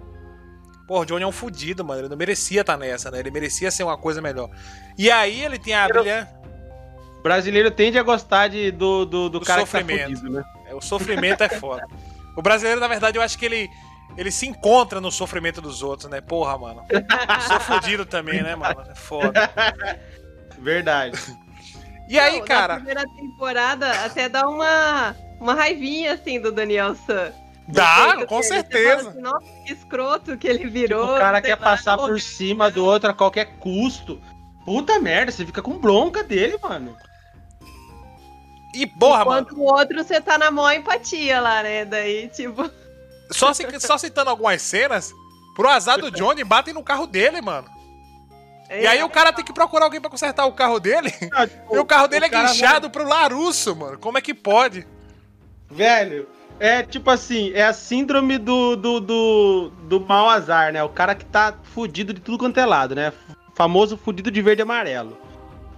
[0.88, 2.02] pô, o Johnny é um fudido, mano.
[2.02, 3.20] Ele não merecia estar tá nessa, né?
[3.20, 4.50] Ele merecia ser uma coisa melhor.
[4.98, 6.32] E aí ele tem a brilhante.
[7.20, 9.98] O brasileiro tende a gostar de, do, do, do, do cara sofrimento.
[9.98, 10.44] que tá fudido, né?
[10.68, 11.86] É, o sofrimento é foda.
[12.36, 13.70] O brasileiro, na verdade, eu acho que ele
[14.18, 16.22] ele se encontra no sofrimento dos outros, né?
[16.22, 16.86] Porra, mano.
[17.48, 18.82] sou fodido também, né, mano?
[18.90, 19.50] É foda.
[20.58, 21.18] Verdade.
[22.08, 22.74] E aí, Não, cara?
[22.74, 27.32] Na primeira temporada até dá uma, uma raivinha, assim, do Daniel San.
[27.68, 29.10] Dá, com certeza.
[29.12, 31.04] Assim, Nossa, que escroto que ele virou.
[31.04, 34.20] Tipo, o cara quer lá, passar por cima do outro a qualquer custo.
[34.66, 36.98] Puta merda, você fica com bronca dele, mano.
[38.74, 39.64] E porra, Enquanto mano.
[39.64, 41.86] o outro você tá na maior empatia lá, né?
[41.86, 42.70] Daí, tipo.
[43.32, 45.14] Só, só citando algumas cenas,
[45.56, 47.68] pro azar do Johnny, batem no carro dele, mano.
[48.70, 51.12] É, e aí o cara tem que procurar alguém para consertar o carro dele.
[51.34, 52.90] Ah, tipo, e o carro dele o é guinchado vai...
[52.90, 53.98] pro Larusso, mano.
[53.98, 54.88] Como é que pode?
[55.70, 56.28] Velho,
[56.60, 60.84] é tipo assim, é a síndrome do, do, do, do mau azar, né?
[60.84, 63.14] O cara que tá fudido de tudo quanto é lado, né?
[63.56, 65.18] Famoso fudido de verde e amarelo.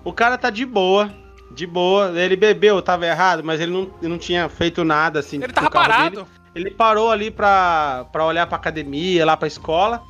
[0.04, 1.14] O cara tá de boa,
[1.52, 2.12] de boa.
[2.20, 5.42] Ele bebeu, tava errado, mas ele não, ele não tinha feito nada assim.
[5.42, 6.24] Ele tava parado.
[6.24, 6.41] Dele.
[6.54, 10.04] Ele parou ali pra, pra olhar pra academia, lá pra escola.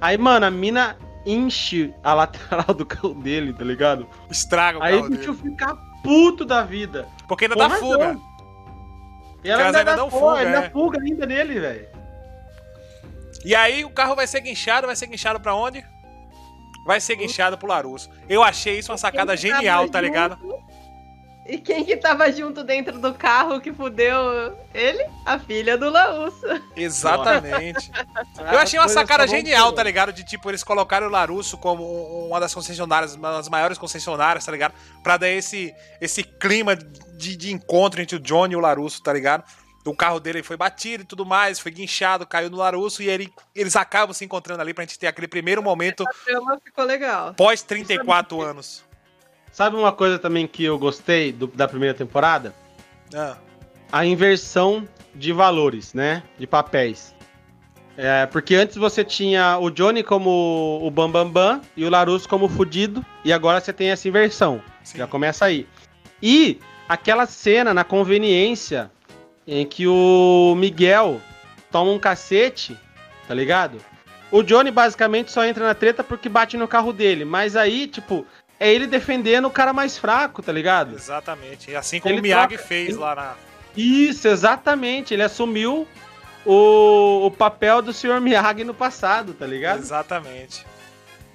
[0.00, 0.96] Aí, mano, a mina
[1.26, 4.06] enche a lateral do carro dele, tá ligado?
[4.30, 7.06] Estraga o Aí carro o bicho fica puto da vida.
[7.28, 8.18] Porque ainda dá fuga.
[9.44, 10.70] E ela ainda, ainda dá fuga, ainda é.
[10.70, 11.88] fuga ainda nele, velho.
[13.44, 15.84] E aí o carro vai ser guinchado, vai ser guinchado pra onde?
[16.86, 18.08] Vai ser guinchado pro Larusso.
[18.28, 20.38] Eu achei isso uma sacada genial, tá ligado?
[21.48, 25.04] E quem que tava junto dentro do carro que fudeu ele?
[25.24, 26.46] A filha do Larusso.
[26.74, 27.90] Exatamente.
[28.52, 30.12] Eu achei uma sacada genial, tá ligado?
[30.12, 31.84] De tipo, eles colocaram o Larusso como
[32.26, 34.74] uma das concessionárias, uma das maiores concessionárias, tá ligado?
[35.02, 39.12] Pra dar esse, esse clima de, de encontro entre o Johnny e o Larusso, tá
[39.12, 39.44] ligado?
[39.84, 43.32] O carro dele foi batido e tudo mais, foi guinchado, caiu no Larusso e ele,
[43.54, 46.04] eles acabam se encontrando ali pra gente ter aquele primeiro momento.
[46.26, 47.34] Essa ficou legal.
[47.34, 48.84] Pós 34 anos.
[49.56, 52.54] Sabe uma coisa também que eu gostei do, da primeira temporada?
[53.14, 53.38] Ah.
[53.90, 56.22] A inversão de valores, né?
[56.38, 57.14] De papéis.
[57.96, 62.28] É, porque antes você tinha o Johnny como o Bambambam Bam Bam, e o Larusso
[62.28, 64.60] como o fudido, e agora você tem essa inversão.
[64.84, 64.98] Sim.
[64.98, 65.66] Já começa aí.
[66.22, 68.90] E aquela cena na conveniência
[69.46, 71.18] em que o Miguel
[71.72, 72.76] toma um cacete,
[73.26, 73.78] tá ligado?
[74.30, 78.26] O Johnny basicamente só entra na treta porque bate no carro dele, mas aí, tipo,
[78.58, 80.94] é ele defendendo o cara mais fraco, tá ligado?
[80.94, 81.70] Exatamente.
[81.70, 82.64] E assim como ele o Miyagi troca...
[82.64, 83.34] fez lá na.
[83.76, 85.12] Isso, exatamente.
[85.12, 85.86] Ele assumiu
[86.44, 88.20] o, o papel do Sr.
[88.20, 89.80] Miyagi no passado, tá ligado?
[89.80, 90.64] Exatamente.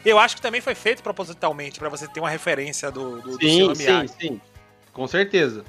[0.03, 3.68] Eu acho que também foi feito propositalmente, para você ter uma referência do, do, sim,
[3.68, 3.84] do Sr.
[3.84, 4.07] Miyagi.
[4.07, 4.41] Sim, sim,
[4.91, 5.64] com certeza.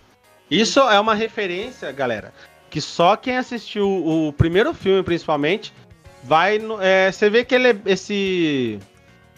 [0.51, 2.33] Isso é uma referência, galera,
[2.71, 5.73] que só quem assistiu o primeiro filme, principalmente,
[6.23, 6.59] vai.
[6.81, 8.79] É, você vê que ele, é esse.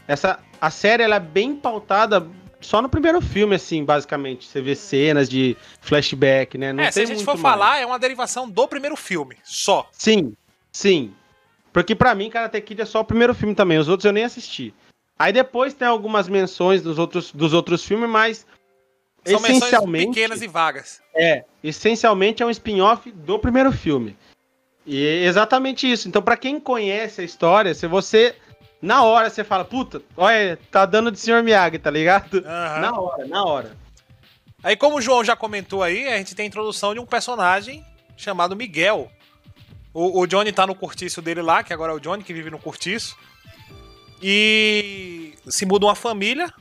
[0.06, 2.26] Essa a série ela é bem pautada
[2.60, 4.47] só no primeiro filme, assim, basicamente.
[4.47, 6.72] Você vê cenas de flashback, né?
[6.72, 7.43] Não é, se a gente for mais.
[7.43, 9.89] falar, é uma derivação do primeiro filme, só.
[9.93, 10.35] Sim,
[10.72, 11.12] sim.
[11.72, 13.78] Porque para mim, Karate Kid é só o primeiro filme também.
[13.78, 14.72] Os outros eu nem assisti.
[15.18, 18.47] Aí depois tem algumas menções dos outros, dos outros filmes, mas.
[19.26, 21.01] São essencialmente, pequenas e vagas.
[21.14, 24.16] É, essencialmente é um spin-off do primeiro filme.
[24.86, 26.09] E é exatamente isso.
[26.09, 28.36] Então, para quem conhece a história, se você
[28.85, 31.43] na hora você fala, puta, olha, tá dando de Sr.
[31.43, 32.35] Miyagi, tá ligado?
[32.35, 32.43] Uhum.
[32.43, 33.77] Na hora, na hora.
[34.62, 37.85] Aí, como o João já comentou aí, a gente tem a introdução de um personagem
[38.16, 39.11] chamado Miguel.
[39.93, 42.51] O, o Johnny tá no cortiço dele lá, que agora é o Johnny que vive
[42.51, 43.16] no cortiço.
[44.23, 46.52] E se muda uma família,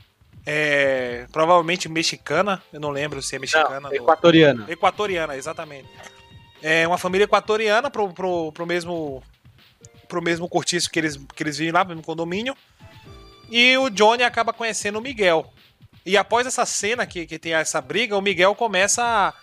[0.45, 3.81] é, provavelmente mexicana, eu não lembro se é mexicana.
[3.81, 4.65] Não, equatoriana.
[4.69, 5.89] Equatoriana, exatamente.
[6.61, 9.21] É uma família equatoriana pro, pro, pro mesmo
[10.13, 12.55] pro mesmo cortiço que eles, que eles vivem lá, pro mesmo condomínio.
[13.49, 15.51] E o Johnny acaba conhecendo o Miguel.
[16.05, 19.33] E após essa cena que, que tem essa briga, o Miguel começa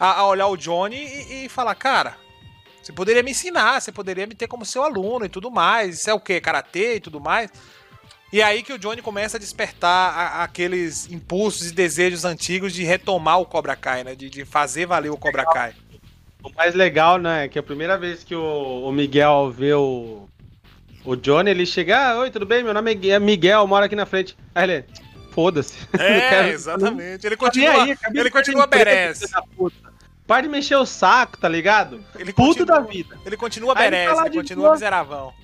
[0.00, 2.16] a, a olhar o Johnny e, e falar: Cara,
[2.82, 6.00] você poderia me ensinar, você poderia me ter como seu aluno e tudo mais.
[6.00, 6.40] Isso é o que?
[6.40, 7.50] Karatê e tudo mais.
[8.32, 12.82] E aí que o Johnny começa a despertar a, aqueles impulsos e desejos antigos de
[12.82, 14.16] retomar o Cobra Kai, né?
[14.16, 15.74] De, de fazer valer o Cobra Kai.
[16.46, 20.28] O mais legal, né, é que a primeira vez que o, o Miguel vê o,
[21.04, 22.62] o Johnny, ele chega, ah, oi, tudo bem?
[22.62, 24.36] Meu nome é Miguel, moro aqui na frente.
[24.54, 24.84] Aí ele,
[25.32, 25.76] foda-se.
[25.98, 27.26] É, exatamente.
[27.26, 29.22] Ele continua, aí, ele continua berés.
[30.24, 32.00] Para de mexer o saco, tá ligado?
[32.16, 33.18] Ele Puto continua, da vida.
[33.26, 34.74] Ele continua berés, ele, tá ele continua boa.
[34.74, 35.34] miseravão.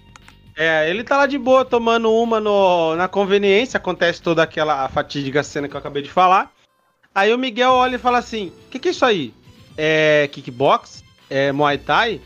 [0.57, 5.43] É, ele tá lá de boa tomando uma no, na conveniência, acontece toda aquela fatídica
[5.43, 6.53] cena que eu acabei de falar.
[7.13, 9.35] Aí o Miguel olha e fala assim: O que, que é isso aí?
[9.77, 11.03] É kickbox?
[11.31, 12.21] É Muay Thai?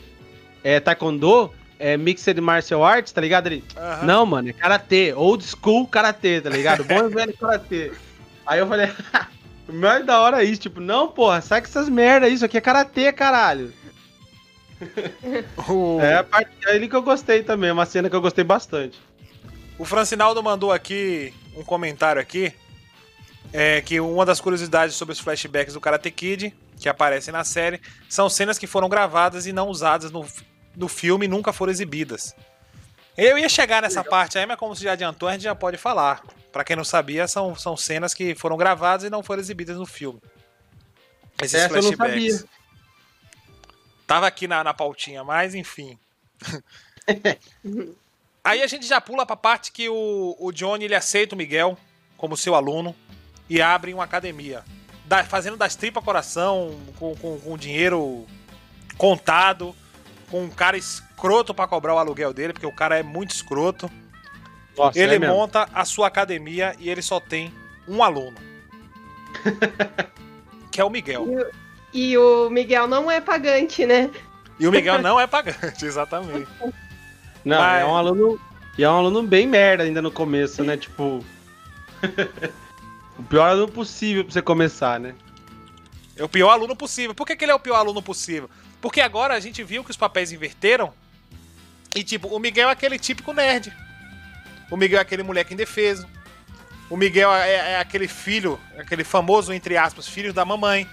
[0.64, 1.52] É Taekwondo?
[1.78, 3.48] É Mixed Martial Arts, tá ligado?
[3.48, 3.62] Ele.
[4.02, 6.84] Não, mano, é Karatê, old school Karatê, tá ligado?
[6.84, 7.92] Bom e velho Karatê.
[8.46, 8.90] Aí eu falei,
[9.68, 13.12] mais da hora isso, tipo, não, porra, sai com essas merda, isso aqui é Karatê,
[13.12, 13.72] caralho.
[16.02, 19.00] É a parte dele que eu gostei também, uma cena que eu gostei bastante.
[19.78, 22.52] O Francinaldo mandou aqui um comentário aqui,
[23.52, 26.54] é que uma das curiosidades sobre os flashbacks do Karate Kid,
[26.86, 30.24] que aparecem na série, são cenas que foram gravadas e não usadas no,
[30.76, 32.32] no filme e nunca foram exibidas.
[33.16, 34.10] Eu ia chegar nessa Legal.
[34.10, 36.22] parte aí, mas como você já adiantou, a gente já pode falar.
[36.52, 39.84] Para quem não sabia, são, são cenas que foram gravadas e não foram exibidas no
[39.84, 40.22] filme.
[41.42, 41.98] Esses Essa flashbacks.
[41.98, 42.44] Eu não sabia.
[44.06, 45.98] Tava aqui na, na pautinha, mas enfim.
[48.44, 51.76] Aí a gente já pula pra parte que o, o Johnny ele aceita o Miguel
[52.16, 52.94] como seu aluno
[53.50, 54.62] e abre uma academia.
[55.06, 58.26] Da, fazendo das tripas coração, com, com, com dinheiro
[58.98, 59.74] contado,
[60.30, 63.90] com um cara escroto para cobrar o aluguel dele, porque o cara é muito escroto.
[64.76, 67.52] Nossa, ele é monta a sua academia e ele só tem
[67.88, 68.36] um aluno.
[70.70, 71.26] que é o Miguel.
[71.92, 74.10] E o Miguel não é pagante, né?
[74.58, 76.48] E o Miguel não é pagante, exatamente.
[77.44, 77.82] Não, Mas...
[77.82, 78.40] é um aluno.
[78.76, 80.76] E é um aluno bem merda ainda no começo, né?
[80.76, 81.24] Tipo.
[83.18, 85.14] o pior aluno possível pra você começar, né?
[86.16, 87.14] É o pior aluno possível.
[87.14, 88.48] Por que, que ele é o pior aluno possível?
[88.80, 90.92] Porque agora a gente viu que os papéis inverteram.
[91.94, 93.72] E, tipo, o Miguel é aquele típico nerd.
[94.70, 96.06] O Miguel é aquele moleque indefeso.
[96.88, 100.88] O Miguel é, é aquele filho, aquele famoso, entre aspas, filho da mamãe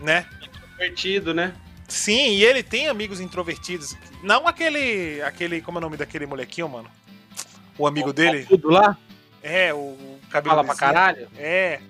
[0.00, 0.26] né?
[0.42, 1.54] Introvertido, né?
[1.86, 3.96] Sim, e ele tem amigos introvertidos.
[4.22, 5.20] Não aquele.
[5.22, 6.88] aquele Como é o nome daquele molequinho, mano?
[7.76, 8.46] O amigo o, dele.
[8.46, 8.96] Tudo lá?
[9.42, 10.56] É, o, cabelo.
[10.56, 11.28] Fala pra caralho?
[11.36, 11.80] É.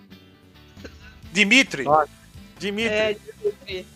[1.33, 1.85] Dimitri.
[1.85, 2.09] Nossa.
[2.59, 2.95] Dimitri.
[2.95, 3.87] É, Dimitri.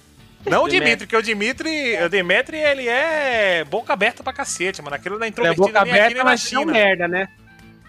[0.46, 4.94] Não o Dimitri, que o Dimitri, o Dimitri, ele é boca aberta pra cacete, mano.
[4.94, 7.28] Aquilo da introvertido ele é boca aberta, mas ele é um merda, né?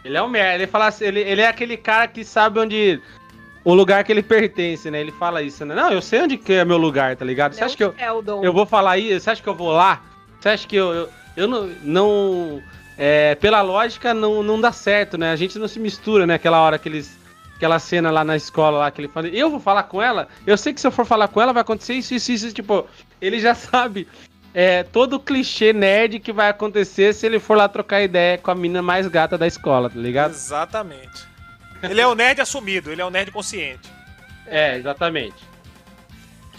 [0.04, 0.64] Ele é um merda.
[0.64, 3.02] Ele fala assim, ele, ele é aquele cara que sabe onde
[3.64, 5.02] o lugar que ele pertence, né?
[5.02, 5.76] Ele fala isso, né?
[5.76, 7.54] Não, eu sei onde que é meu lugar, tá ligado?
[7.54, 7.94] Você acha que eu,
[8.42, 9.20] eu vou falar aí?
[9.20, 10.02] Você acha que eu vou lá?
[10.40, 12.64] Você acha que eu, eu, eu não, não
[12.98, 15.32] é, pela lógica não, não dá certo, né?
[15.32, 16.36] A gente não se mistura, né?
[16.36, 17.18] Aquela hora que eles
[17.56, 20.28] aquela cena lá na escola lá que ele fala, eu vou falar com ela?
[20.46, 22.86] Eu sei que se eu for falar com ela vai acontecer isso, isso, isso, tipo,
[23.22, 24.08] ele já sabe
[24.54, 28.52] é, todo o clichê nerd que vai acontecer se ele for lá trocar ideia com
[28.52, 30.32] a menina mais gata da escola, tá ligado?
[30.32, 31.28] Exatamente.
[31.82, 33.90] Ele é o nerd assumido, ele é o nerd consciente.
[34.48, 35.44] É, exatamente.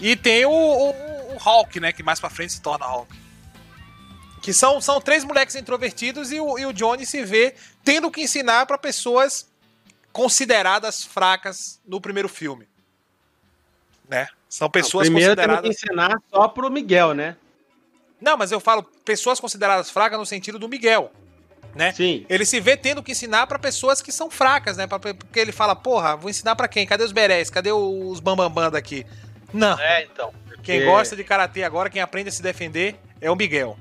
[0.00, 0.90] E tem o, o,
[1.34, 1.92] o Hulk, né?
[1.92, 3.25] Que mais pra frente se torna Hulk.
[4.46, 7.52] Que são, são três moleques introvertidos e o, e o Johnny se vê
[7.82, 9.50] tendo que ensinar para pessoas
[10.12, 12.68] consideradas fracas no primeiro filme.
[14.08, 14.28] Né?
[14.48, 15.60] São pessoas Não, primeiro consideradas.
[15.62, 17.36] Primeiro que ensinar só pro Miguel, né?
[18.20, 21.10] Não, mas eu falo pessoas consideradas fracas no sentido do Miguel
[21.74, 21.92] né?
[21.92, 22.24] Sim.
[22.28, 24.86] Ele se vê tendo que ensinar para pessoas que são fracas, né?
[24.86, 26.86] Porque ele fala, porra, vou ensinar para quem?
[26.86, 27.50] Cadê os berés?
[27.50, 29.04] Cadê os bambambam daqui?
[29.52, 29.76] Não.
[29.78, 30.32] É, então.
[30.46, 30.62] Porque...
[30.62, 33.76] Quem gosta de karatê agora, quem aprende a se defender é o Miguel.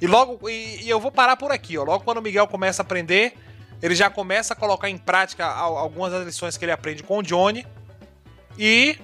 [0.00, 1.84] E logo, e, e, eu vou parar por aqui, ó.
[1.84, 3.34] Logo quando o Miguel começa a aprender,
[3.82, 7.22] ele já começa a colocar em prática algumas das lições que ele aprende com o
[7.22, 7.66] Johnny.
[8.58, 8.98] E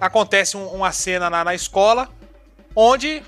[0.00, 2.08] acontece um, uma cena na, na escola
[2.74, 3.22] onde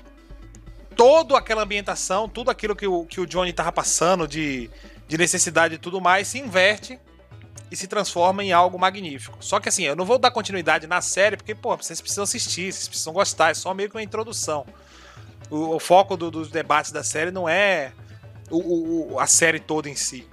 [0.95, 4.69] toda aquela ambientação, tudo aquilo que o, que o Johnny tava passando de,
[5.07, 6.99] de necessidade e tudo mais, se inverte
[7.71, 9.37] e se transforma em algo magnífico.
[9.39, 12.71] Só que assim, eu não vou dar continuidade na série, porque, pô, vocês precisam assistir,
[12.71, 14.65] vocês precisam gostar, é só meio que uma introdução.
[15.53, 17.91] O, o foco do, dos debates da série não é
[18.49, 20.27] o, o, a série toda em si.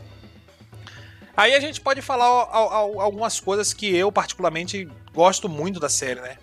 [1.37, 6.39] Aí a gente pode falar algumas coisas que eu, particularmente, gosto muito da série, né?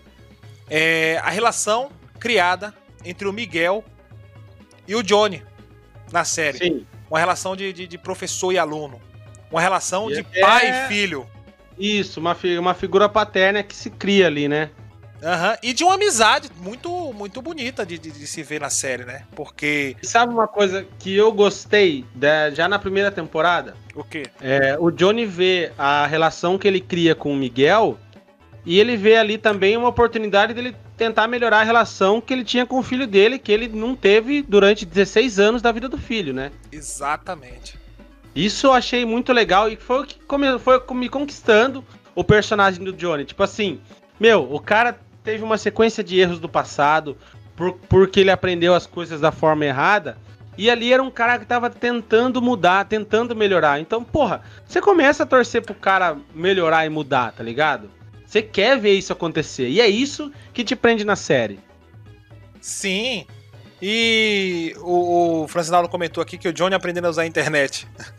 [0.69, 1.89] É a relação
[2.19, 2.73] criada
[3.03, 3.83] entre o Miguel
[4.87, 5.43] e o Johnny
[6.11, 6.59] na série.
[6.59, 6.87] Sim.
[7.09, 9.01] Uma relação de, de, de professor e aluno.
[9.49, 10.41] Uma relação e de é...
[10.41, 11.27] pai e filho.
[11.79, 14.69] Isso, uma, fi uma figura paterna que se cria ali, né?
[15.21, 15.57] Uhum.
[15.63, 19.23] E de uma amizade muito muito bonita de, de, de, se ver na série, né?
[19.35, 19.95] Porque.
[20.03, 23.75] Sabe uma coisa que eu gostei da, já na primeira temporada?
[23.95, 24.23] O quê?
[24.41, 27.97] É, o Johnny vê a relação que ele cria com o Miguel
[28.65, 32.65] e ele vê ali também uma oportunidade dele tentar melhorar a relação que ele tinha
[32.65, 36.33] com o filho dele, que ele não teve durante 16 anos da vida do filho,
[36.33, 36.51] né?
[36.71, 37.79] Exatamente.
[38.35, 40.19] Isso eu achei muito legal e foi o que
[40.59, 41.83] foi me conquistando
[42.13, 43.25] o personagem do Johnny.
[43.25, 43.79] Tipo assim,
[44.19, 47.17] meu, o cara teve uma sequência de erros do passado,
[47.53, 50.17] por, porque ele aprendeu as coisas da forma errada.
[50.57, 53.77] E ali era um cara que tava tentando mudar, tentando melhorar.
[53.81, 57.91] Então, porra, você começa a torcer pro cara melhorar e mudar, tá ligado?
[58.25, 59.67] Você quer ver isso acontecer.
[59.67, 61.59] E é isso que te prende na série.
[62.61, 63.27] Sim.
[63.81, 67.85] E o, o Francinaldo comentou aqui que o Johnny aprendendo a usar a internet.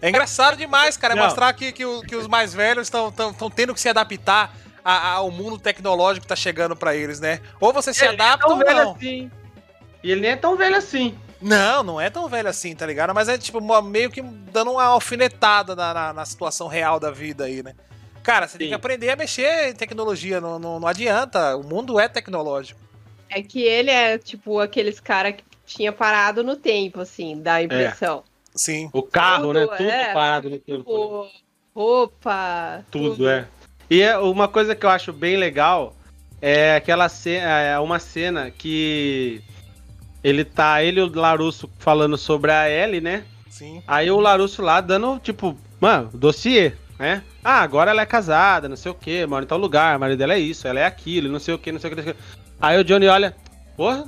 [0.00, 3.10] É engraçado demais, cara, é mostrar que, que, que, os mais velhos estão
[3.52, 4.54] tendo que se adaptar
[4.88, 7.40] ao mundo tecnológico que tá chegando para eles, né?
[7.60, 8.92] Ou você se ele adapta é ou não.
[8.92, 9.30] Assim.
[10.02, 11.16] E ele nem é tão velho assim.
[11.40, 13.14] Não, não é tão velho assim, tá ligado?
[13.14, 17.44] Mas é tipo meio que dando uma alfinetada na, na, na situação real da vida
[17.44, 17.74] aí, né?
[18.22, 18.58] Cara, você Sim.
[18.58, 21.56] tem que aprender a mexer em tecnologia, não, não, não adianta.
[21.56, 22.80] O mundo é tecnológico.
[23.30, 27.62] É que ele é, tipo, aqueles cara que tinha parado no tempo, assim, dá a
[27.62, 28.24] impressão.
[28.26, 28.38] É.
[28.56, 28.90] Sim.
[28.92, 29.60] O carro, né?
[29.60, 29.76] tudo, né?
[29.76, 30.78] Tudo é, parado no tempo.
[30.78, 31.28] Tipo,
[31.74, 32.84] roupa.
[32.90, 33.46] Tudo, tudo, é.
[33.90, 35.94] E é uma coisa que eu acho bem legal
[36.40, 39.42] é aquela cena, é uma cena que
[40.22, 43.24] ele tá, ele e o Larusso falando sobre a Ellie, né?
[43.48, 43.82] Sim.
[43.86, 47.22] Aí o Larusso lá dando, tipo, mano, dossiê né?
[47.44, 50.18] Ah, agora ela é casada, não sei o que, mora em tal lugar, o marido
[50.18, 52.16] dela é isso, ela é aquilo, não sei o que, não sei o que.
[52.60, 53.36] Aí o Johnny olha,
[53.76, 54.04] porra,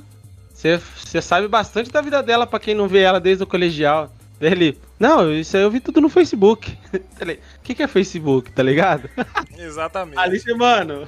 [0.53, 4.11] você sabe bastante da vida dela para quem não vê ela desde o colegial.
[4.41, 6.77] Ele, não, isso aí eu vi tudo no Facebook.
[7.21, 9.07] O que, que é Facebook, tá ligado?
[9.55, 10.17] Exatamente.
[10.17, 11.07] Ali, mano.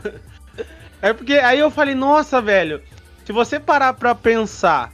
[1.02, 2.80] É porque aí eu falei, nossa, velho,
[3.26, 4.94] se você parar pra pensar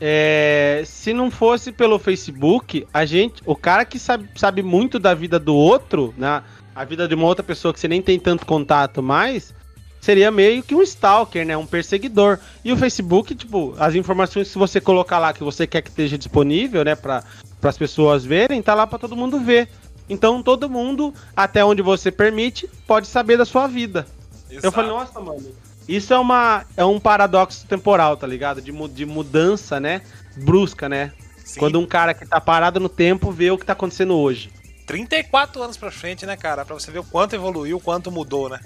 [0.00, 5.14] é, se não fosse pelo Facebook, a gente, o cara que sabe, sabe muito da
[5.14, 6.42] vida do outro, né,
[6.74, 9.54] a vida de uma outra pessoa que você nem tem tanto contato mais,
[10.00, 12.38] seria meio que um stalker, né, um perseguidor.
[12.64, 16.18] E o Facebook, tipo, as informações que você colocar lá que você quer que esteja
[16.18, 17.24] disponível, né, para
[17.70, 19.68] as pessoas verem, tá lá para todo mundo ver.
[20.08, 24.06] Então todo mundo, até onde você permite, pode saber da sua vida.
[24.50, 24.66] Exato.
[24.66, 25.54] Eu falei, nossa, mano,
[25.88, 28.60] isso é, uma, é um paradoxo temporal, tá ligado?
[28.60, 30.02] De, de mudança, né?
[30.36, 31.12] Brusca, né?
[31.44, 31.60] Sim.
[31.60, 34.50] Quando um cara que tá parado no tempo vê o que tá acontecendo hoje.
[34.86, 36.64] 34 anos pra frente, né, cara?
[36.64, 38.60] Pra você ver o quanto evoluiu, o quanto mudou, né?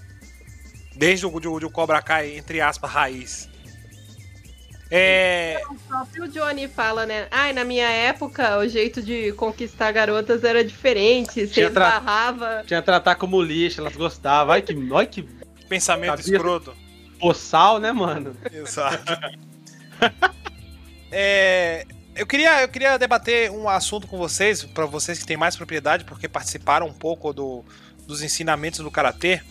[0.96, 3.47] Desde o, de, de Cobra Kai, entre aspas, raiz.
[4.90, 5.60] É...
[5.69, 7.28] O próprio Johnny fala, né?
[7.31, 11.47] Ai, na minha época, o jeito de conquistar garotas era diferente.
[11.47, 12.65] Você tinha esbarrava.
[12.66, 14.55] Tinha tratar como lixo, elas gostavam.
[14.55, 15.28] Ai, que, ai, que...
[15.69, 16.36] Pensamento Sabia...
[16.36, 16.74] escroto
[17.19, 18.36] boçal, né, mano?
[18.51, 19.12] Exato.
[21.10, 21.85] é,
[22.15, 26.05] eu, queria, eu queria debater um assunto com vocês, para vocês que têm mais propriedade,
[26.05, 27.65] porque participaram um pouco do,
[28.06, 29.43] dos ensinamentos do karatê.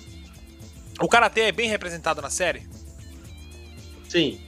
[0.99, 2.67] O karatê é bem representado na série?
[4.09, 4.41] Sim.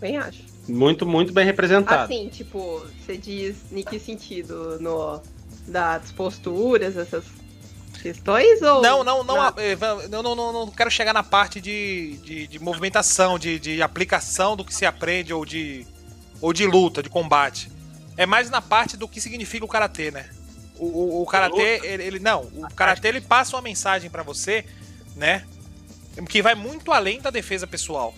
[0.00, 0.42] Bem acho.
[0.68, 2.04] Muito, muito bem representado.
[2.04, 4.78] Assim, tipo, você diz em que sentido?
[4.80, 5.20] No,
[5.68, 7.24] das posturas, essas
[8.02, 8.82] questões ou.
[8.82, 9.76] Não, não, não, eh,
[10.10, 14.56] não, não, não, não quero chegar na parte de, de, de, movimentação, de, de aplicação
[14.56, 15.86] do que se aprende ou de,
[16.40, 17.70] ou de luta, de combate.
[18.16, 20.28] É mais na parte do que significa o karatê, né?
[20.76, 24.64] O, o, o karatê, ele, ele, não, o karatê ele passa uma mensagem para você,
[25.16, 25.44] né?
[26.28, 28.14] Que vai muito além da defesa pessoal.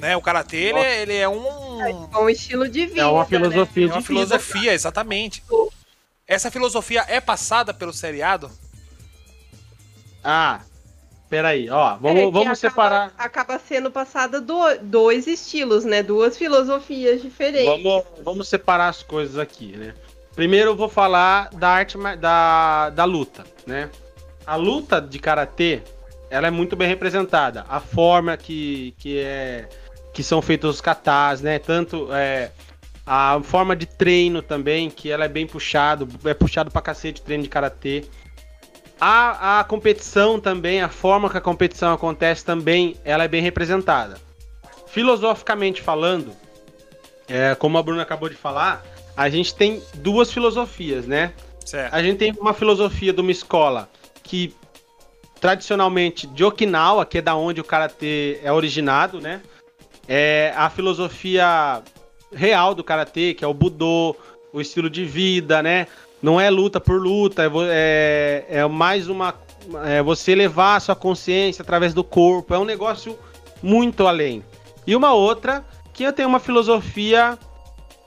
[0.00, 0.16] Né?
[0.16, 3.02] O karatê ele, é, ele é um é um estilo de vida.
[3.02, 3.92] É uma filosofia né?
[3.92, 5.42] É uma filosofia, exatamente.
[6.26, 8.50] Essa filosofia é passada pelo seriado
[10.22, 10.60] ah,
[11.28, 13.14] peraí, ó, vamos, é, vamos acaba, separar.
[13.16, 16.02] Acaba sendo passada do, dois estilos, né?
[16.02, 17.82] Duas filosofias diferentes.
[17.82, 19.94] Vamos, vamos separar as coisas aqui, né?
[20.34, 23.90] Primeiro eu vou falar da arte da, da luta, né?
[24.46, 25.82] A luta de karatê,
[26.30, 27.64] ela é muito bem representada.
[27.68, 29.68] A forma que, que é
[30.12, 31.58] que são feitos os katas, né?
[31.58, 32.50] Tanto é,
[33.06, 37.42] a forma de treino também, que ela é bem puxado, é puxado pra cacete treino
[37.42, 38.04] de karatê.
[39.00, 44.18] A, a competição também, a forma que a competição acontece também, ela é bem representada.
[44.86, 46.32] Filosoficamente falando,
[47.28, 48.84] é, como a Bruna acabou de falar,
[49.16, 51.32] a gente tem duas filosofias, né?
[51.64, 51.94] Certo.
[51.94, 53.88] A gente tem uma filosofia de uma escola
[54.22, 54.54] que
[55.40, 59.40] tradicionalmente de Okinawa, que é da onde o karatê é originado, né?
[60.12, 61.80] É a filosofia
[62.32, 64.16] real do karatê, que é o Budô,
[64.52, 65.86] o estilo de vida, né?
[66.22, 69.34] não é luta por luta, é, é, é mais uma.
[69.84, 72.54] É você levar a sua consciência através do corpo.
[72.54, 73.18] É um negócio
[73.62, 74.44] muito além.
[74.86, 77.38] E uma outra que tenho uma filosofia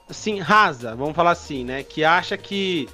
[0.09, 1.83] assim, rasa, vamos falar assim, né?
[1.83, 2.87] Que acha que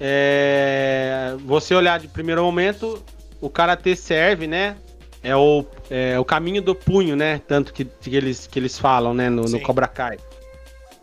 [0.00, 3.02] é, você olhar de primeiro momento,
[3.40, 4.76] o karatê serve, né?
[5.22, 7.40] É o, é o caminho do punho, né?
[7.46, 9.28] Tanto que, que, eles, que eles falam, né?
[9.28, 10.18] No, no Cobra Kai.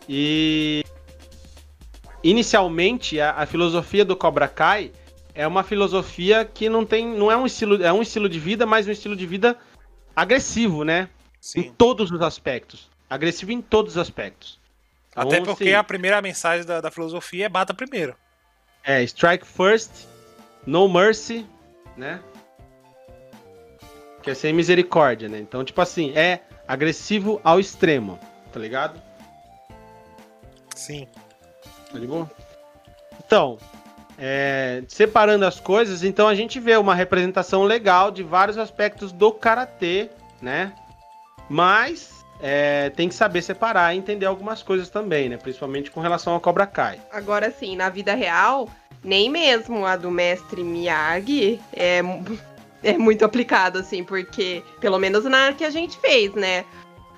[0.08, 0.84] E
[2.22, 4.92] inicialmente a, a, filosofia do Cobra Kai
[5.34, 8.64] é uma filosofia que não tem, não é um estilo, é um estilo de vida,
[8.64, 9.56] mas um estilo de vida
[10.14, 11.08] agressivo, né?
[11.40, 11.60] Sim.
[11.60, 14.58] Em todos os aspectos, agressivo em todos os aspectos.
[15.10, 15.74] Então, Até porque sim.
[15.74, 18.16] a primeira mensagem da, da filosofia é bata primeiro.
[18.82, 19.90] É, strike first,
[20.66, 21.46] no mercy,
[21.96, 22.20] né?
[24.26, 25.38] Que é sem misericórdia, né?
[25.38, 28.18] Então, tipo assim, é agressivo ao extremo,
[28.52, 29.00] tá ligado?
[30.74, 31.06] Sim.
[31.92, 32.28] Tá de boa?
[33.24, 33.56] Então,
[34.18, 39.30] é, separando as coisas, então a gente vê uma representação legal de vários aspectos do
[39.30, 40.10] karatê,
[40.42, 40.72] né?
[41.48, 45.36] Mas é, tem que saber separar e entender algumas coisas também, né?
[45.36, 47.00] Principalmente com relação ao Cobra Kai.
[47.12, 48.68] Agora sim, na vida real,
[49.04, 52.02] nem mesmo a do mestre Miyagi é,
[52.82, 56.64] é muito aplicado, assim, porque, pelo menos na que a gente fez, né?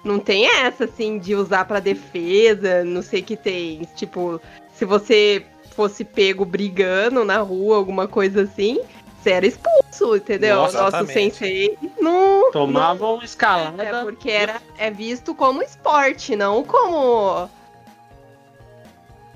[0.05, 3.86] Não tem essa, assim, de usar para defesa, não sei que tem.
[3.97, 4.40] Tipo,
[4.72, 5.44] se você
[5.74, 8.80] fosse pego brigando na rua, alguma coisa assim,
[9.20, 10.56] você era expulso, entendeu?
[10.56, 12.51] Nossa, Nosso sensei não.
[12.52, 13.82] Tomavam escalada.
[13.82, 17.48] É, porque era, é visto como esporte, não como.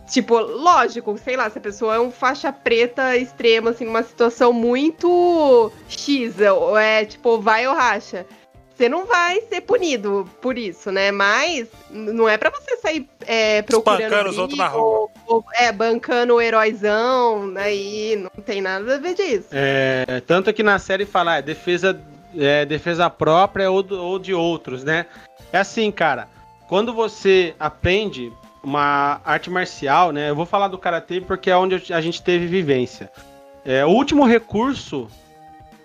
[0.09, 4.53] Tipo, lógico, sei lá, se a pessoa é um faixa preta extrema, assim, numa situação
[4.53, 8.27] muito X, ou é tipo, vai ou racha
[8.83, 11.13] você não vai ser punido por isso, né?
[11.13, 14.11] Mas não é para você sair é, procurando.
[14.11, 14.83] Bancando os outros na rua.
[14.83, 18.29] Ou, ou, é, bancando o heróizão, aí né?
[18.35, 19.49] não tem nada a ver disso.
[19.53, 22.01] É, tanto que na série fala, é, defesa,
[22.37, 25.07] é, defesa própria ou, ou de outros, né?
[25.53, 26.29] É assim, cara.
[26.67, 28.33] Quando você aprende
[28.63, 30.31] uma arte marcial, né?
[30.31, 33.11] Eu vou falar do karatê porque é onde a gente teve vivência.
[33.65, 35.09] É, o último recurso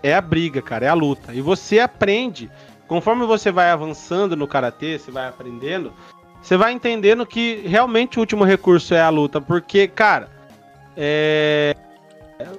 [0.04, 1.34] é a briga, cara, é a luta.
[1.34, 2.50] E você aprende
[2.88, 5.94] conforme você vai avançando no karatê, você vai aprendendo,
[6.42, 10.30] você vai entendendo que realmente o último recurso é a luta, porque, cara,
[10.96, 11.76] é...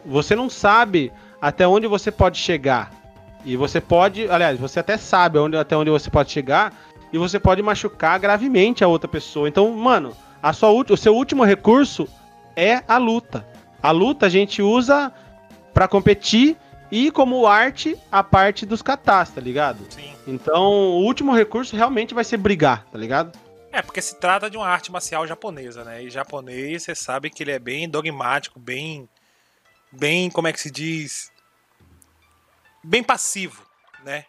[0.05, 2.93] você não sabe até onde você pode chegar.
[3.45, 6.75] E você pode, aliás, você até sabe onde, até onde você pode chegar
[7.13, 9.49] e você pode machucar gravemente a outra pessoa.
[9.49, 12.09] Então, mano, a sua, o seu último recurso
[12.55, 13.47] é a luta.
[13.83, 15.13] A luta a gente usa
[15.73, 16.57] para competir
[16.91, 19.79] e como arte, a parte dos catás, tá ligado?
[19.91, 20.13] Sim.
[20.27, 23.39] Então, o último recurso realmente vai ser brigar, tá ligado?
[23.71, 26.03] É, porque se trata de uma arte marcial japonesa, né?
[26.03, 29.09] E japonês, você sabe que ele é bem dogmático, bem.
[29.93, 31.31] Bem, como é que se diz?
[32.83, 33.63] Bem passivo,
[34.05, 34.25] né?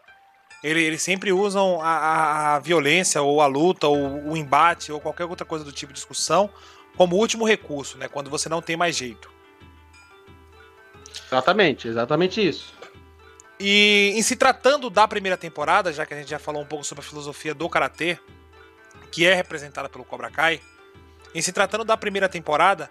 [0.63, 5.25] Ele, eles sempre usam a, a, violência, ou a luta, ou o embate, ou qualquer
[5.25, 6.49] outra coisa do tipo de discussão,
[6.97, 8.07] como último recurso, né?
[8.07, 9.31] Quando você não tem mais jeito.
[11.27, 12.73] Exatamente, exatamente isso.
[13.59, 16.83] E em se tratando da primeira temporada, já que a gente já falou um pouco
[16.83, 18.17] sobre a filosofia do karatê,
[19.11, 20.61] que é representada pelo Cobra Kai,
[21.33, 22.89] em se tratando da primeira temporada,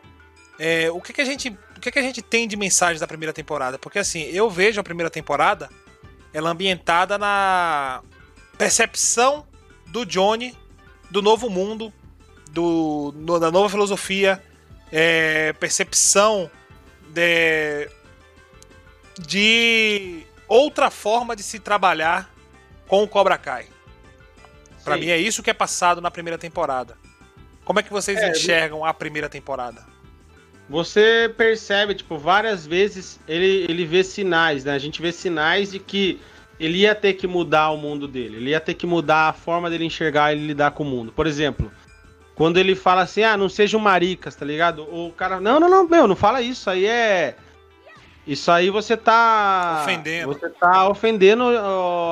[0.59, 3.07] é, o que, que a gente o que, que a gente tem de mensagem da
[3.07, 3.79] primeira temporada?
[3.79, 5.69] Porque assim, eu vejo a primeira temporada
[6.33, 8.03] ela ambientada na
[8.57, 9.47] percepção
[9.87, 10.57] do Johnny
[11.11, 11.93] do novo mundo,
[12.51, 14.43] do, no, da nova filosofia,
[14.93, 16.51] é, percepção
[17.09, 17.89] de,
[19.19, 22.31] de outra forma de se trabalhar
[22.87, 23.67] com o Cobra Kai.
[24.85, 26.97] Para mim é isso que é passado na primeira temporada.
[27.65, 29.85] Como é que vocês é, enxergam a primeira temporada?
[30.69, 34.73] Você percebe, tipo, várias vezes ele, ele vê sinais, né?
[34.73, 36.21] A gente vê sinais de que
[36.61, 38.37] ele ia ter que mudar o mundo dele.
[38.37, 41.13] Ele ia ter que mudar a forma dele enxergar e lidar com o mundo.
[41.13, 41.73] Por exemplo,
[42.35, 44.83] quando ele fala assim, ah, não sejam maricas, tá ligado?
[44.83, 47.35] O cara, não, não, não, meu, não fala isso, aí é
[48.29, 49.81] isso aí você tá.
[49.85, 50.35] Ofendendo.
[50.35, 51.45] Você tá ofendendo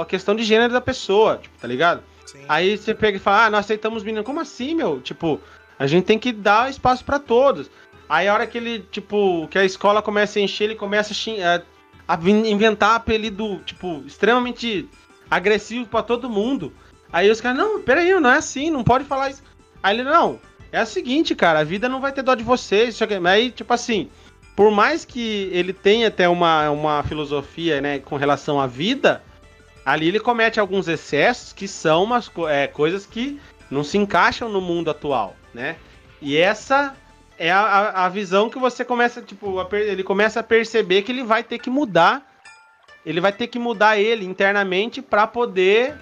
[0.01, 2.03] a questão de gênero da pessoa, tipo, tá ligado?
[2.24, 2.43] Sim.
[2.49, 4.24] Aí você pega e fala, ah, nós aceitamos menino.
[4.24, 4.99] Como assim, meu?
[5.03, 5.39] Tipo,
[5.78, 7.70] a gente tem que dar espaço para todos.
[8.09, 11.12] Aí a hora que ele, tipo, que a escola começa a encher, ele começa
[11.43, 14.89] a, a, inventar apelido, tipo, extremamente
[15.31, 16.73] agressivo para todo mundo.
[17.12, 19.43] Aí os caras, não, peraí, não é assim, não pode falar isso.
[19.83, 22.99] Aí ele, não, é o seguinte, cara, a vida não vai ter dó de vocês.
[23.24, 24.09] Aí, tipo assim,
[24.55, 29.23] por mais que ele tenha até uma, uma filosofia né, com relação à vida,
[29.85, 34.61] ali ele comete alguns excessos que são umas é, coisas que não se encaixam no
[34.61, 35.77] mundo atual, né?
[36.23, 36.95] E essa
[37.39, 41.25] é a, a visão que você começa, tipo, a, ele começa a perceber que ele
[41.25, 42.27] vai ter que mudar,
[43.05, 45.97] ele vai ter que mudar ele internamente para poder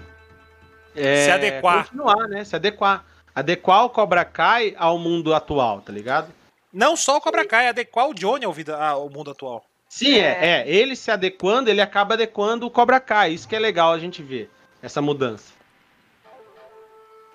[0.94, 2.44] é, se adequar, continuar, né?
[2.44, 3.05] Se adequar,
[3.35, 6.32] adequar o Cobra Kai ao mundo atual, tá ligado?
[6.73, 9.65] Não só o Cobra Kai, adequar o Johnny ao, vida, ao mundo atual.
[9.89, 10.62] Sim, é.
[10.62, 10.65] é.
[10.66, 13.32] Ele se adequando, ele acaba adequando o Cobra Kai.
[13.32, 14.51] Isso que é legal a gente ver,
[14.82, 15.52] essa mudança.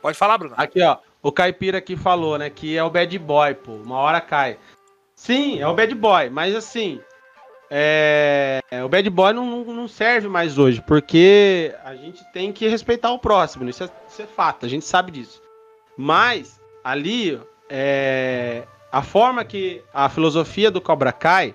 [0.01, 0.55] Pode falar, Bruno.
[0.57, 0.97] Aqui, ó.
[1.21, 2.49] O Caipira aqui falou, né?
[2.49, 3.73] Que é o bad boy, pô.
[3.73, 4.57] Uma hora cai.
[5.15, 7.01] Sim, é o bad boy, mas assim.
[7.71, 13.11] É, o bad boy não, não serve mais hoje, porque a gente tem que respeitar
[13.11, 15.39] o próximo, isso é, isso é fato, a gente sabe disso.
[15.95, 17.39] Mas ali,
[17.69, 21.53] é, a forma que a filosofia do Cobra Kai,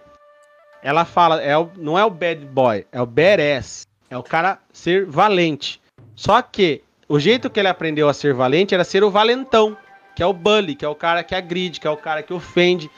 [0.82, 4.60] ela fala, é o, não é o bad boy, é o badass, é o cara
[4.72, 5.80] ser valente.
[6.14, 9.76] Só que o jeito que ele aprendeu a ser valente era ser o valentão,
[10.14, 12.32] que é o bully, que é o cara que agride, que é o cara que
[12.32, 12.90] ofende.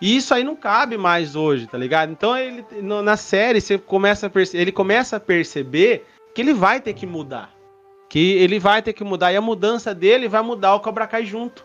[0.00, 2.10] E isso aí não cabe mais hoje, tá ligado?
[2.10, 6.94] Então ele na série você começa a ele começa a perceber que ele vai ter
[6.94, 7.50] que mudar.
[8.08, 11.24] Que ele vai ter que mudar e a mudança dele vai mudar o Cobra Kai
[11.24, 11.64] junto,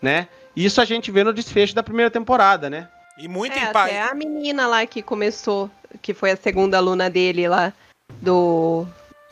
[0.00, 0.28] né?
[0.54, 2.88] Isso a gente vê no desfecho da primeira temporada, né?
[3.18, 7.46] E muito é, até a menina lá que começou, que foi a segunda aluna dele
[7.46, 7.72] lá
[8.20, 8.86] do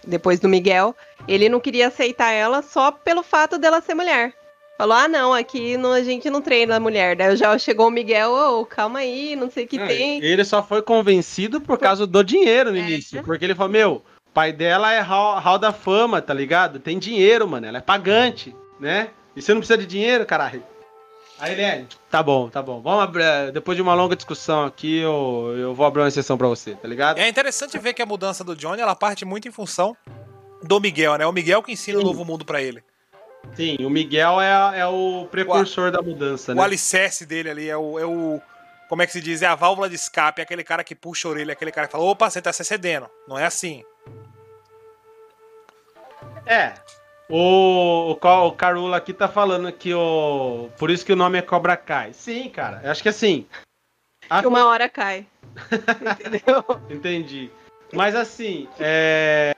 [0.06, 0.94] depois do Miguel,
[1.28, 4.34] ele não queria aceitar ela só pelo fato dela ser mulher.
[4.78, 7.14] Falou, ah, não, aqui não, a gente não treina mulher.
[7.14, 10.24] Daí já chegou o Miguel, ô, oh, calma aí, não sei o que é, tem.
[10.24, 12.80] Ele só foi convencido por causa do dinheiro no é.
[12.80, 13.22] início.
[13.22, 14.02] Porque ele falou, meu,
[14.32, 16.80] pai dela é hall, hall da fama, tá ligado?
[16.80, 19.10] Tem dinheiro, mano, ela é pagante, né?
[19.36, 20.62] E você não precisa de dinheiro, caralho.
[21.40, 22.80] Aí ele é, tá bom, tá bom.
[22.80, 26.36] Vamos abrir, é, depois de uma longa discussão aqui, eu, eu vou abrir uma exceção
[26.36, 27.18] para você, tá ligado?
[27.18, 29.96] É interessante ver que a mudança do Johnny, ela parte muito em função
[30.62, 31.26] do Miguel, né?
[31.26, 32.04] O Miguel que ensina Sim.
[32.04, 32.84] o novo mundo para ele.
[33.54, 36.60] Sim, o Miguel é, é o precursor o, da mudança, o né?
[36.60, 38.40] O alicerce dele ali é o, é o.
[38.88, 39.40] Como é que se diz?
[39.40, 41.92] É a válvula de escape, é aquele cara que puxa a orelha, aquele cara que
[41.92, 43.08] fala: opa, você tá se cedendo.
[43.26, 43.82] Não é assim.
[46.44, 46.74] É.
[47.30, 50.68] O, o, o Carula aqui tá falando que o.
[50.76, 52.12] Por isso que o nome é Cobra Kai.
[52.12, 52.80] Sim, cara.
[52.82, 53.46] Eu acho que assim.
[54.28, 54.40] A...
[54.46, 55.26] Uma hora cai.
[56.10, 56.64] Entendeu?
[56.90, 57.48] Entendi.
[57.92, 59.54] Mas assim, é.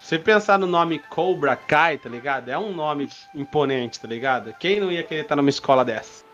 [0.00, 2.50] Você pensar no nome Cobra Kai, tá ligado?
[2.50, 4.54] É um nome imponente, tá ligado?
[4.58, 6.24] Quem não ia querer estar numa escola dessa?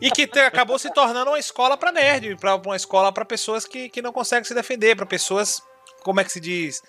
[0.00, 3.64] E que te, acabou se tornando uma escola para nerd, para uma escola para pessoas
[3.64, 5.62] que, que não conseguem se defender, para pessoas,
[6.02, 6.82] como é que se diz,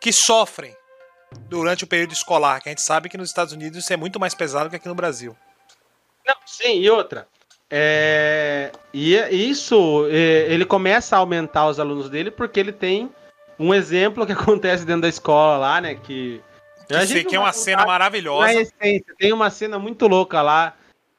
[0.00, 0.76] que sofrem
[1.48, 4.18] durante o período escolar, que a gente sabe que nos Estados Unidos isso é muito
[4.20, 5.36] mais pesado que aqui no Brasil.
[6.26, 7.26] Não, sim, e outra.
[7.70, 13.10] É, e isso, é, ele começa a aumentar os alunos dele porque ele tem
[13.58, 15.94] um exemplo que acontece dentro da escola lá, né?
[15.94, 16.40] Que.
[16.86, 18.50] Que, sei, que é uma cena maravilhosa.
[18.50, 20.74] Essência, tem uma cena muito louca lá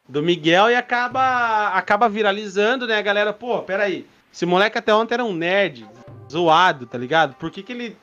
[0.08, 2.98] do Miguel e acaba acaba viralizando, né?
[2.98, 4.08] A galera, pô, peraí.
[4.34, 5.88] Esse moleque até ontem era um nerd,
[6.32, 7.36] zoado, tá ligado?
[7.36, 7.98] Por que, que ele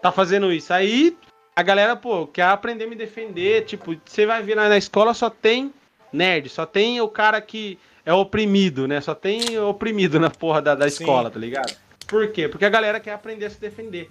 [0.00, 0.72] tá fazendo isso?
[0.72, 1.16] Aí
[1.58, 3.64] a galera, pô, quer aprender a me defender.
[3.64, 5.74] Tipo, você vai vir na escola, só tem
[6.12, 7.76] nerd, só tem o cara que
[8.06, 9.00] é oprimido, né?
[9.00, 11.76] Só tem oprimido na porra da, da escola, tá ligado?
[12.06, 12.48] Por quê?
[12.48, 14.08] Porque a galera quer aprender a se defender.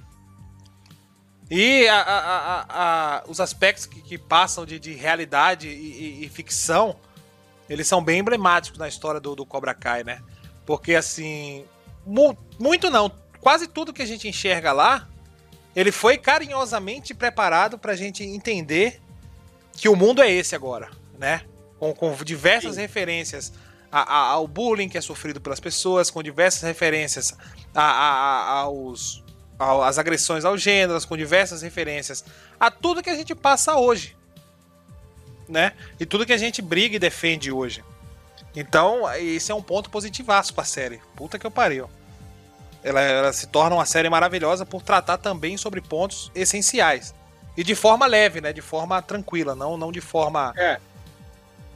[1.49, 6.27] E a, a, a, os aspectos que, que passam de, de realidade e, e, e,
[6.27, 6.97] ficção,
[7.69, 10.21] eles são bem emblemáticos na história do, do Cobra Kai, né?
[10.65, 11.63] Porque, assim,
[12.05, 13.09] mu muito não,
[13.39, 15.07] quase tudo que a gente enxerga lá,
[15.77, 18.99] ele foi carinhosamente preparado pra gente entender
[19.73, 20.89] que o mundo é esse agora,
[21.19, 21.43] né?
[21.77, 22.81] Com, com diversas Sim.
[22.81, 23.53] referências
[23.91, 27.37] a, a, ao bullying que é sofrido pelas pessoas, com diversas referências
[27.75, 29.23] a, a, aos,
[29.59, 32.25] às agressões aos gêneros, com diversas referências
[32.59, 34.17] a tudo que a gente passa hoje.
[35.47, 35.73] Né?
[35.99, 37.83] E tudo que a gente briga e defende hoje.
[38.55, 40.99] Então, esse é um ponto positivaço pra série.
[41.15, 41.87] Puta que eu pariu.
[42.87, 47.13] Ela, ela se torna uma série maravilhosa por tratar também sobre pontos essenciais.
[47.57, 48.53] E de forma leve, né?
[48.53, 50.79] De forma tranquila, não, não de forma é.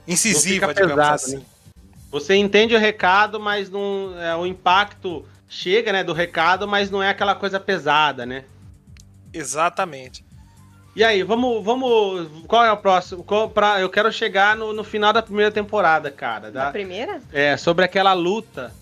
[0.07, 1.37] incisiva, digamos pesado, assim.
[1.37, 1.43] Né?
[2.11, 7.03] Você entende o recado, mas não, é, o impacto chega, né, do recado, mas não
[7.03, 8.45] é aquela coisa pesada, né?
[9.33, 10.23] Exatamente.
[10.95, 12.29] E aí, vamos, vamos.
[12.47, 13.23] Qual é o próximo?
[13.23, 16.51] Qual, pra, eu quero chegar no, no final da primeira temporada, cara.
[16.51, 17.21] Da, da primeira?
[17.33, 18.73] É, sobre aquela luta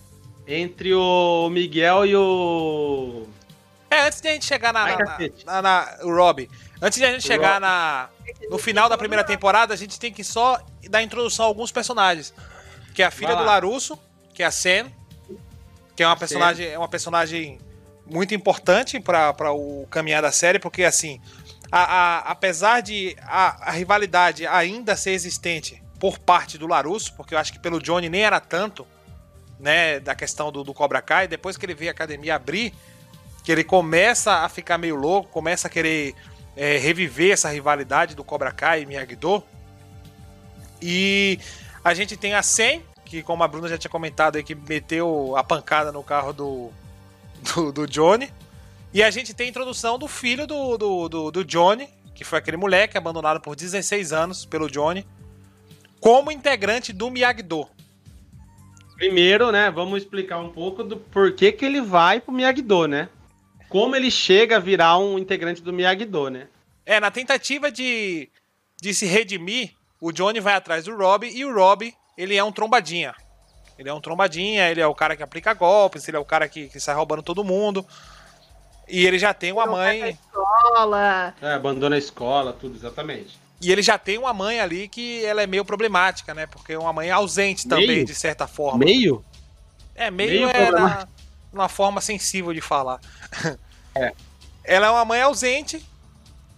[0.49, 3.27] entre o Miguel e o.
[3.89, 4.83] É, antes de a gente chegar na.
[4.83, 6.49] Ai, na, na, na, o Rob.
[6.81, 7.61] Antes de a gente o chegar Rob.
[7.61, 8.09] na.
[8.49, 10.59] No final da primeira temporada, a gente tem que só
[10.89, 12.33] dar introdução a alguns personagens
[12.93, 13.97] que é a filha do Larusso,
[14.33, 14.93] que é a Sen,
[15.95, 17.57] que é uma personagem, é uma personagem
[18.05, 21.21] muito importante para o caminhar da série, porque assim,
[21.71, 27.35] a, a, apesar de a, a, rivalidade ainda ser existente por parte do Larusso, porque
[27.35, 28.85] eu acho que pelo Johnny nem era tanto,
[29.59, 32.73] né, da questão do, do Cobra Kai, depois que ele vê a academia abrir,
[33.43, 36.15] que ele começa a ficar meio louco, começa a querer
[36.55, 39.43] é, reviver essa rivalidade do Cobra Kai e Miyagi-Do.
[40.81, 41.39] E
[41.83, 45.35] a gente tem a Sen, que como a Bruna já tinha comentado aí, que meteu
[45.35, 46.71] a pancada no carro do,
[47.53, 48.31] do, do Johnny.
[48.93, 52.39] E a gente tem a introdução do filho do, do, do, do Johnny, que foi
[52.39, 55.05] aquele moleque abandonado por 16 anos pelo Johnny,
[55.99, 57.67] como integrante do Miyagi-Do.
[58.99, 63.07] Primeiro, né, vamos explicar um pouco do porquê que ele vai pro Miyagi-Do, né?
[63.69, 66.49] Como ele chega a virar um integrante do Miyagi-Do, né?
[66.85, 68.29] É, na tentativa de,
[68.81, 69.71] de se redimir,
[70.01, 73.15] o Johnny vai atrás do Rob e o Rob, ele é um trombadinha.
[73.77, 76.49] Ele é um trombadinha, ele é o cara que aplica golpes, ele é o cara
[76.49, 77.85] que, que sai roubando todo mundo.
[78.85, 80.09] E ele já tem uma mãe.
[80.09, 81.33] Escola.
[81.41, 83.39] É, abandona a escola, tudo, exatamente.
[83.61, 86.45] E ele já tem uma mãe ali que ela é meio problemática, né?
[86.47, 87.81] Porque é uma mãe ausente Meio?
[87.81, 88.85] também, de certa forma.
[88.85, 89.23] Meio?
[89.95, 91.07] É, meio, Meio é na,
[91.51, 93.01] uma forma sensível de falar.
[93.93, 94.13] É.
[94.63, 95.85] Ela é uma mãe ausente.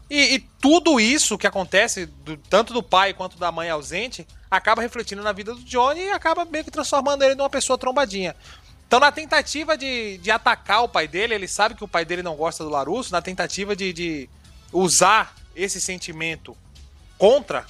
[0.10, 4.82] E, e tudo isso que acontece, do- tanto do pai quanto da mãe ausente, acaba
[4.82, 8.36] refletindo na vida do Johnny e acaba meio que transformando ele numa pessoa trombadinha.
[8.86, 12.22] Então, na tentativa de, de atacar o pai dele, ele sabe que o pai dele
[12.22, 14.30] não gosta do Larusso, na tentativa de, de
[14.74, 16.56] usar esse sentimento
[17.22, 17.66] contra,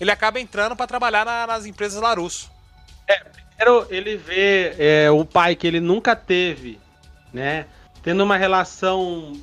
[0.00, 2.50] ele acaba entrando pra trabalhar na- nas empresas Larusso.
[3.56, 6.80] Primeiro, ele vê é, o pai que ele nunca teve,
[7.32, 7.66] né?
[8.02, 9.34] Tendo uma relação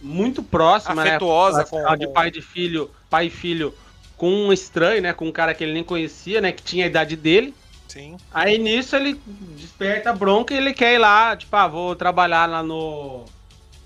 [0.00, 1.64] muito próxima, Afetuosa né?
[1.68, 3.74] com- de pai de filho, pai e filho,
[4.16, 5.12] com um estranho, né?
[5.12, 6.50] Com um cara que ele nem conhecia, né?
[6.50, 7.54] Que tinha a idade dele.
[7.86, 8.16] Sim.
[8.32, 9.20] Aí nisso ele
[9.58, 13.26] desperta a bronca e ele quer ir lá, tipo, ah, vou trabalhar lá no.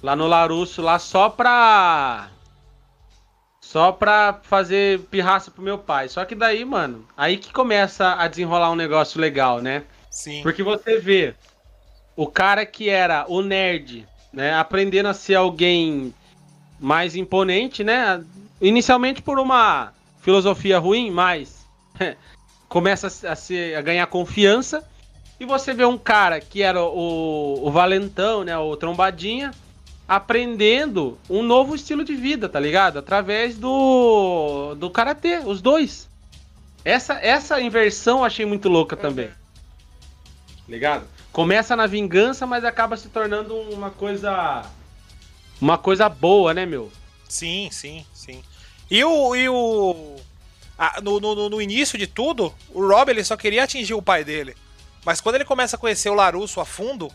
[0.02, 2.28] Lá no Larusso, lá só pra.
[3.74, 6.08] Só pra fazer pirraça pro meu pai.
[6.08, 9.82] Só que daí, mano, aí que começa a desenrolar um negócio legal, né?
[10.08, 10.44] Sim.
[10.44, 11.34] Porque você vê
[12.14, 16.14] o cara que era o nerd, né, aprendendo a ser alguém
[16.78, 18.22] mais imponente, né?
[18.60, 21.66] Inicialmente por uma filosofia ruim, mas
[22.68, 24.84] começa a, se- a, se- a ganhar confiança.
[25.40, 29.50] E você vê um cara que era o, o valentão, né, o trombadinha,
[30.08, 32.98] aprendendo um novo estilo de vida, tá ligado?
[32.98, 36.08] Através do do karatê, os dois.
[36.84, 39.30] Essa essa inversão eu achei muito louca também.
[40.68, 41.06] Ligado?
[41.32, 44.64] Começa na vingança, mas acaba se tornando uma coisa
[45.60, 46.90] uma coisa boa, né, meu?
[47.28, 48.42] Sim, sim, sim.
[48.90, 49.34] E o.
[49.34, 50.16] E o
[50.78, 54.24] ah, no, no, no início de tudo, o Rob ele só queria atingir o pai
[54.24, 54.56] dele.
[55.04, 57.10] Mas quando ele começa a conhecer o Larusso a fundo,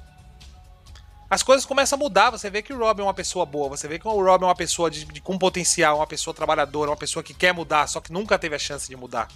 [1.29, 2.29] as coisas começam a mudar.
[2.31, 4.45] Você vê que o Rob é uma pessoa boa, você vê que o Rob é
[4.45, 7.99] uma pessoa de, de- com potencial, uma pessoa trabalhadora, uma pessoa que quer mudar, só
[8.01, 9.27] que nunca teve a chance de mudar.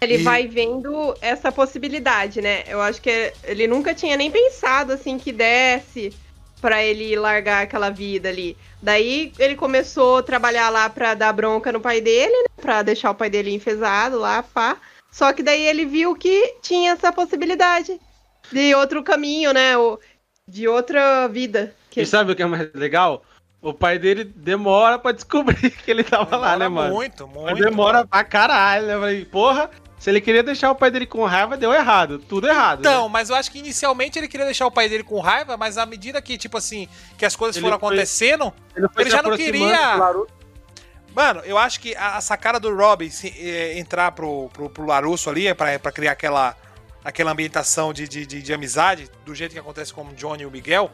[0.00, 2.62] Ele E- vai vendo essa possibilidade, né?
[2.68, 6.12] Eu acho que ele nunca tinha nem pensado assim que desse
[6.60, 8.56] pra ele largar aquela vida ali.
[8.80, 12.48] Daí ele começou a trabalhar lá pra dar bronca no pai dele, né?
[12.60, 14.76] Pra deixar o pai dele enfesado lá, pá.
[15.10, 17.98] Só que daí ele viu que tinha essa possibilidade
[18.52, 19.76] de outro caminho, né?
[19.76, 19.98] O-
[20.48, 21.74] De outra vida.
[21.90, 23.22] Que E sabe o que é mais legal?
[23.60, 26.94] O pai dele demora pra descobrir que ele tava lá, né, Demora mano?
[26.94, 27.64] Muito, Mas muito.
[27.64, 28.94] demora pra caralho, né?
[28.94, 29.68] Eu falei, porra,
[29.98, 32.18] se ele queria deixar o pai dele com raiva, deu errado.
[32.20, 32.80] Tudo errado.
[32.80, 33.10] Então, né?
[33.12, 35.84] mas eu acho que inicialmente ele queria deixar o pai dele com raiva, mas à
[35.84, 36.88] medida que, tipo assim,
[37.18, 40.38] que as coisas Ele foram foi- acontecendo, ele, foi ele já não queria- Larusso.
[41.14, 44.86] Mano, eu acho que a, a sacada do Rob se, eh, entrar pro, pro, pro
[44.86, 46.54] Larusso ali, pra, pra criar aquela,
[47.08, 50.46] aquela ambientação de, de, de, de amizade, do jeito que acontece com o Johnny e
[50.46, 50.90] o Miguel,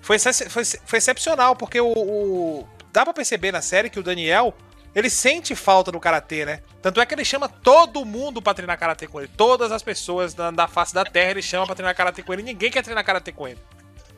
[0.00, 4.54] foi, foi, foi excepcional, porque o, o- Dá pra perceber na série que o Daniel,
[4.94, 6.60] ele sente falta do Karatê, né?
[6.80, 9.28] Tanto é que ele chama todo mundo pra treinar Karatê com ele.
[9.36, 12.42] Todas as pessoas da, da face da Terra ele chama pra treinar Karatê com ele.
[12.42, 13.58] Ninguém quer treinar Karatê com ele.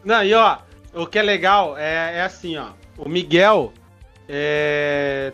[0.04, 0.58] Não, e ó,
[0.94, 2.70] o que é legal é, é assim, ó.
[2.96, 3.72] O Miguel,
[4.28, 5.32] é...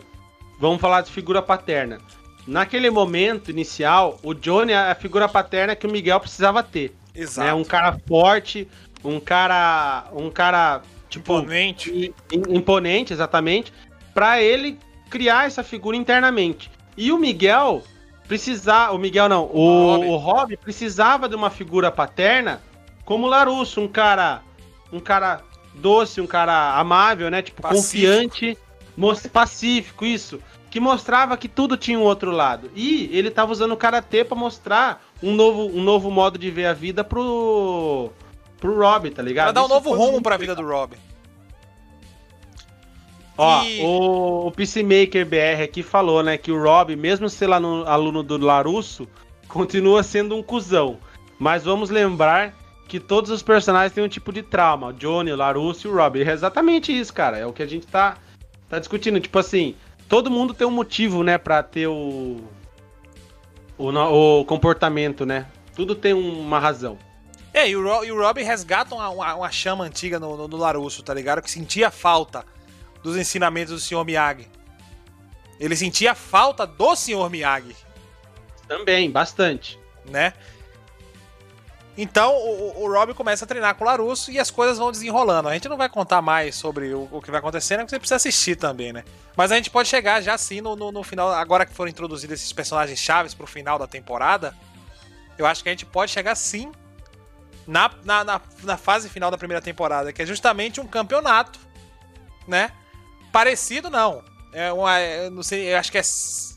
[0.59, 1.99] vamos falar de figura paterna.
[2.47, 6.95] Naquele momento inicial, o Johnny é a figura paterna que o Miguel precisava ter.
[7.13, 7.47] Exato.
[7.47, 7.53] Né?
[7.53, 8.67] Um cara forte,
[9.03, 12.13] um cara, um cara tipo Imponente.
[12.31, 13.73] imponente, exatamente,
[14.13, 14.77] pra ele
[15.09, 16.69] criar essa figura internamente.
[16.97, 17.83] E o Miguel
[18.27, 22.61] precisar, o Miguel não, o, o Rob precisava de uma figura paterna
[23.05, 24.41] como o Larusso, um cara,
[24.91, 25.41] um cara
[25.75, 27.41] doce, um cara amável, né?
[27.41, 28.11] Tipo Pacífico.
[28.11, 28.57] confiante,
[29.31, 30.41] pacífico, isso,
[30.75, 32.69] que mostrava que tudo tinha um outro lado.
[32.75, 36.65] E ele tava usando o karatê pra mostrar um novo, um novo modo de ver
[36.65, 38.11] a vida pro
[38.59, 39.45] pro Rob, tá ligado?
[39.45, 40.97] Pra dar um Isso novo rumo pra vida do Rob.
[43.37, 47.85] Ó, E- o, o Peacemaker BR aqui falou, né, que o Rob, mesmo sendo aluno,
[47.87, 49.07] aluno do Larusso,
[49.47, 50.97] continua sendo um cuzão.
[51.39, 52.53] Mas vamos lembrar
[52.89, 54.87] que todos os personagens têm um tipo de trauma.
[54.87, 56.21] O Johnny, o Larusso e o Rob.
[56.21, 57.37] É exatamente isso, cara.
[57.37, 58.17] É o que a gente tá,
[58.67, 59.21] tá discutindo.
[59.21, 59.73] Tipo assim,
[60.07, 62.41] todo mundo tem um motivo, né, pra ter o,
[63.77, 65.47] o, o comportamento, né?
[65.75, 66.97] Tudo tem uma razão.
[67.53, 70.47] É, e o, Ro- e o Rob resgata uma, uma, uma chama antiga no, no,
[70.47, 71.41] no Larusso, tá ligado?
[71.41, 72.45] Que sentia falta
[73.01, 74.03] dos ensinamentos do Sr.
[74.05, 74.47] Miyagi.
[75.59, 77.29] Ele sentia falta do Sr.
[77.29, 77.75] Miyagi.
[78.67, 79.79] Também, bastante.
[80.09, 80.33] Né?
[81.97, 85.47] Então o, o Rob começa a treinar com o Larusso e as coisas vão desenrolando.
[85.47, 88.15] A gente não vai contar mais sobre o, o que vai acontecendo, porque você precisa
[88.17, 89.03] assistir também, né?
[89.35, 92.39] Mas a gente pode chegar já assim no, no, no final, agora que foram introduzidos
[92.39, 94.53] esses personagens chaves pro final da temporada.
[95.37, 96.71] Eu acho que a gente pode chegar sim
[97.65, 101.59] na, na, na, na fase final da primeira temporada, que é justamente um campeonato,
[102.47, 102.71] né?
[103.31, 104.23] Parecido, não.
[104.53, 104.97] É uma.
[105.31, 106.03] Não sei, eu acho que é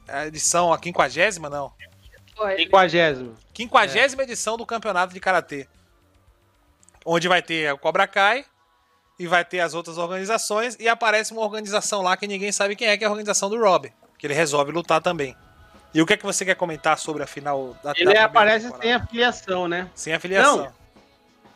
[0.08, 1.72] a edição a quinquagésima, não.
[2.56, 3.34] Quinquagésima.
[3.52, 4.24] Quinquagésima é.
[4.24, 5.66] edição do campeonato de karatê.
[7.04, 8.44] Onde vai ter o Cobra Kai
[9.18, 12.88] e vai ter as outras organizações e aparece uma organização lá que ninguém sabe quem
[12.88, 15.34] é, que é a organização do Rob, que ele resolve lutar também.
[15.92, 18.66] E o que é que você quer comentar sobre a final da Ele da aparece
[18.66, 18.84] temporada?
[18.84, 19.88] sem afiliação, né?
[19.94, 20.56] Sem afiliação.
[20.58, 20.72] Não,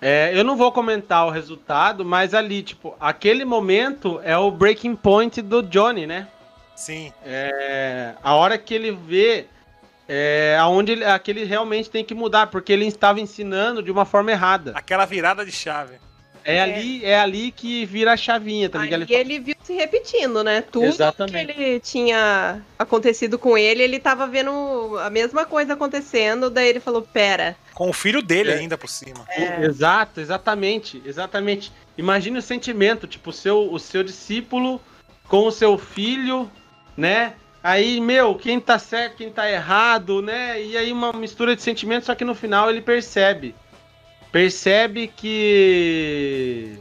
[0.04, 4.96] é, eu não vou comentar o resultado, mas ali, tipo, aquele momento é o breaking
[4.96, 6.26] point do Johnny, né?
[6.74, 7.12] Sim.
[7.24, 9.46] É, a hora que ele vê
[10.08, 14.30] é, aonde ele, aquele realmente tem que mudar, porque ele estava ensinando de uma forma
[14.30, 14.72] errada.
[14.74, 15.94] Aquela virada de chave.
[16.44, 19.08] É, é, ali, é ali que vira a chavinha, tá ligado?
[19.08, 20.60] E ele viu se repetindo, né?
[20.60, 21.54] Tudo Exatamente.
[21.54, 26.80] que ele tinha acontecido com ele, ele tava vendo a mesma coisa acontecendo, daí ele
[26.80, 27.56] falou, pera.
[27.74, 28.54] Com o filho dele é.
[28.54, 29.24] ainda por cima.
[29.28, 29.64] É.
[29.64, 31.72] Exato, exatamente, exatamente.
[31.96, 34.80] Imagine o sentimento, tipo, o seu, o seu discípulo
[35.28, 36.50] com o seu filho,
[36.96, 37.34] né?
[37.62, 40.60] Aí, meu, quem tá certo, quem tá errado, né?
[40.60, 43.54] E aí uma mistura de sentimentos, só que no final ele percebe.
[44.32, 46.76] Percebe que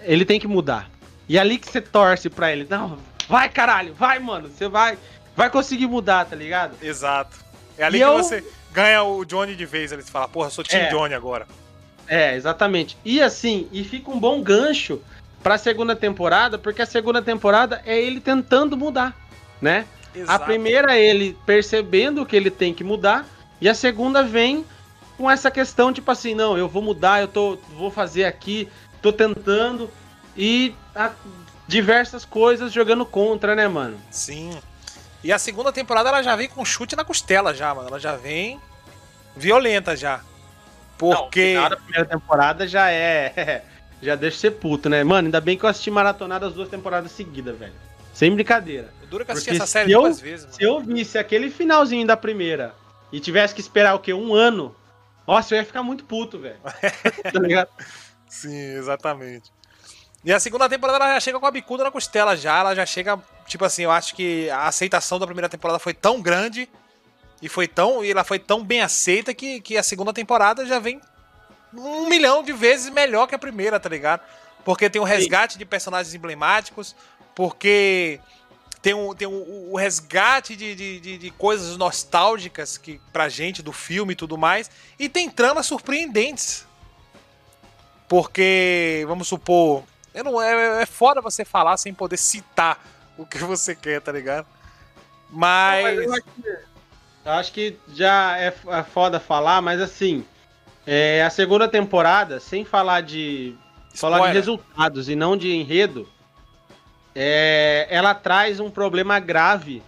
[0.00, 0.90] ele tem que mudar.
[1.28, 2.66] E é ali que você torce pra ele.
[2.68, 2.98] Não,
[3.28, 4.48] vai caralho, vai, mano.
[4.48, 4.98] Você vai,
[5.36, 6.76] vai conseguir mudar, tá ligado?
[6.82, 7.38] Exato.
[7.78, 8.16] É ali e que eu...
[8.16, 9.92] você ganha o Johnny de vez.
[9.92, 10.88] Ele fala, porra, sou Team é.
[10.88, 11.46] Johnny agora.
[12.08, 12.98] É, exatamente.
[13.04, 15.00] E assim, e fica um bom gancho
[15.44, 19.29] pra segunda temporada, porque a segunda temporada é ele tentando mudar
[19.60, 19.86] né?
[20.14, 20.42] Exato.
[20.42, 23.26] A primeira é ele percebendo que ele tem que mudar,
[23.60, 24.64] e a segunda vem
[25.16, 28.68] com essa questão, tipo assim, não, eu vou mudar, eu tô, vou fazer aqui,
[29.02, 29.90] tô tentando,
[30.36, 31.10] e a,
[31.68, 33.98] diversas coisas jogando contra, né, mano?
[34.10, 34.50] Sim.
[35.22, 37.88] E a segunda temporada ela já vem com chute na costela já, mano.
[37.88, 38.58] Ela já vem
[39.36, 40.20] violenta já.
[40.98, 41.54] Porque.
[41.54, 43.62] Não, a primeira temporada já é.
[44.02, 45.04] já deixa ser puto, né?
[45.04, 47.72] Mano, ainda bem que eu assisti maratonada as duas temporadas seguidas, velho.
[48.20, 48.92] Sem brincadeira.
[49.02, 50.54] O duro é que assisti essa série duas eu, vezes, mano.
[50.54, 52.74] Se eu visse aquele finalzinho da primeira
[53.10, 54.12] e tivesse que esperar o quê?
[54.12, 54.76] Um ano.
[55.26, 56.58] Nossa, eu ia ficar muito puto, velho.
[57.32, 57.70] tá ligado?
[58.28, 59.50] Sim, exatamente.
[60.22, 62.58] E a segunda temporada ela já chega com a bicuda na costela já.
[62.58, 66.20] Ela já chega, tipo assim, eu acho que a aceitação da primeira temporada foi tão
[66.20, 66.68] grande
[67.40, 68.04] e foi tão.
[68.04, 71.00] E ela foi tão bem aceita que, que a segunda temporada já vem
[71.72, 74.20] um milhão de vezes melhor que a primeira, tá ligado?
[74.62, 76.94] Porque tem um resgate de personagens emblemáticos,
[77.34, 78.20] porque
[78.82, 83.72] tem um, tem um, o resgate de, de, de, coisas nostálgicas que, pra gente do
[83.72, 86.66] filme e tudo mais, e tem tramas surpreendentes.
[88.08, 89.84] Porque, vamos supor,
[90.14, 92.82] eu não, é, é foda você falar sem poder citar
[93.16, 94.46] o que você quer, tá ligado?
[95.30, 95.84] Mas.
[95.84, 96.48] Não, mas eu, acho que,
[97.24, 100.24] eu acho que já é, é foda falar, mas assim,
[100.86, 103.54] é, a segunda temporada, sem falar de.
[103.92, 104.18] Spoiler.
[104.18, 106.08] Falar de resultados e não de enredo
[107.14, 109.82] é, ela traz um problema grave,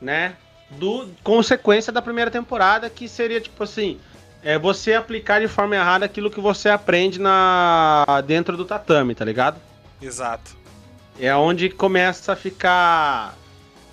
[0.00, 0.36] né?
[0.70, 4.00] Do consequência da primeira temporada, que seria tipo assim,
[4.42, 9.24] é você aplicar de forma errada aquilo que você aprende na dentro do tatame, tá
[9.24, 9.60] ligado?
[10.00, 10.56] Exato.
[11.20, 13.34] É onde começa a ficar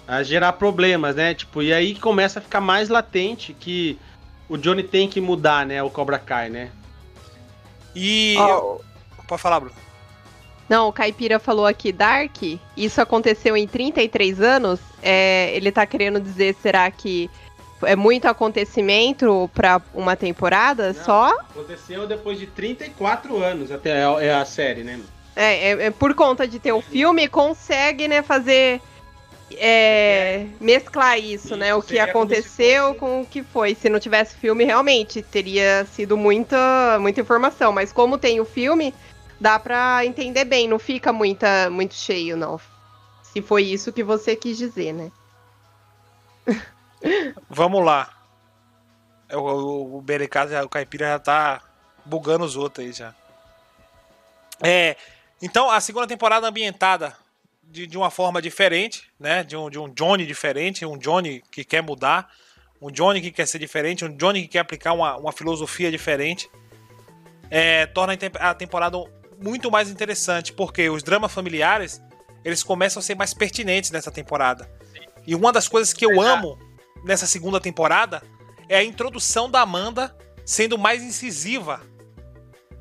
[0.07, 1.35] a gerar problemas, né?
[1.35, 3.99] Tipo, e aí começa a ficar mais latente que
[4.47, 5.83] o Johnny tem que mudar, né?
[5.83, 6.71] O Cobra Kai, né?
[7.95, 8.35] E.
[8.39, 8.81] Oh.
[9.27, 9.88] Pode falar, Bruno.
[10.69, 12.37] Não, o Caipira falou aqui Dark.
[12.77, 14.79] Isso aconteceu em 33 anos.
[15.01, 17.29] É, ele tá querendo dizer, será que
[17.81, 21.39] é muito acontecimento para uma temporada Não, só?
[21.39, 24.99] Aconteceu depois de 34 anos até a, é a série, né?
[25.35, 28.81] É, é, é, por conta de ter o filme, consegue, né, fazer.
[29.53, 31.73] É, mesclar isso, isso, né?
[31.73, 33.73] O que aconteceu com o que foi.
[33.73, 37.71] Se não tivesse filme, realmente teria sido muita, muita informação.
[37.71, 38.93] Mas como tem o filme,
[39.39, 42.59] dá pra entender bem, não fica muita, muito cheio, não.
[43.23, 45.11] Se foi isso que você quis dizer, né?
[47.49, 48.09] Vamos lá.
[49.31, 51.61] O, o, o Berecado, o Caipira já tá
[52.03, 53.13] bugando os outros aí já.
[54.61, 54.97] É,
[55.41, 57.15] então, a segunda temporada ambientada
[57.63, 59.43] de, de uma forma diferente, né?
[59.43, 62.29] De um, de um Johnny diferente, um Johnny que quer mudar,
[62.81, 66.49] um Johnny que quer ser diferente, um Johnny que quer aplicar uma, uma filosofia diferente.
[67.51, 68.97] É, torna a temporada
[69.41, 72.01] muito mais interessante, porque os dramas familiares
[72.43, 74.69] eles começam a ser mais pertinentes nessa temporada.
[75.25, 76.57] E uma das coisas que eu amo
[77.03, 78.21] nessa segunda temporada
[78.67, 81.81] é a introdução da Amanda sendo mais incisiva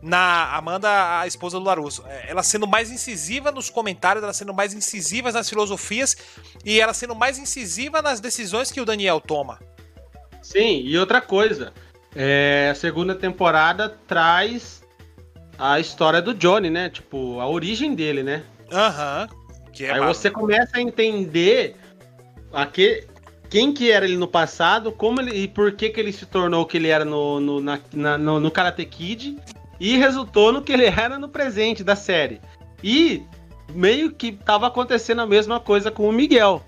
[0.01, 2.05] na Amanda, a esposa do Larusso.
[2.07, 6.17] É, ela sendo mais incisiva nos comentários, ela sendo mais incisiva nas filosofias
[6.65, 9.59] e ela sendo mais incisiva nas decisões que o Daniel toma.
[10.41, 11.73] Sim, e outra coisa,
[12.15, 14.78] é, a segunda temporada traz
[15.59, 16.89] a história do Johnny, né?
[16.89, 18.45] Tipo, a origem dele, né?
[18.73, 19.29] Aham.
[19.31, 21.77] Uhum, é Aí você começa a entender
[22.53, 23.07] aquele,
[23.51, 26.63] quem que era ele no passado, como ele, e por que que ele se tornou
[26.63, 29.37] o que ele era no, no, na, na, no, no Karate Kid
[29.81, 32.41] e resultou no que ele era no presente da série.
[32.83, 33.23] E
[33.73, 36.63] meio que tava acontecendo a mesma coisa com o Miguel.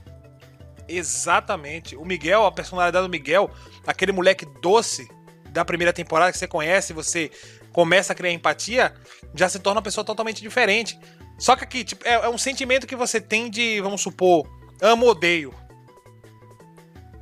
[0.89, 1.97] Exatamente.
[1.97, 3.51] O Miguel, a personalidade do Miguel,
[3.87, 5.09] aquele moleque doce
[5.51, 7.31] da primeira temporada que você conhece, você
[7.73, 8.93] começa a criar empatia,
[9.35, 10.99] já se torna uma pessoa totalmente diferente.
[11.39, 14.47] Só que aqui, tipo, é, é um sentimento que você tem de, vamos supor,
[14.81, 15.55] amo-odeio.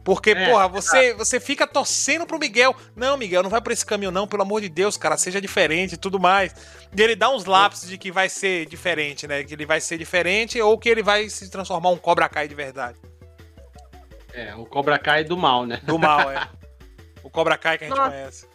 [0.09, 2.75] Porque, é, porra, você, você fica torcendo pro Miguel.
[2.97, 5.93] Não, Miguel, não vai por esse caminho, não, pelo amor de Deus, cara, seja diferente
[5.93, 6.55] e tudo mais.
[6.97, 9.45] E ele dá uns lapsos de que vai ser diferente, né?
[9.45, 12.55] Que ele vai ser diferente ou que ele vai se transformar um Cobra Kai de
[12.55, 12.99] verdade.
[14.33, 15.79] É, o Cobra Kai do mal, né?
[15.83, 16.49] Do mal, é.
[17.23, 18.11] O Cobra Kai que a gente nossa.
[18.11, 18.48] conhece.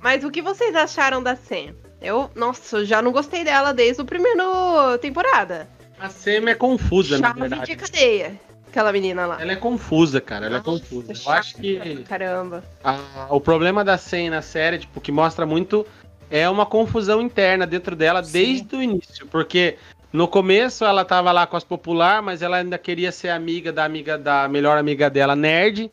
[0.00, 1.74] Mas o que vocês acharam da Sam?
[2.00, 5.68] Eu, nossa, eu já não gostei dela desde o primeiro temporada.
[5.98, 7.66] A Sam é confusa, Chave na verdade.
[7.66, 9.40] de cadeia aquela menina lá.
[9.40, 10.46] Ela é confusa, cara.
[10.46, 11.12] Ela é confusa.
[11.12, 12.04] Eu acho que.
[12.04, 12.62] Caramba.
[12.84, 15.86] A, o problema da Sen na série, tipo, que mostra muito
[16.30, 18.32] é uma confusão interna dentro dela Sim.
[18.32, 19.26] desde o início.
[19.26, 19.76] Porque
[20.12, 23.84] no começo ela tava lá com as popular, mas ela ainda queria ser amiga da
[23.84, 25.90] amiga da melhor amiga dela, nerd.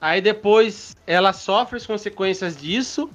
[0.00, 3.10] Aí depois ela sofre as consequências disso.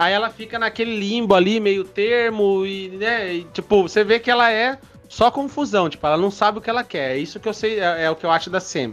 [0.00, 3.34] Aí ela fica naquele limbo ali, meio termo, e, né?
[3.34, 6.70] E, tipo, você vê que ela é só confusão, tipo, ela não sabe o que
[6.70, 7.10] ela quer.
[7.10, 8.92] É isso que eu sei, é, é o que eu acho da Sam.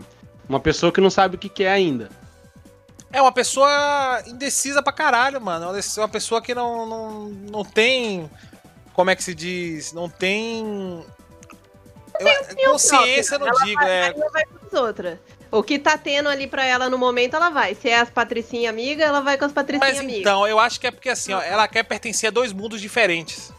[0.49, 2.09] Uma pessoa que não sabe o que quer ainda.
[3.09, 5.67] É uma pessoa indecisa pra caralho, mano.
[5.73, 8.29] É uma pessoa que não, não, não tem.
[8.93, 9.93] Como é que se diz?
[9.93, 11.05] Não tem.
[12.19, 13.79] Eu, consciência, não digo.
[13.79, 14.07] Vai, é...
[14.09, 15.17] Ela vai com as outras.
[15.51, 17.73] O que tá tendo ali pra ela no momento, ela vai.
[17.75, 20.11] Se é as patricinhas amigas, ela vai com as patricinhas amigas.
[20.11, 22.81] Mas então, eu acho que é porque assim, ó, ela quer pertencer a dois mundos
[22.81, 23.51] diferentes.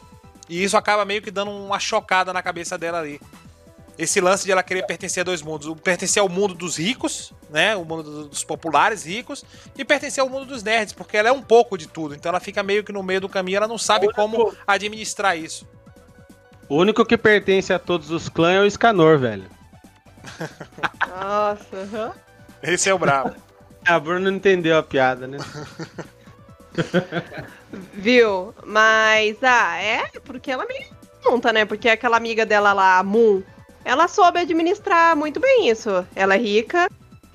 [0.49, 3.21] E isso acaba meio que dando uma chocada na cabeça dela ali.
[3.99, 5.75] Esse lance de ela querer pertencer a dois mundos.
[5.83, 7.75] Pertencer ao mundo dos ricos, né?
[7.75, 9.45] O mundo dos populares ricos.
[9.77, 12.15] E pertencer ao mundo dos nerds, porque ela é um pouco de tudo.
[12.15, 15.67] Então ela fica meio que no meio do caminho, ela não sabe como administrar isso.
[16.69, 19.58] O único que pertence a todos os clãs é o Scanor, velho.
[21.09, 22.13] Nossa, uhum.
[22.63, 23.35] Esse é o brabo.
[23.87, 25.39] a Bruno não entendeu a piada, né?
[27.95, 28.55] Viu?
[28.65, 30.87] Mas, ah, é porque ela me
[31.23, 31.65] conta, né?
[31.65, 33.43] Porque aquela amiga dela lá, a Moon,
[33.85, 36.07] ela soube administrar muito bem isso.
[36.15, 36.91] Ela é rica,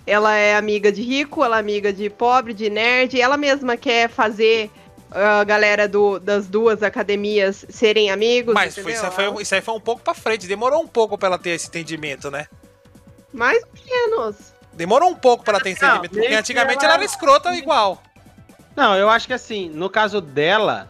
[0.05, 4.09] ela é amiga de rico, ela é amiga de pobre, de nerd, ela mesma quer
[4.09, 4.69] fazer
[5.11, 8.53] a galera do, das duas academias serem amigos.
[8.53, 11.17] Mas foi, isso, aí foi, isso aí foi um pouco pra frente, demorou um pouco
[11.17, 12.47] pra ela ter esse entendimento, né?
[13.33, 14.53] Mais ou menos.
[14.73, 16.93] Demorou um pouco pra ela ter esse porque antigamente ela...
[16.93, 18.01] ela era escrota igual.
[18.75, 20.89] Não, eu acho que assim, no caso dela,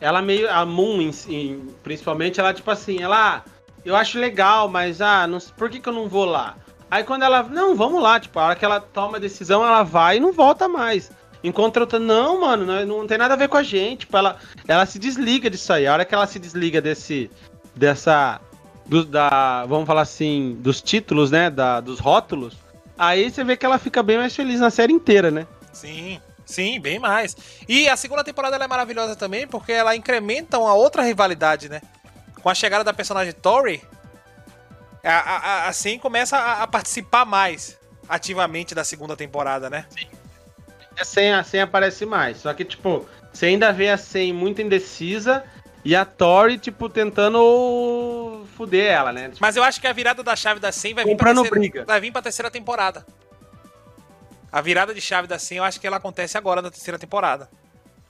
[0.00, 0.50] ela meio.
[0.50, 3.44] A Moon, em, em, principalmente, ela, tipo assim, ela.
[3.84, 6.56] Eu acho legal, mas ah, não, por que, que eu não vou lá?
[6.90, 7.42] Aí quando ela.
[7.42, 10.32] Não, vamos lá, tipo, a hora que ela toma a decisão, ela vai e não
[10.32, 11.10] volta mais.
[11.42, 14.00] Encontra outra, não, mano, não, não tem nada a ver com a gente.
[14.00, 14.36] Tipo, ela,
[14.66, 15.86] ela se desliga disso aí.
[15.86, 17.30] A hora que ela se desliga desse.
[17.74, 18.40] dessa.
[18.86, 21.50] Do, da, vamos falar assim, dos títulos, né?
[21.50, 22.54] Da, dos rótulos.
[22.96, 25.46] Aí você vê que ela fica bem mais feliz na série inteira, né?
[25.72, 26.20] Sim.
[26.46, 27.36] Sim, bem mais.
[27.68, 31.82] E a segunda temporada é maravilhosa também porque ela incrementa uma outra rivalidade, né?
[32.40, 33.82] Com a chegada da personagem Tori,
[35.02, 37.76] a, a, a, assim começa a, participar mais
[38.08, 39.86] ativamente da segunda temporada, né?
[39.90, 40.06] Sim.
[40.98, 42.38] A Sen, a Sen aparece mais.
[42.38, 45.44] Só que, tipo, você ainda vê a Sen muito indecisa
[45.86, 49.28] e a Tori, tipo, tentando fuder ela, né?
[49.28, 51.50] Tipo, Mas eu acho que a virada da chave da Sen vai vir pra terceira,
[51.50, 51.84] briga.
[51.84, 53.06] vai vir pra terceira temporada.
[54.50, 57.48] A virada de chave da Sim, eu acho que ela acontece agora na terceira temporada.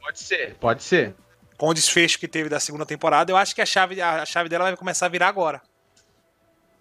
[0.01, 1.15] Pode ser, pode ser.
[1.59, 4.49] Com o desfecho que teve da segunda temporada, eu acho que a chave, a chave
[4.49, 5.61] dela vai começar a virar agora.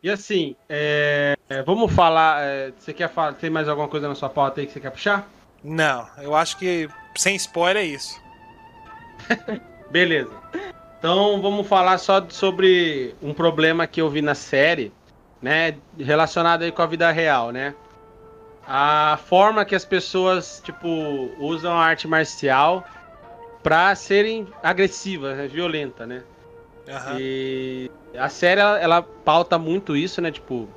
[0.02, 1.36] E assim, é...
[1.66, 2.42] vamos falar.
[2.42, 2.72] É...
[2.80, 3.34] Você quer falar?
[3.34, 5.28] Tem mais alguma coisa na sua pauta aí que você quer puxar?
[5.62, 8.18] Não, eu acho que sem spoiler é isso.
[9.92, 10.32] Beleza.
[11.00, 14.92] Então vamos falar só sobre um problema que eu vi na série,
[15.42, 15.76] né?
[15.98, 17.76] Relacionado aí com a vida real, né?
[18.68, 20.88] a forma que as pessoas, tipo,
[21.40, 22.86] usam a arte marcial
[23.62, 26.24] pra serem agressivas, né, violenta, né?
[26.88, 27.18] Uhum.
[27.20, 30.32] E a série, ela, ela, pauta muito isso, né?
[30.32, 30.68] Tipo,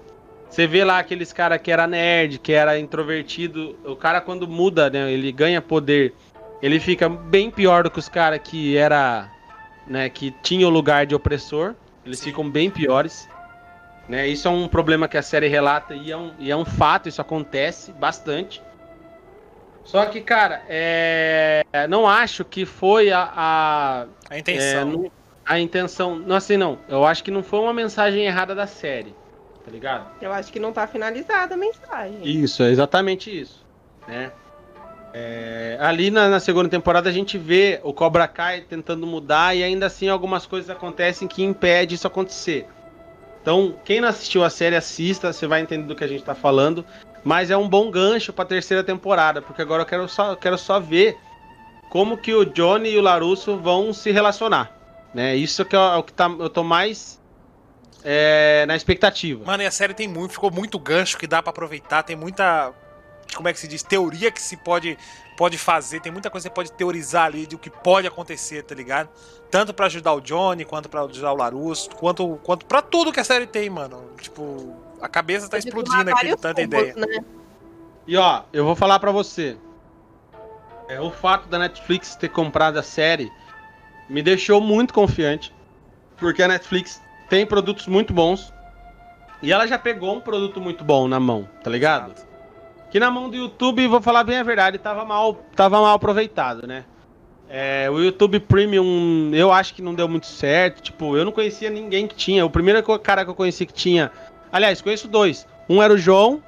[0.49, 3.77] você vê lá aqueles cara que era nerd, que era introvertido.
[3.85, 5.13] O cara, quando muda, né?
[5.13, 6.15] Ele ganha poder.
[6.63, 9.31] Ele fica bem pior do que os caras que era.
[9.89, 11.75] Né, que tinha o lugar de opressor.
[12.05, 12.27] Eles Sim.
[12.27, 13.29] ficam bem piores.
[14.09, 14.27] Né?
[14.27, 17.09] Isso é um problema que a série relata e é um, e é um fato,
[17.09, 18.63] isso acontece bastante.
[19.85, 21.65] Só que, cara, é...
[21.89, 23.33] não acho que foi a.
[23.35, 25.07] A, a intenção.
[25.07, 25.11] É,
[25.47, 26.19] a intenção.
[26.19, 26.79] Não, assim, não.
[26.87, 29.15] Eu acho que não foi uma mensagem errada da série.
[29.65, 30.07] Tá ligado?
[30.21, 32.21] Eu acho que não tá finalizada a mensagem.
[32.23, 33.65] Isso, é exatamente isso.
[34.07, 34.31] Né?
[35.21, 39.65] É, ali na, na, segunda temporada a gente vê o Cobra Kai tentando mudar e
[39.65, 42.69] ainda assim algumas coisas acontecem que impedem isso acontecer.
[43.43, 46.37] Então, quem não assistiu a série, assista, você vai entender do que a gente tá
[46.37, 46.85] falando.
[47.25, 50.79] Mas é um bom gancho pra terceira temporada, porque agora eu quero só, quero só
[50.79, 51.17] ver
[51.91, 54.71] como que o Johnny e o Larusso vão se relacionar.
[55.13, 55.35] Né?
[55.35, 57.21] Isso que é o que tá, eu tô mais
[58.05, 59.45] é, na expectativa.
[59.45, 62.73] Mano, e a série tem muito, ficou muito gancho que dá para aproveitar, tem muita.
[63.35, 63.83] Como é que se diz?
[63.83, 64.97] Teoria que se pode,
[65.37, 68.63] pode fazer, tem muita coisa que você pode teorizar ali de o que pode acontecer,
[68.63, 69.09] tá ligado?
[69.51, 73.21] Tanto para ajudar o Johnny, quanto para ajudar o Larusso, quanto, quanto para tudo que
[73.21, 74.11] a série tem, mano.
[74.21, 76.95] Tipo, a cabeça tá explodindo aqui de tanta ideia.
[76.95, 77.25] Né?
[78.07, 79.57] E ó, eu vou falar para você.
[80.89, 83.31] É, o fato da Netflix ter comprado a série
[84.09, 85.55] me deixou muito confiante.
[86.17, 88.53] Porque a Netflix tem produtos muito bons.
[89.43, 92.13] E ela já pegou um produto muito bom na mão, tá ligado?
[92.13, 92.28] Exato.
[92.91, 96.67] Que na mão do YouTube, vou falar bem a verdade, tava mal, tava mal aproveitado,
[96.67, 96.85] né?
[97.51, 100.83] É, o YouTube Premium, eu acho que não deu muito certo.
[100.83, 102.45] Tipo, eu não conhecia ninguém que tinha.
[102.45, 104.13] O primeiro cara que eu conheci que tinha
[104.51, 105.47] Aliás, conheço dois.
[105.69, 106.43] Um era o João,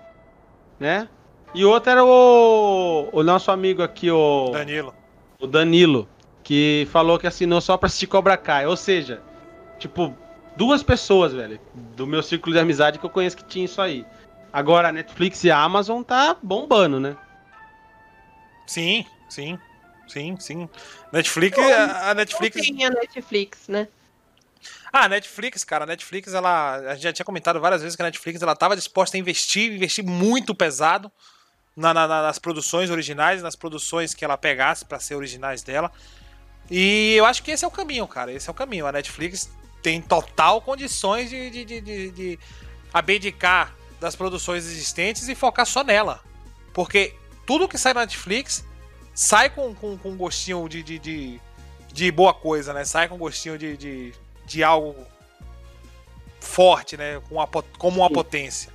[0.78, 1.08] né?
[1.54, 4.50] E o outro era o, o nosso amigo aqui, o.
[4.50, 4.94] Danilo.
[5.38, 6.08] O Danilo,
[6.42, 8.66] que falou que assinou só pra assistir Cobra Kai.
[8.66, 9.20] Ou seja,
[9.78, 10.14] tipo,
[10.56, 11.60] duas pessoas, velho,
[11.96, 14.06] do meu círculo de amizade que eu conheço que tinha isso aí.
[14.52, 17.16] Agora a Netflix e a Amazon tá bombando, né?
[18.66, 19.58] Sim, sim,
[20.08, 20.68] sim, sim.
[21.12, 22.60] Netflix, a, a Netflix.
[22.60, 23.88] Tem a Netflix, né?
[24.92, 26.76] Ah, a Netflix, cara, a Netflix, ela.
[26.76, 29.72] A gente já tinha comentado várias vezes que a Netflix ela estava disposta a investir,
[29.72, 31.10] investir muito pesado
[31.76, 35.92] na, na, nas produções originais, nas produções que ela pegasse para ser originais dela.
[36.68, 38.32] E eu acho que esse é o caminho, cara.
[38.32, 38.86] Esse é o caminho.
[38.86, 39.50] A Netflix
[39.82, 42.38] tem total condições de, de, de, de, de
[42.92, 46.20] abdicar das produções existentes e focar só nela.
[46.72, 47.14] Porque
[47.46, 48.64] tudo que sai na Netflix
[49.14, 51.40] sai com, com, com gostinho de, de, de,
[51.92, 52.84] de boa coisa, né?
[52.84, 54.14] Sai com gostinho de, de
[54.50, 54.96] de algo
[56.40, 57.20] forte, né?
[57.28, 57.36] Com
[57.78, 58.14] como uma Sim.
[58.14, 58.72] potência.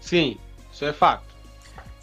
[0.00, 0.36] Sim,
[0.72, 1.22] isso é fato.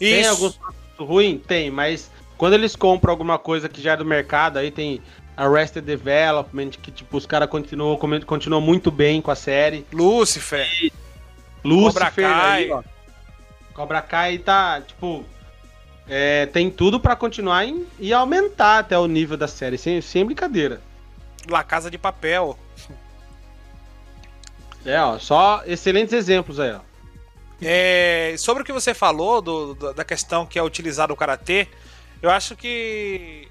[0.00, 0.14] Isso.
[0.14, 0.58] Tem alguns
[0.98, 1.38] ruim?
[1.38, 5.02] Tem, mas quando eles compram alguma coisa que já é do mercado, aí tem
[5.36, 9.84] Arrested Development, que tipo, os caras continuam, continuam muito bem com a série.
[9.92, 10.66] Lucifer.
[10.82, 10.92] E...
[11.66, 12.64] Lucifer Cobra Kai.
[12.64, 12.82] Aí, ó.
[13.74, 15.24] Cobra Kai tá, tipo,
[16.08, 20.24] é, tem tudo para continuar em, e aumentar até o nível da série, sem, sem
[20.24, 20.80] brincadeira.
[21.48, 22.58] La Casa de Papel.
[24.84, 26.80] É, ó, só excelentes exemplos aí, ó.
[27.60, 31.66] É, sobre o que você falou do, do, da questão que é utilizado o karatê,
[32.22, 33.48] eu acho que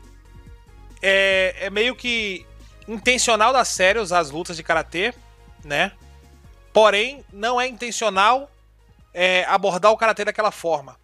[1.02, 2.46] é, é, meio que
[2.88, 5.14] intencional da série usar as lutas de karatê,
[5.64, 5.92] né?
[6.76, 8.52] Porém, não é intencional
[9.14, 11.00] é, abordar o karatê daquela forma.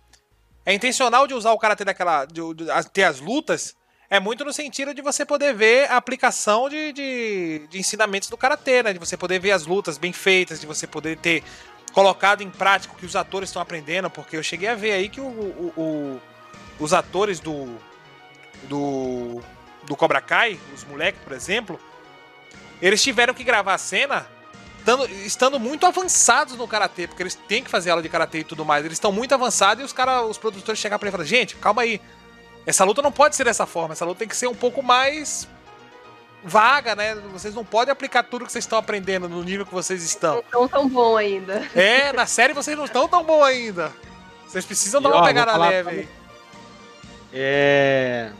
[0.66, 3.74] É intencional de usar o karatê daquela, de, de, de ter as lutas
[4.10, 8.36] é muito no sentido de você poder ver a aplicação de, de, de ensinamentos do
[8.36, 8.92] karatê, né?
[8.92, 11.42] De você poder ver as lutas bem feitas, de você poder ter
[11.94, 15.08] colocado em prática o que os atores estão aprendendo, porque eu cheguei a ver aí
[15.08, 16.22] que o, o, o,
[16.84, 17.78] os atores do,
[18.64, 19.42] do,
[19.86, 21.80] do Cobra Kai, os moleques, por exemplo,
[22.82, 24.28] eles tiveram que gravar a cena
[24.82, 28.44] estando, estando muito avançados no karatê, porque eles têm que fazer aula de karatê e
[28.44, 28.84] tudo mais.
[28.84, 31.56] Eles estão muito avançados e os cara, os produtores chegaram para ele e falaram: gente,
[31.56, 32.02] calma aí
[32.66, 35.48] essa luta não pode ser dessa forma, essa luta tem que ser um pouco mais
[36.44, 37.16] vaga, né?
[37.32, 40.36] Vocês não podem aplicar tudo que vocês estão aprendendo no nível que vocês estão.
[40.36, 41.68] Não estão tão bom ainda.
[41.76, 43.92] É, na série vocês não estão tão bom ainda.
[44.48, 46.10] Vocês precisam e, dar uma ó, pegada leve aí.
[47.34, 48.32] É.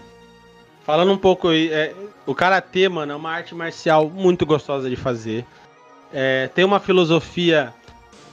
[0.84, 1.96] Falando um pouco aí, é,
[2.26, 5.46] o karatê, mano, é uma arte marcial muito gostosa de fazer.
[6.14, 7.74] É, tem uma filosofia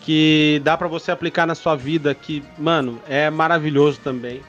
[0.01, 4.41] que dá para você aplicar na sua vida que, mano, é maravilhoso também.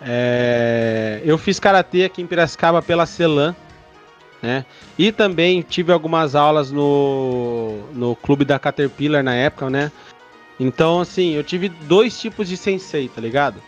[0.00, 3.54] É, eu fiz karatê aqui em Piracicaba pela Celan,
[4.42, 4.64] né?
[4.98, 9.92] E também tive algumas aulas no, no clube da Caterpillar na época, né?
[10.58, 13.62] Então, assim, eu tive dois tipos de sensei, tá ligado?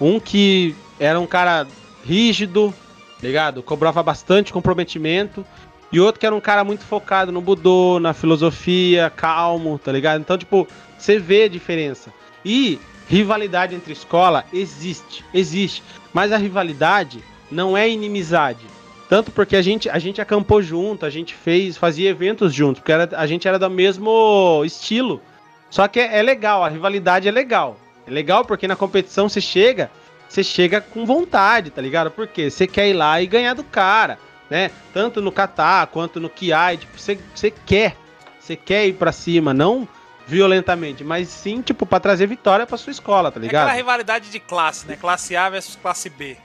[0.00, 1.66] Um que era um cara
[2.04, 2.74] rígido,
[3.22, 3.62] ligado?
[3.62, 5.44] Cobrava bastante comprometimento.
[5.90, 10.20] E outro que era um cara muito focado no Budô, na filosofia, calmo, tá ligado?
[10.20, 12.12] Então, tipo, você vê a diferença.
[12.44, 12.78] E
[13.08, 15.82] rivalidade entre escola existe, existe.
[16.12, 18.66] Mas a rivalidade não é inimizade.
[19.08, 22.92] Tanto porque a gente, a gente acampou junto, a gente fez, fazia eventos junto, porque
[22.92, 25.22] era, a gente era do mesmo estilo.
[25.70, 27.78] Só que é, é legal, a rivalidade é legal.
[28.06, 29.90] É legal porque na competição você chega,
[30.28, 32.10] você chega com vontade, tá ligado?
[32.10, 34.18] Porque você quer ir lá e ganhar do cara,
[34.50, 34.70] né?
[34.92, 37.96] Tanto no kata quanto no kiai, tipo, você, você quer,
[38.40, 39.86] você quer ir para cima, não
[40.26, 43.62] violentamente, mas sim, tipo, para trazer vitória para sua escola, tá ligado?
[43.62, 44.94] É aquela rivalidade de classe, né?
[44.94, 46.36] Classe A versus classe B.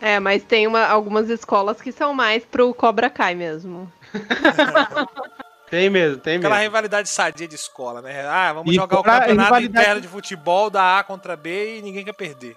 [0.00, 3.90] É, mas tem uma, algumas escolas que são mais pro Cobra Kai mesmo.
[5.70, 6.48] tem mesmo, tem mesmo.
[6.48, 8.26] Aquela rivalidade sadia de escola, né?
[8.26, 9.66] Ah, vamos e jogar o campeonato rivalidade...
[9.66, 12.56] interno de futebol da A contra B e ninguém quer perder.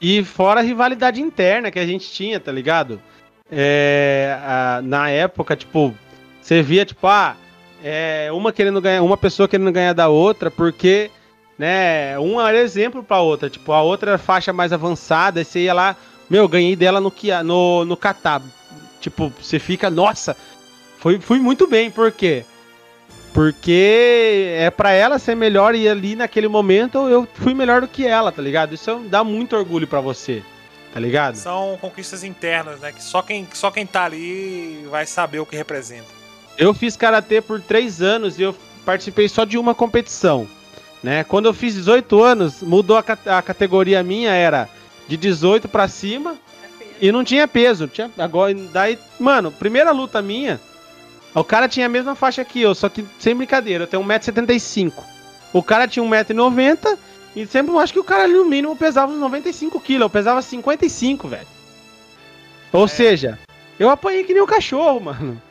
[0.00, 3.02] E fora a rivalidade interna que a gente tinha, tá ligado?
[3.56, 5.94] É, a, na época, tipo,
[6.42, 7.36] você via, tipo, ah,
[7.82, 11.08] é, uma querendo ganhar, uma pessoa querendo ganhar da outra, porque,
[11.56, 13.48] né, uma era exemplo pra outra.
[13.48, 15.96] Tipo, a outra faixa mais avançada, você ia lá,
[16.28, 17.12] meu, ganhei dela no,
[17.44, 18.42] no, no Catar.
[19.00, 20.36] Tipo, você fica, nossa,
[20.98, 22.44] foi, fui muito bem, por quê?
[23.32, 28.06] Porque é para ela ser melhor e ali naquele momento eu fui melhor do que
[28.06, 28.74] ela, tá ligado?
[28.74, 30.42] Isso dá muito orgulho para você,
[30.94, 31.34] tá ligado?
[31.34, 32.92] São conquistas internas, né?
[32.92, 36.06] Que só quem, só quem tá ali vai saber o que representa.
[36.56, 38.54] Eu fiz karatê por três anos e eu
[38.84, 40.46] participei só de uma competição,
[41.02, 41.24] né?
[41.24, 43.04] Quando eu fiz 18 anos, mudou a,
[43.36, 44.68] a categoria minha, era
[45.08, 46.36] de 18 para cima
[47.00, 47.88] e não tinha peso.
[47.88, 50.60] Tinha, agora, daí, mano, primeira luta minha,
[51.34, 54.92] o cara tinha a mesma faixa que eu, só que sem brincadeira, eu tenho 1,75m.
[55.52, 56.96] O cara tinha 1,90m
[57.34, 60.40] e sempre eu acho que o cara ali no mínimo pesava uns 95kg, eu pesava
[60.40, 61.46] 55, velho.
[62.72, 62.88] Ou é.
[62.88, 63.38] seja,
[63.78, 65.42] eu apanhei que nem um cachorro, mano.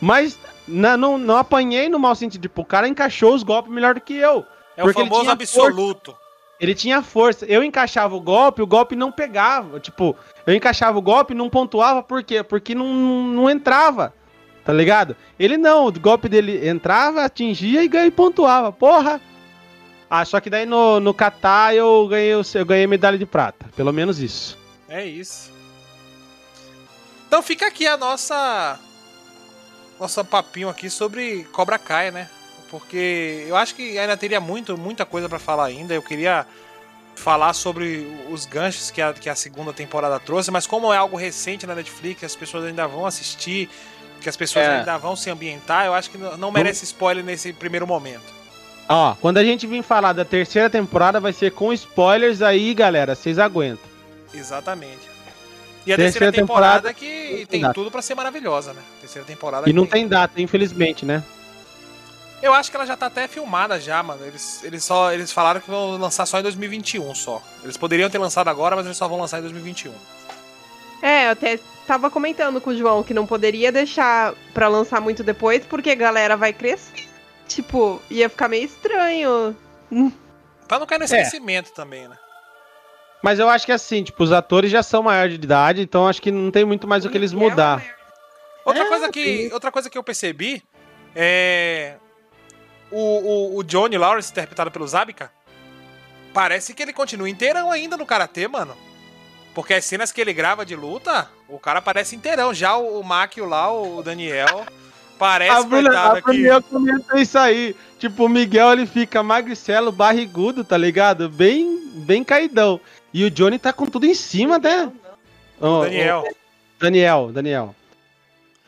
[0.00, 3.94] Mas não, não, não apanhei no mau sentido, tipo, o cara encaixou os golpes melhor
[3.94, 4.44] do que eu.
[4.76, 6.12] É o famoso absoluto.
[6.12, 6.22] Força.
[6.60, 7.44] Ele tinha força.
[7.46, 9.80] Eu encaixava o golpe, o golpe não pegava.
[9.80, 12.42] Tipo, eu encaixava o golpe e não pontuava, por quê?
[12.42, 14.14] Porque não, não entrava.
[14.64, 15.16] Tá ligado?
[15.38, 18.70] Ele não, o golpe dele entrava, atingia e, ganhei, pontuava.
[18.70, 19.20] Porra!
[20.14, 23.64] Ah, só que daí no, no Catar eu ganhei, eu ganhei medalha de prata.
[23.74, 24.58] Pelo menos isso.
[24.86, 25.50] É isso.
[27.26, 28.78] Então fica aqui a nossa.
[29.98, 32.28] Nossa papinho aqui sobre Cobra Kai, né?
[32.72, 35.92] porque eu acho que ainda teria muito, muita coisa para falar ainda.
[35.92, 36.46] Eu queria
[37.14, 41.14] falar sobre os ganchos que a, que a segunda temporada trouxe, mas como é algo
[41.14, 43.68] recente na Netflix, as pessoas ainda vão assistir,
[44.22, 44.78] que as pessoas é.
[44.78, 48.41] ainda vão se ambientar, eu acho que não merece spoiler nesse primeiro momento.
[48.88, 53.14] Ó, quando a gente vir falar da terceira temporada, vai ser com spoilers aí, galera,
[53.14, 53.90] vocês aguentam.
[54.34, 55.10] Exatamente.
[55.86, 58.80] E a terceira, terceira temporada, temporada que tem tudo para ser maravilhosa, né?
[59.00, 59.68] Terceira temporada.
[59.68, 60.02] E não tem...
[60.02, 61.22] tem data, infelizmente, né?
[62.40, 64.24] Eu acho que ela já tá até filmada já, mano.
[64.24, 67.40] Eles, eles só eles falaram que vão lançar só em 2021 só.
[67.62, 69.92] Eles poderiam ter lançado agora, mas eles só vão lançar em 2021.
[71.00, 75.22] É, eu até tava comentando com o João que não poderia deixar para lançar muito
[75.22, 77.11] depois, porque a galera vai crescer.
[77.54, 79.56] Tipo, ia ficar meio estranho.
[80.66, 81.06] Pra não cair no é.
[81.06, 81.74] esquecimento é.
[81.74, 82.16] também, né?
[83.22, 86.20] Mas eu acho que assim, tipo, os atores já são maiores de idade, então acho
[86.20, 87.84] que não tem muito mais o, o que eles mudar.
[88.64, 90.62] Outra, é, coisa que, outra coisa que eu percebi
[91.14, 91.96] é
[92.90, 95.30] o, o, o Johnny Lawrence, interpretado pelo Zabika,
[96.32, 98.76] parece que ele continua inteirão ainda no karatê, mano.
[99.54, 102.54] Porque as cenas que ele grava de luta, o cara parece inteirão.
[102.54, 104.64] Já o, o Makio lá, o Daniel,
[105.22, 106.42] parece a Bruna, a aqui.
[106.42, 107.76] Eu comentei isso aí.
[107.96, 111.28] Tipo, o Miguel ele fica magricelo, barrigudo, tá ligado?
[111.28, 112.80] Bem, bem caidão.
[113.14, 114.90] E o Johnny tá com tudo em cima, né?
[115.60, 116.24] Oh, Daniel.
[116.26, 116.34] Oh,
[116.80, 117.74] Daniel, Daniel.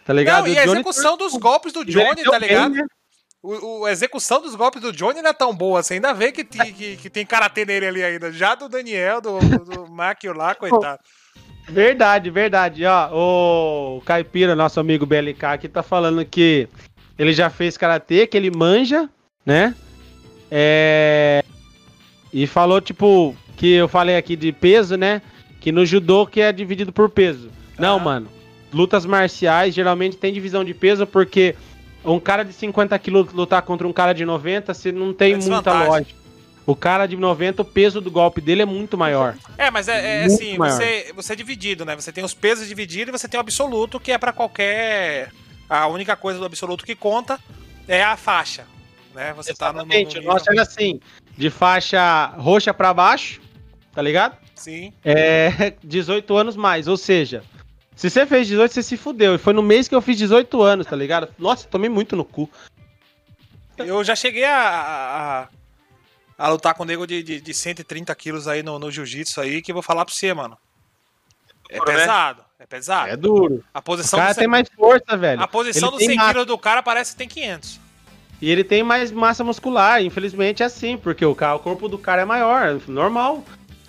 [0.06, 0.46] Tá ligado?
[0.46, 1.24] Não, e a execução tá...
[1.24, 2.72] dos golpes do Johnny, tá ligado?
[2.72, 2.88] Bem, né?
[3.42, 5.82] o, a execução dos golpes do Johnny não é tão boa.
[5.82, 8.30] Você ainda vê que, que, que tem karatê nele ali ainda.
[8.30, 11.00] Já do Daniel, do, do Makio lá, coitado.
[11.68, 12.84] Verdade, verdade.
[12.84, 16.68] Ó, o Caipira, nosso amigo BLK, aqui tá falando que
[17.18, 19.08] ele já fez karatê, que ele manja,
[19.44, 19.74] né?
[20.50, 21.42] É...
[22.32, 25.22] E falou, tipo, que eu falei aqui de peso, né?
[25.60, 27.50] Que no judô que é dividido por peso.
[27.78, 28.28] Não, mano.
[28.72, 31.54] Lutas marciais geralmente tem divisão de peso porque
[32.04, 35.36] um cara de 50 quilos lutar contra um cara de 90, você não tem é
[35.36, 36.23] muita lógica.
[36.66, 39.36] O cara de 90, o peso do golpe dele é muito maior.
[39.58, 41.94] É, mas é, é assim, você, você é dividido, né?
[41.94, 45.30] Você tem os pesos divididos e você tem o absoluto, que é para qualquer.
[45.68, 47.38] A única coisa do absoluto que conta
[47.86, 48.66] é a faixa.
[49.14, 49.32] Né?
[49.34, 51.00] Você Exatamente, tá no, no, no nosso é assim,
[51.36, 53.40] de faixa roxa para baixo,
[53.92, 54.36] tá ligado?
[54.54, 54.92] Sim.
[55.04, 57.42] É 18 anos mais, ou seja,
[57.94, 59.34] Se você fez 18, você se fudeu.
[59.34, 61.28] E foi no mês que eu fiz 18 anos, tá ligado?
[61.38, 62.50] Nossa, tomei muito no cu.
[63.76, 65.48] Eu já cheguei a, a,
[66.36, 69.62] a lutar com um nego de, de, de 130 quilos aí no, no jiu-jitsu aí,
[69.62, 70.56] que eu vou falar pra você, mano.
[71.70, 72.46] É duro, pesado, né?
[72.58, 73.10] é pesado.
[73.10, 73.64] É duro.
[73.72, 75.40] A posição o cara tem mais força, velho.
[75.40, 77.80] A posição ele do 100 quilos do cara parece que tem 500.
[78.40, 82.22] E ele tem mais massa muscular, infelizmente é assim, porque o, o corpo do cara
[82.22, 83.44] é maior, normal.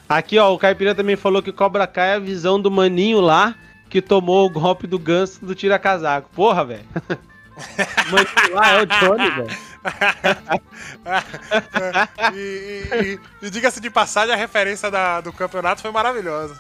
[0.08, 3.56] Aqui, ó, o Caipira também falou que Cobra Kai é a visão do maninho lá
[3.90, 6.30] que tomou o golpe do ganso do tira-casaco.
[6.34, 6.86] Porra, velho.
[8.12, 9.75] maninho lá é o Johnny, velho.
[12.34, 16.60] e, e, e, diga-se de passagem, a referência da, do campeonato foi maravilhosa.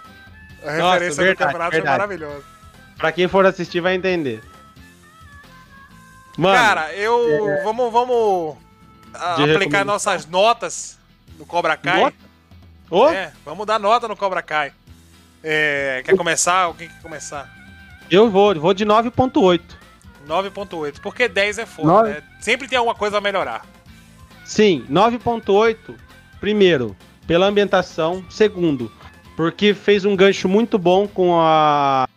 [0.63, 1.81] A referência Nossa, verdade, do campeonato verdade.
[1.81, 2.43] foi maravilhosa.
[2.97, 4.41] Pra quem for assistir vai entender.
[6.37, 7.49] Mano, Cara, eu.
[7.49, 7.63] É...
[7.63, 8.57] Vamos, vamos
[9.13, 10.97] aplicar nossas notas
[11.37, 12.01] no Cobra Kai.
[12.01, 12.15] Nota?
[12.89, 13.09] Oh?
[13.09, 14.71] É, vamos dar nota no Cobra Kai.
[15.43, 16.73] É, quer começar?
[16.73, 17.53] Quem quer começar?
[18.09, 19.61] Eu vou, vou de 9.8.
[20.27, 22.09] 9.8, porque 10 é foda, 9...
[22.09, 22.23] né?
[22.39, 23.65] Sempre tem alguma coisa a melhorar.
[24.43, 25.95] Sim, 9.8,
[26.39, 26.95] primeiro,
[27.25, 28.23] pela ambientação.
[28.29, 28.91] Segundo,
[29.35, 32.07] porque fez um gancho muito bom com a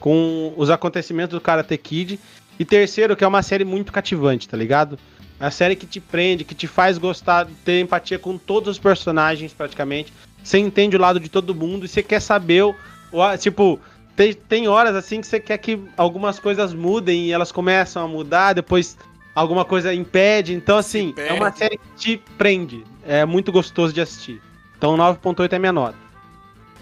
[0.00, 2.18] com os acontecimentos do Karate Kid
[2.58, 4.98] e terceiro, que é uma série muito cativante, tá ligado?
[5.38, 8.78] É uma série que te prende, que te faz gostar, ter empatia com todos os
[8.78, 10.12] personagens, praticamente.
[10.42, 12.74] Você entende o lado de todo mundo e você quer saber o.
[13.12, 13.78] o tipo,
[14.16, 18.08] tem, tem horas assim que você quer que algumas coisas mudem e elas começam a
[18.08, 18.96] mudar, depois
[19.34, 20.54] alguma coisa impede.
[20.54, 22.84] Então, assim, é uma série que te prende.
[23.06, 24.40] É muito gostoso de assistir.
[24.76, 26.06] Então, 9.8 é minha nota.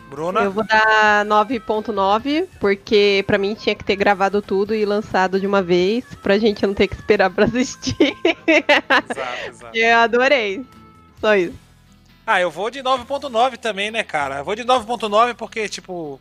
[0.09, 0.40] Bruna?
[0.43, 5.47] Eu vou dar 9.9, porque pra mim tinha que ter gravado tudo e lançado de
[5.47, 8.16] uma vez, pra gente não ter que esperar pra assistir.
[8.47, 9.70] Exato, exato.
[9.77, 10.65] Eu adorei.
[11.20, 11.65] Só isso.
[12.27, 14.39] Ah, eu vou de 9.9 também, né, cara?
[14.39, 16.19] Eu vou de 9.9 porque, tipo.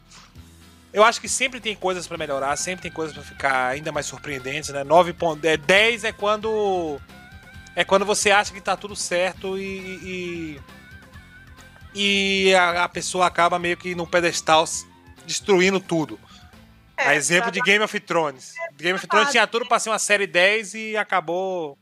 [0.94, 4.06] Eu acho que sempre tem coisas para melhorar, sempre tem coisas para ficar ainda mais
[4.06, 4.84] surpreendentes, né?
[4.84, 7.00] 9 é, 10 é quando.
[7.76, 9.64] É quando você acha que tá tudo certo e,
[10.04, 10.62] e
[11.96, 14.66] e a, a pessoa acaba meio que num pedestal
[15.26, 16.20] destruindo tudo.
[16.98, 18.54] É, a exemplo de Game of Thrones.
[18.76, 21.78] Game of Thrones tinha tudo pra ser uma série 10 e acabou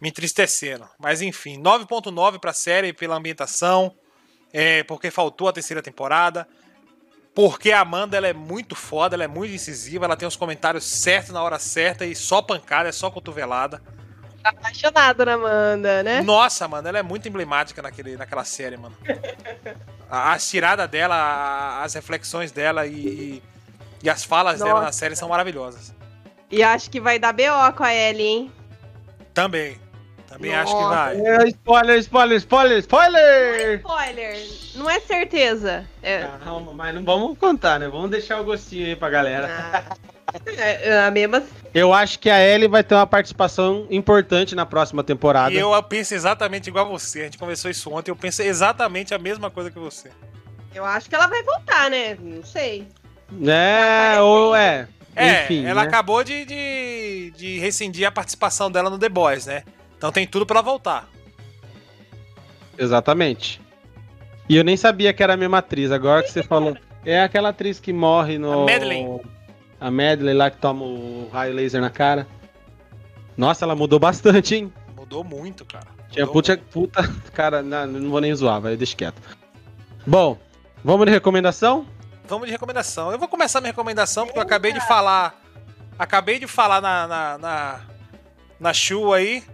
[0.00, 0.88] me entristecendo.
[0.98, 3.94] Mas enfim, 9.9 pra série pela ambientação,
[4.52, 6.48] é, porque faltou a terceira temporada,
[7.36, 10.84] porque a Amanda ela é muito foda, ela é muito incisiva, ela tem os comentários
[10.84, 13.80] certos na hora certa e só pancada, é só cotovelada
[14.42, 16.22] apaixonado na Amanda, né?
[16.22, 18.96] Nossa, mano, ela é muito emblemática naquele, naquela série, mano.
[20.08, 23.42] A, a tirada dela, a, as reflexões dela e,
[24.00, 24.64] e as falas Nossa.
[24.72, 25.92] dela na série são maravilhosas.
[26.48, 28.52] E acho que vai dar BO com a Ellie, hein?
[29.34, 29.80] Também.
[30.36, 30.62] Também Nossa.
[30.64, 31.16] acho que vai.
[31.16, 33.82] É, spoiler, spoiler, spoiler, spoiler!
[33.82, 35.86] Não é spoiler, não é certeza.
[36.02, 36.28] É...
[36.44, 37.88] Calma, mas não vamos contar, né?
[37.88, 39.48] Vamos deixar o gostinho aí pra galera.
[39.50, 39.96] Ah.
[40.58, 41.42] É, é, a mesma.
[41.72, 45.54] Eu acho que a Ellie vai ter uma participação importante na próxima temporada.
[45.54, 47.20] E eu penso exatamente igual a você.
[47.20, 48.10] A gente conversou isso ontem.
[48.10, 50.10] Eu penso exatamente a mesma coisa que você.
[50.74, 52.18] Eu acho que ela vai voltar, né?
[52.20, 52.86] Não sei.
[53.46, 54.88] É, ou é.
[55.14, 55.88] É, Enfim, ela né?
[55.88, 59.62] acabou de, de, de rescindir a participação dela no The Boys, né?
[59.96, 61.08] Então tem tudo para voltar.
[62.78, 63.60] Exatamente.
[64.48, 65.90] E eu nem sabia que era a mesma atriz.
[65.90, 66.76] Agora que você falou.
[67.04, 68.52] É aquela atriz que morre no.
[68.52, 69.20] A Madeline.
[69.80, 72.26] A Medley lá que toma o raio laser na cara.
[73.36, 74.72] Nossa, ela mudou bastante, hein?
[74.96, 75.86] Mudou muito, cara.
[75.86, 77.14] Mudou Tinha puta, puta.
[77.32, 79.20] Cara, não, não vou nem zoar, vai, deixa quieto.
[80.06, 80.38] Bom,
[80.82, 81.86] vamos de recomendação?
[82.26, 83.12] Vamos de recomendação.
[83.12, 85.40] Eu vou começar minha recomendação porque eu acabei de falar.
[85.98, 87.80] Acabei de falar na, na, na,
[88.58, 89.44] na Shu aí.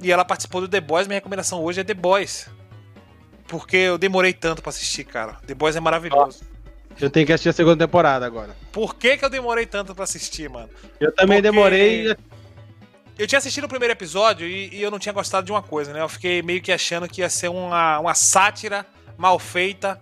[0.00, 1.06] E ela participou do The Boys.
[1.06, 2.48] Minha recomendação hoje é The Boys.
[3.46, 5.34] Porque eu demorei tanto para assistir, cara.
[5.46, 6.24] The Boys é maravilhoso.
[6.24, 6.58] Nossa.
[7.00, 8.56] Eu tenho que assistir a segunda temporada agora.
[8.72, 10.68] Por que, que eu demorei tanto para assistir, mano?
[11.00, 11.42] Eu também Porque...
[11.42, 12.16] demorei.
[13.16, 15.92] Eu tinha assistido o primeiro episódio e, e, eu não tinha gostado de uma coisa,
[15.92, 16.00] né?
[16.00, 20.00] Eu fiquei meio que achando que ia ser uma, uma sátira mal feita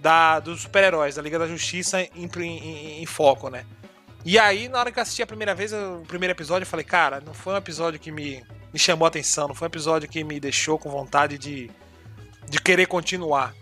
[0.00, 3.64] da, dos super-heróis, da Liga da Justiça em, em, em, foco, né?
[4.24, 6.84] E aí, na hora que eu assisti a primeira vez, o primeiro episódio, eu falei,
[6.84, 8.42] cara, não foi um episódio que me,
[8.72, 11.70] me chamou a atenção, não foi um episódio que me deixou com vontade de,
[12.48, 13.54] de querer continuar.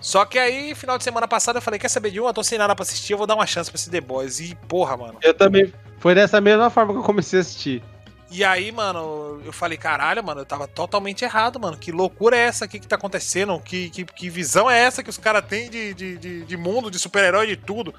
[0.00, 2.26] Só que aí, final de semana passada, eu falei: quer saber de um?
[2.26, 4.40] Eu tô sem nada pra assistir, eu vou dar uma chance pra esse The Boys.
[4.40, 5.18] E, porra, mano.
[5.22, 5.72] Eu também.
[5.98, 7.82] Foi dessa mesma forma que eu comecei a assistir.
[8.30, 11.76] E aí, mano, eu falei, caralho, mano, eu tava totalmente errado, mano.
[11.76, 13.58] Que loucura é essa aqui que tá acontecendo?
[13.60, 16.90] Que, que, que visão é essa que os caras têm de, de, de, de, mundo,
[16.90, 17.92] de super-herói, de tudo?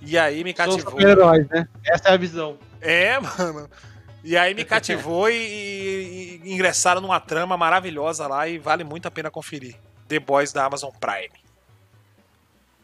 [0.00, 0.80] E aí me cativou.
[0.80, 1.68] super-heróis, né?
[1.84, 2.58] Essa é a visão.
[2.80, 3.68] É, mano.
[4.24, 9.06] E aí me cativou e, e, e ingressaram numa trama maravilhosa lá e vale muito
[9.06, 9.76] a pena conferir.
[10.08, 11.30] The Boys da Amazon Prime.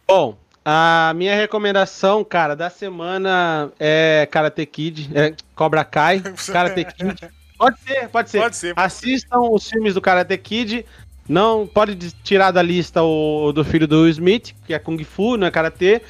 [0.07, 6.21] Bom, A minha recomendação, cara, da semana é Karate Kid, é Cobra Kai,
[6.53, 7.31] Karate Kid.
[7.57, 8.39] Pode ser, pode ser.
[8.41, 8.75] Pode ser.
[8.77, 10.85] Assistam os filmes do Karate Kid.
[11.27, 15.37] Não pode tirar da lista o do filho do Will Smith, que é Kung Fu,
[15.37, 16.03] não é Karate.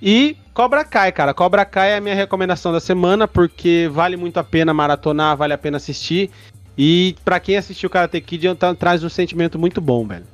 [0.00, 1.32] E Cobra Kai, cara.
[1.34, 5.52] Cobra Kai é a minha recomendação da semana, porque vale muito a pena maratonar, vale
[5.52, 6.30] a pena assistir.
[6.76, 8.46] E para quem assistiu Karate Kid,
[8.78, 10.26] traz um sentimento muito bom, velho.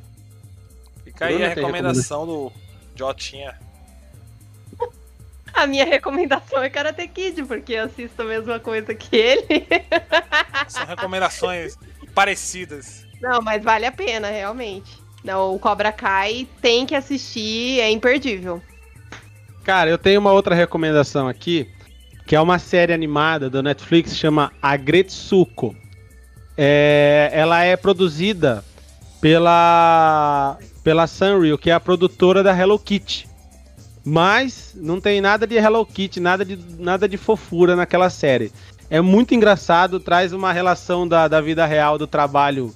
[1.04, 2.52] Fica aí a recomendação do
[2.94, 3.58] Jotinha.
[5.52, 9.66] A minha recomendação é Karate Kid, porque eu assisto a mesma coisa que ele.
[10.68, 11.78] São recomendações
[12.14, 13.06] parecidas.
[13.20, 14.98] Não, mas vale a pena, realmente.
[15.22, 18.60] Não, o Cobra Kai tem que assistir, é imperdível.
[19.64, 21.66] Cara, eu tenho uma outra recomendação aqui,
[22.26, 25.74] que é uma série animada do Netflix, chama Agretsuko.
[26.56, 28.62] É, ela é produzida
[29.22, 33.26] pela pela Sanrio, que é a produtora da Hello Kitty.
[34.04, 38.52] Mas não tem nada de Hello Kitty, nada de, nada de fofura naquela série.
[38.90, 42.74] É muito engraçado, traz uma relação da, da vida real, do trabalho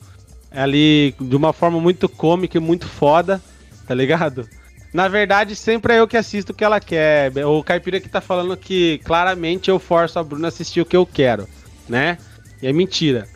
[0.51, 3.43] ali de uma forma muito cômica e muito foda,
[3.87, 4.49] tá ligado?
[4.93, 7.33] Na verdade, sempre é eu que assisto o que ela quer.
[7.45, 10.97] O Caipira que tá falando que claramente eu forço a Bruna a assistir o que
[10.97, 11.47] eu quero,
[11.89, 12.19] né?
[12.63, 13.29] E é mentira.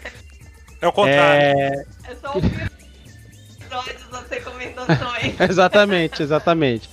[0.81, 1.43] É o contrário.
[1.43, 5.41] É, é só o episódios das recomendações.
[5.49, 6.91] exatamente, exatamente.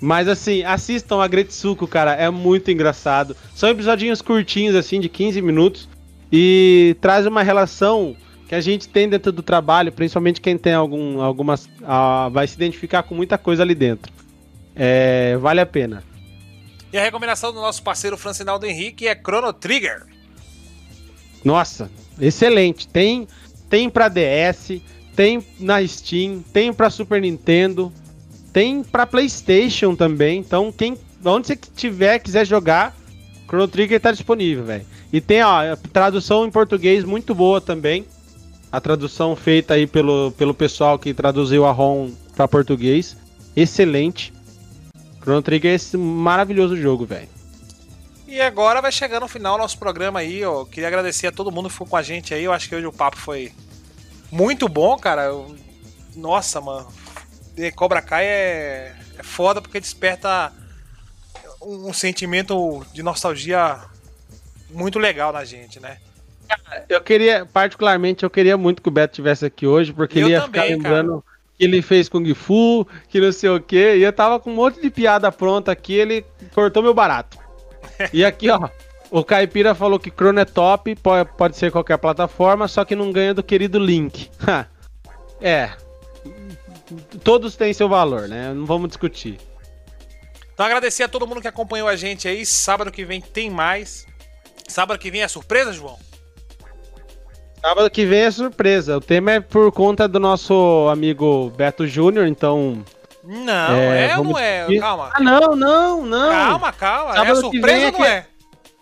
[0.00, 3.36] Mas assim, assistam a Gretsuko, cara, é muito engraçado.
[3.54, 5.88] São episodinhos curtinhos, assim, de 15 minutos.
[6.30, 8.16] E traz uma relação
[8.48, 11.66] que a gente tem dentro do trabalho, principalmente quem tem algum, algumas.
[11.66, 14.12] Uh, vai se identificar com muita coisa ali dentro.
[14.74, 16.04] É, vale a pena.
[16.92, 20.06] E a recomendação do nosso parceiro Francinaldo Henrique é Chrono Trigger.
[21.44, 21.90] Nossa,
[22.20, 22.86] excelente.
[22.86, 23.26] Tem,
[23.68, 24.80] tem pra DS,
[25.14, 27.92] tem na Steam, tem para Super Nintendo,
[28.52, 30.38] tem para PlayStation também.
[30.38, 32.94] Então, quem onde você tiver quiser jogar,
[33.48, 34.86] Chrono Trigger tá disponível, velho.
[35.12, 38.06] E tem ó, tradução em português muito boa também.
[38.70, 43.16] A tradução feita aí pelo, pelo pessoal que traduziu a ROM para português.
[43.54, 44.32] Excelente.
[45.22, 47.28] Chrono Trigger é esse maravilhoso jogo, velho.
[48.28, 50.64] E agora vai chegando no final nosso programa aí, ó.
[50.64, 52.44] Queria agradecer a todo mundo que ficou com a gente aí.
[52.44, 53.52] Eu acho que hoje o papo foi
[54.30, 55.30] muito bom, cara.
[56.14, 56.86] Nossa, mano.
[57.74, 60.52] Cobra Kai é, é foda porque desperta
[61.62, 63.80] um sentimento de nostalgia
[64.70, 65.98] muito legal na gente, né?
[66.88, 70.30] Eu queria, particularmente, eu queria muito que o Beto tivesse aqui hoje, porque eu ele
[70.32, 71.22] ia também, ficar lembrando cara.
[71.58, 74.54] que ele fez Kung Fu, que não sei o quê, e eu tava com um
[74.54, 76.24] monte de piada pronta aqui, ele
[76.54, 77.38] cortou meu barato.
[78.12, 78.68] e aqui, ó,
[79.10, 83.12] o Caipira falou que Chrono é top, pode, pode ser qualquer plataforma, só que não
[83.12, 84.30] ganha do querido Link.
[85.40, 85.70] é.
[87.24, 88.52] Todos têm seu valor, né?
[88.52, 89.38] Não vamos discutir.
[90.54, 92.46] Então agradecer a todo mundo que acompanhou a gente aí.
[92.46, 94.06] Sábado que vem tem mais.
[94.68, 95.98] Sábado que vem é surpresa, João?
[97.66, 98.96] Sábado que vem é surpresa.
[98.96, 102.84] O tema é por conta do nosso amigo Beto Júnior, então.
[103.24, 104.66] Não, é, é ou não é?
[104.78, 105.10] Calma.
[105.12, 106.30] Ah, não, não, não.
[106.30, 107.14] Calma, calma.
[107.14, 108.26] Sábado é surpresa ou não é?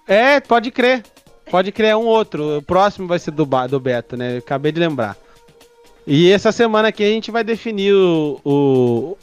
[0.07, 1.03] É, pode crer.
[1.51, 2.59] Pode crer é um outro.
[2.59, 4.37] O próximo vai ser do, do Beto, né?
[4.37, 5.17] Acabei de lembrar.
[6.07, 9.17] E essa semana aqui a gente vai definir o, o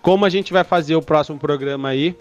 [0.00, 2.16] como a gente vai fazer o próximo programa aí.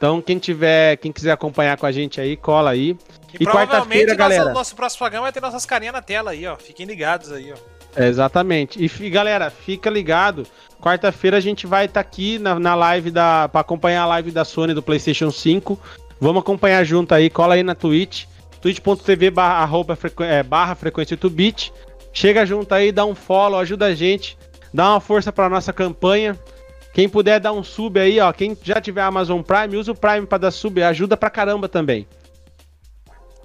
[0.00, 2.96] Então, quem tiver, quem quiser acompanhar com a gente aí, cola aí.
[3.38, 4.44] E, e quarta-feira, galera.
[4.44, 6.56] Nosso, nosso próximo programa vai ter nossas carinhas na tela aí, ó.
[6.56, 7.56] Fiquem ligados aí, ó.
[7.94, 8.82] É, exatamente.
[8.82, 10.46] E galera, fica ligado.
[10.80, 14.30] Quarta-feira a gente vai estar tá aqui na, na live da para acompanhar a live
[14.30, 15.78] da Sony do PlayStation 5.
[16.18, 18.24] Vamos acompanhar junto aí, cola aí na Twitch,
[18.62, 19.68] twitch.tv barra,
[20.20, 21.74] é, barra frequência bit
[22.10, 24.38] Chega junto aí, dá um follow, ajuda a gente,
[24.72, 26.38] dá uma força pra nossa campanha.
[26.92, 30.26] Quem puder dar um sub aí, ó, quem já tiver Amazon Prime, usa o Prime
[30.26, 32.06] para dar sub, ajuda pra caramba também.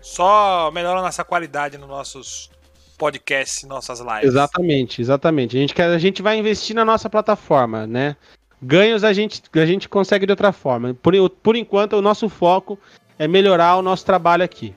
[0.02, 2.50] Só melhora a nossa qualidade nos nossos
[2.98, 4.24] podcasts, nossas lives.
[4.24, 5.58] Exatamente, exatamente.
[5.58, 8.16] A gente, quer, a gente vai investir na nossa plataforma, né?
[8.62, 10.94] Ganhos a gente, a gente consegue de outra forma.
[10.94, 12.80] Por, por enquanto, o nosso foco
[13.20, 14.74] é melhorar o nosso trabalho aqui.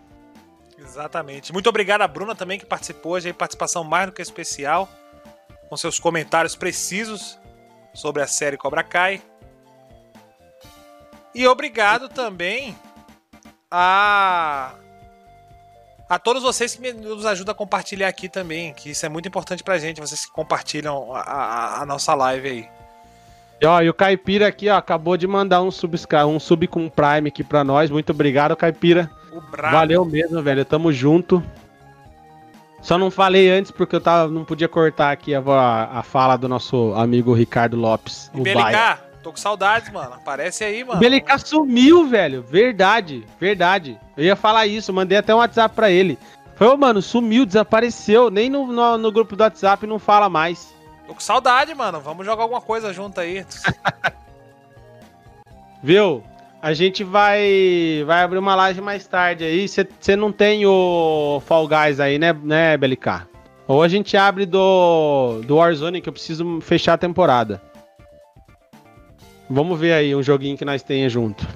[0.78, 1.52] Exatamente.
[1.52, 4.88] Muito obrigado a Bruna também que participou hoje, participação mais do que especial,
[5.68, 7.37] com seus comentários precisos
[7.98, 9.20] sobre a série Cobra Kai.
[11.34, 12.76] E obrigado também
[13.70, 14.74] a
[16.08, 19.62] a todos vocês que nos ajudam a compartilhar aqui também, que isso é muito importante
[19.62, 22.68] pra gente, vocês que compartilham a, a, a nossa live aí.
[23.60, 26.88] E, ó, e o Caipira aqui, ó, acabou de mandar um sub, um sub com
[26.88, 27.90] Prime aqui pra nós.
[27.90, 29.10] Muito obrigado, Caipira.
[29.70, 30.64] Valeu mesmo, velho.
[30.64, 31.44] Tamo junto.
[32.80, 35.40] Só não falei antes porque eu tava, não podia cortar aqui a,
[35.92, 38.30] a fala do nosso amigo Ricardo Lopes.
[38.34, 40.14] E BLK, Tô com saudades, mano.
[40.14, 41.00] Aparece aí, mano.
[41.00, 42.42] Belica sumiu, velho.
[42.42, 43.98] Verdade, verdade.
[44.16, 46.18] Eu ia falar isso, mandei até um WhatsApp pra ele.
[46.54, 48.30] Foi, mano, sumiu, desapareceu.
[48.30, 50.74] Nem no, no, no, grupo do WhatsApp não fala mais.
[51.06, 52.00] Tô com saudade, mano.
[52.00, 53.44] Vamos jogar alguma coisa junto aí.
[55.82, 56.22] Viu?
[56.60, 59.66] A gente vai vai abrir uma live mais tarde aí.
[59.68, 63.26] Você não tem o Fall Guys aí, né, né, BLK?
[63.66, 67.62] Ou a gente abre do, do Warzone, que eu preciso fechar a temporada.
[69.48, 71.46] Vamos ver aí um joguinho que nós tenha junto.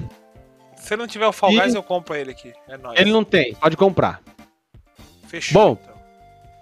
[0.77, 2.53] Se não tiver o Fall Guys, eu compro ele aqui.
[2.69, 2.99] É nóis.
[3.01, 4.21] Ele não tem, pode comprar.
[5.27, 5.53] Fechou.
[5.55, 5.95] Bom, então.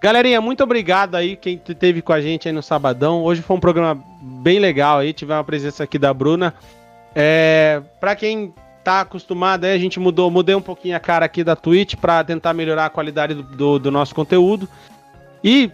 [0.00, 3.22] galerinha, muito obrigado aí quem teve com a gente aí no sabadão.
[3.22, 5.12] Hoje foi um programa bem legal aí.
[5.12, 6.54] Tivemos a presença aqui da Bruna.
[7.14, 11.44] É, para quem tá acostumado, aí, a gente mudou, mudei um pouquinho a cara aqui
[11.44, 14.68] da Twitch para tentar melhorar a qualidade do, do, do, nosso conteúdo.
[15.42, 15.70] E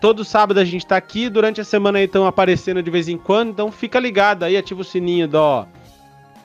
[0.00, 3.16] todo sábado a gente tá aqui, durante a semana aí estão aparecendo de vez em
[3.16, 5.66] quando, então fica ligado aí, ativa o sininho do,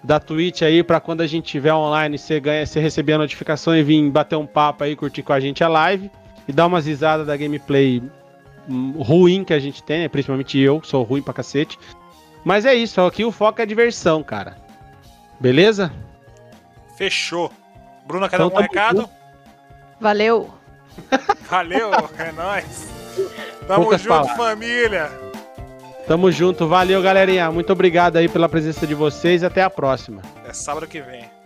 [0.03, 3.75] da Twitch aí para quando a gente tiver online você ganha, você receber a notificação
[3.75, 6.09] e vir bater um papo aí, curtir com a gente a live
[6.47, 8.01] e dar umas risadas da gameplay
[8.67, 10.07] hum, ruim que a gente tem, né?
[10.07, 11.77] principalmente eu, que sou ruim pra cacete.
[12.43, 14.57] Mas é isso, aqui o foco é diversão, cara.
[15.39, 15.91] Beleza?
[16.97, 17.51] Fechou.
[18.05, 19.01] Bruna, quer então, dar um recado?
[19.01, 19.09] Junto.
[19.99, 20.53] Valeu.
[21.49, 22.89] Valeu, é nóis.
[23.67, 24.37] Tamo Poucas junto, palavras.
[24.37, 25.11] família.
[26.07, 27.51] Tamo junto, valeu, galerinha.
[27.51, 30.21] Muito obrigado aí pela presença de vocês e até a próxima.
[30.47, 31.38] É sábado que vem.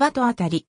[0.00, 0.66] バトあたり。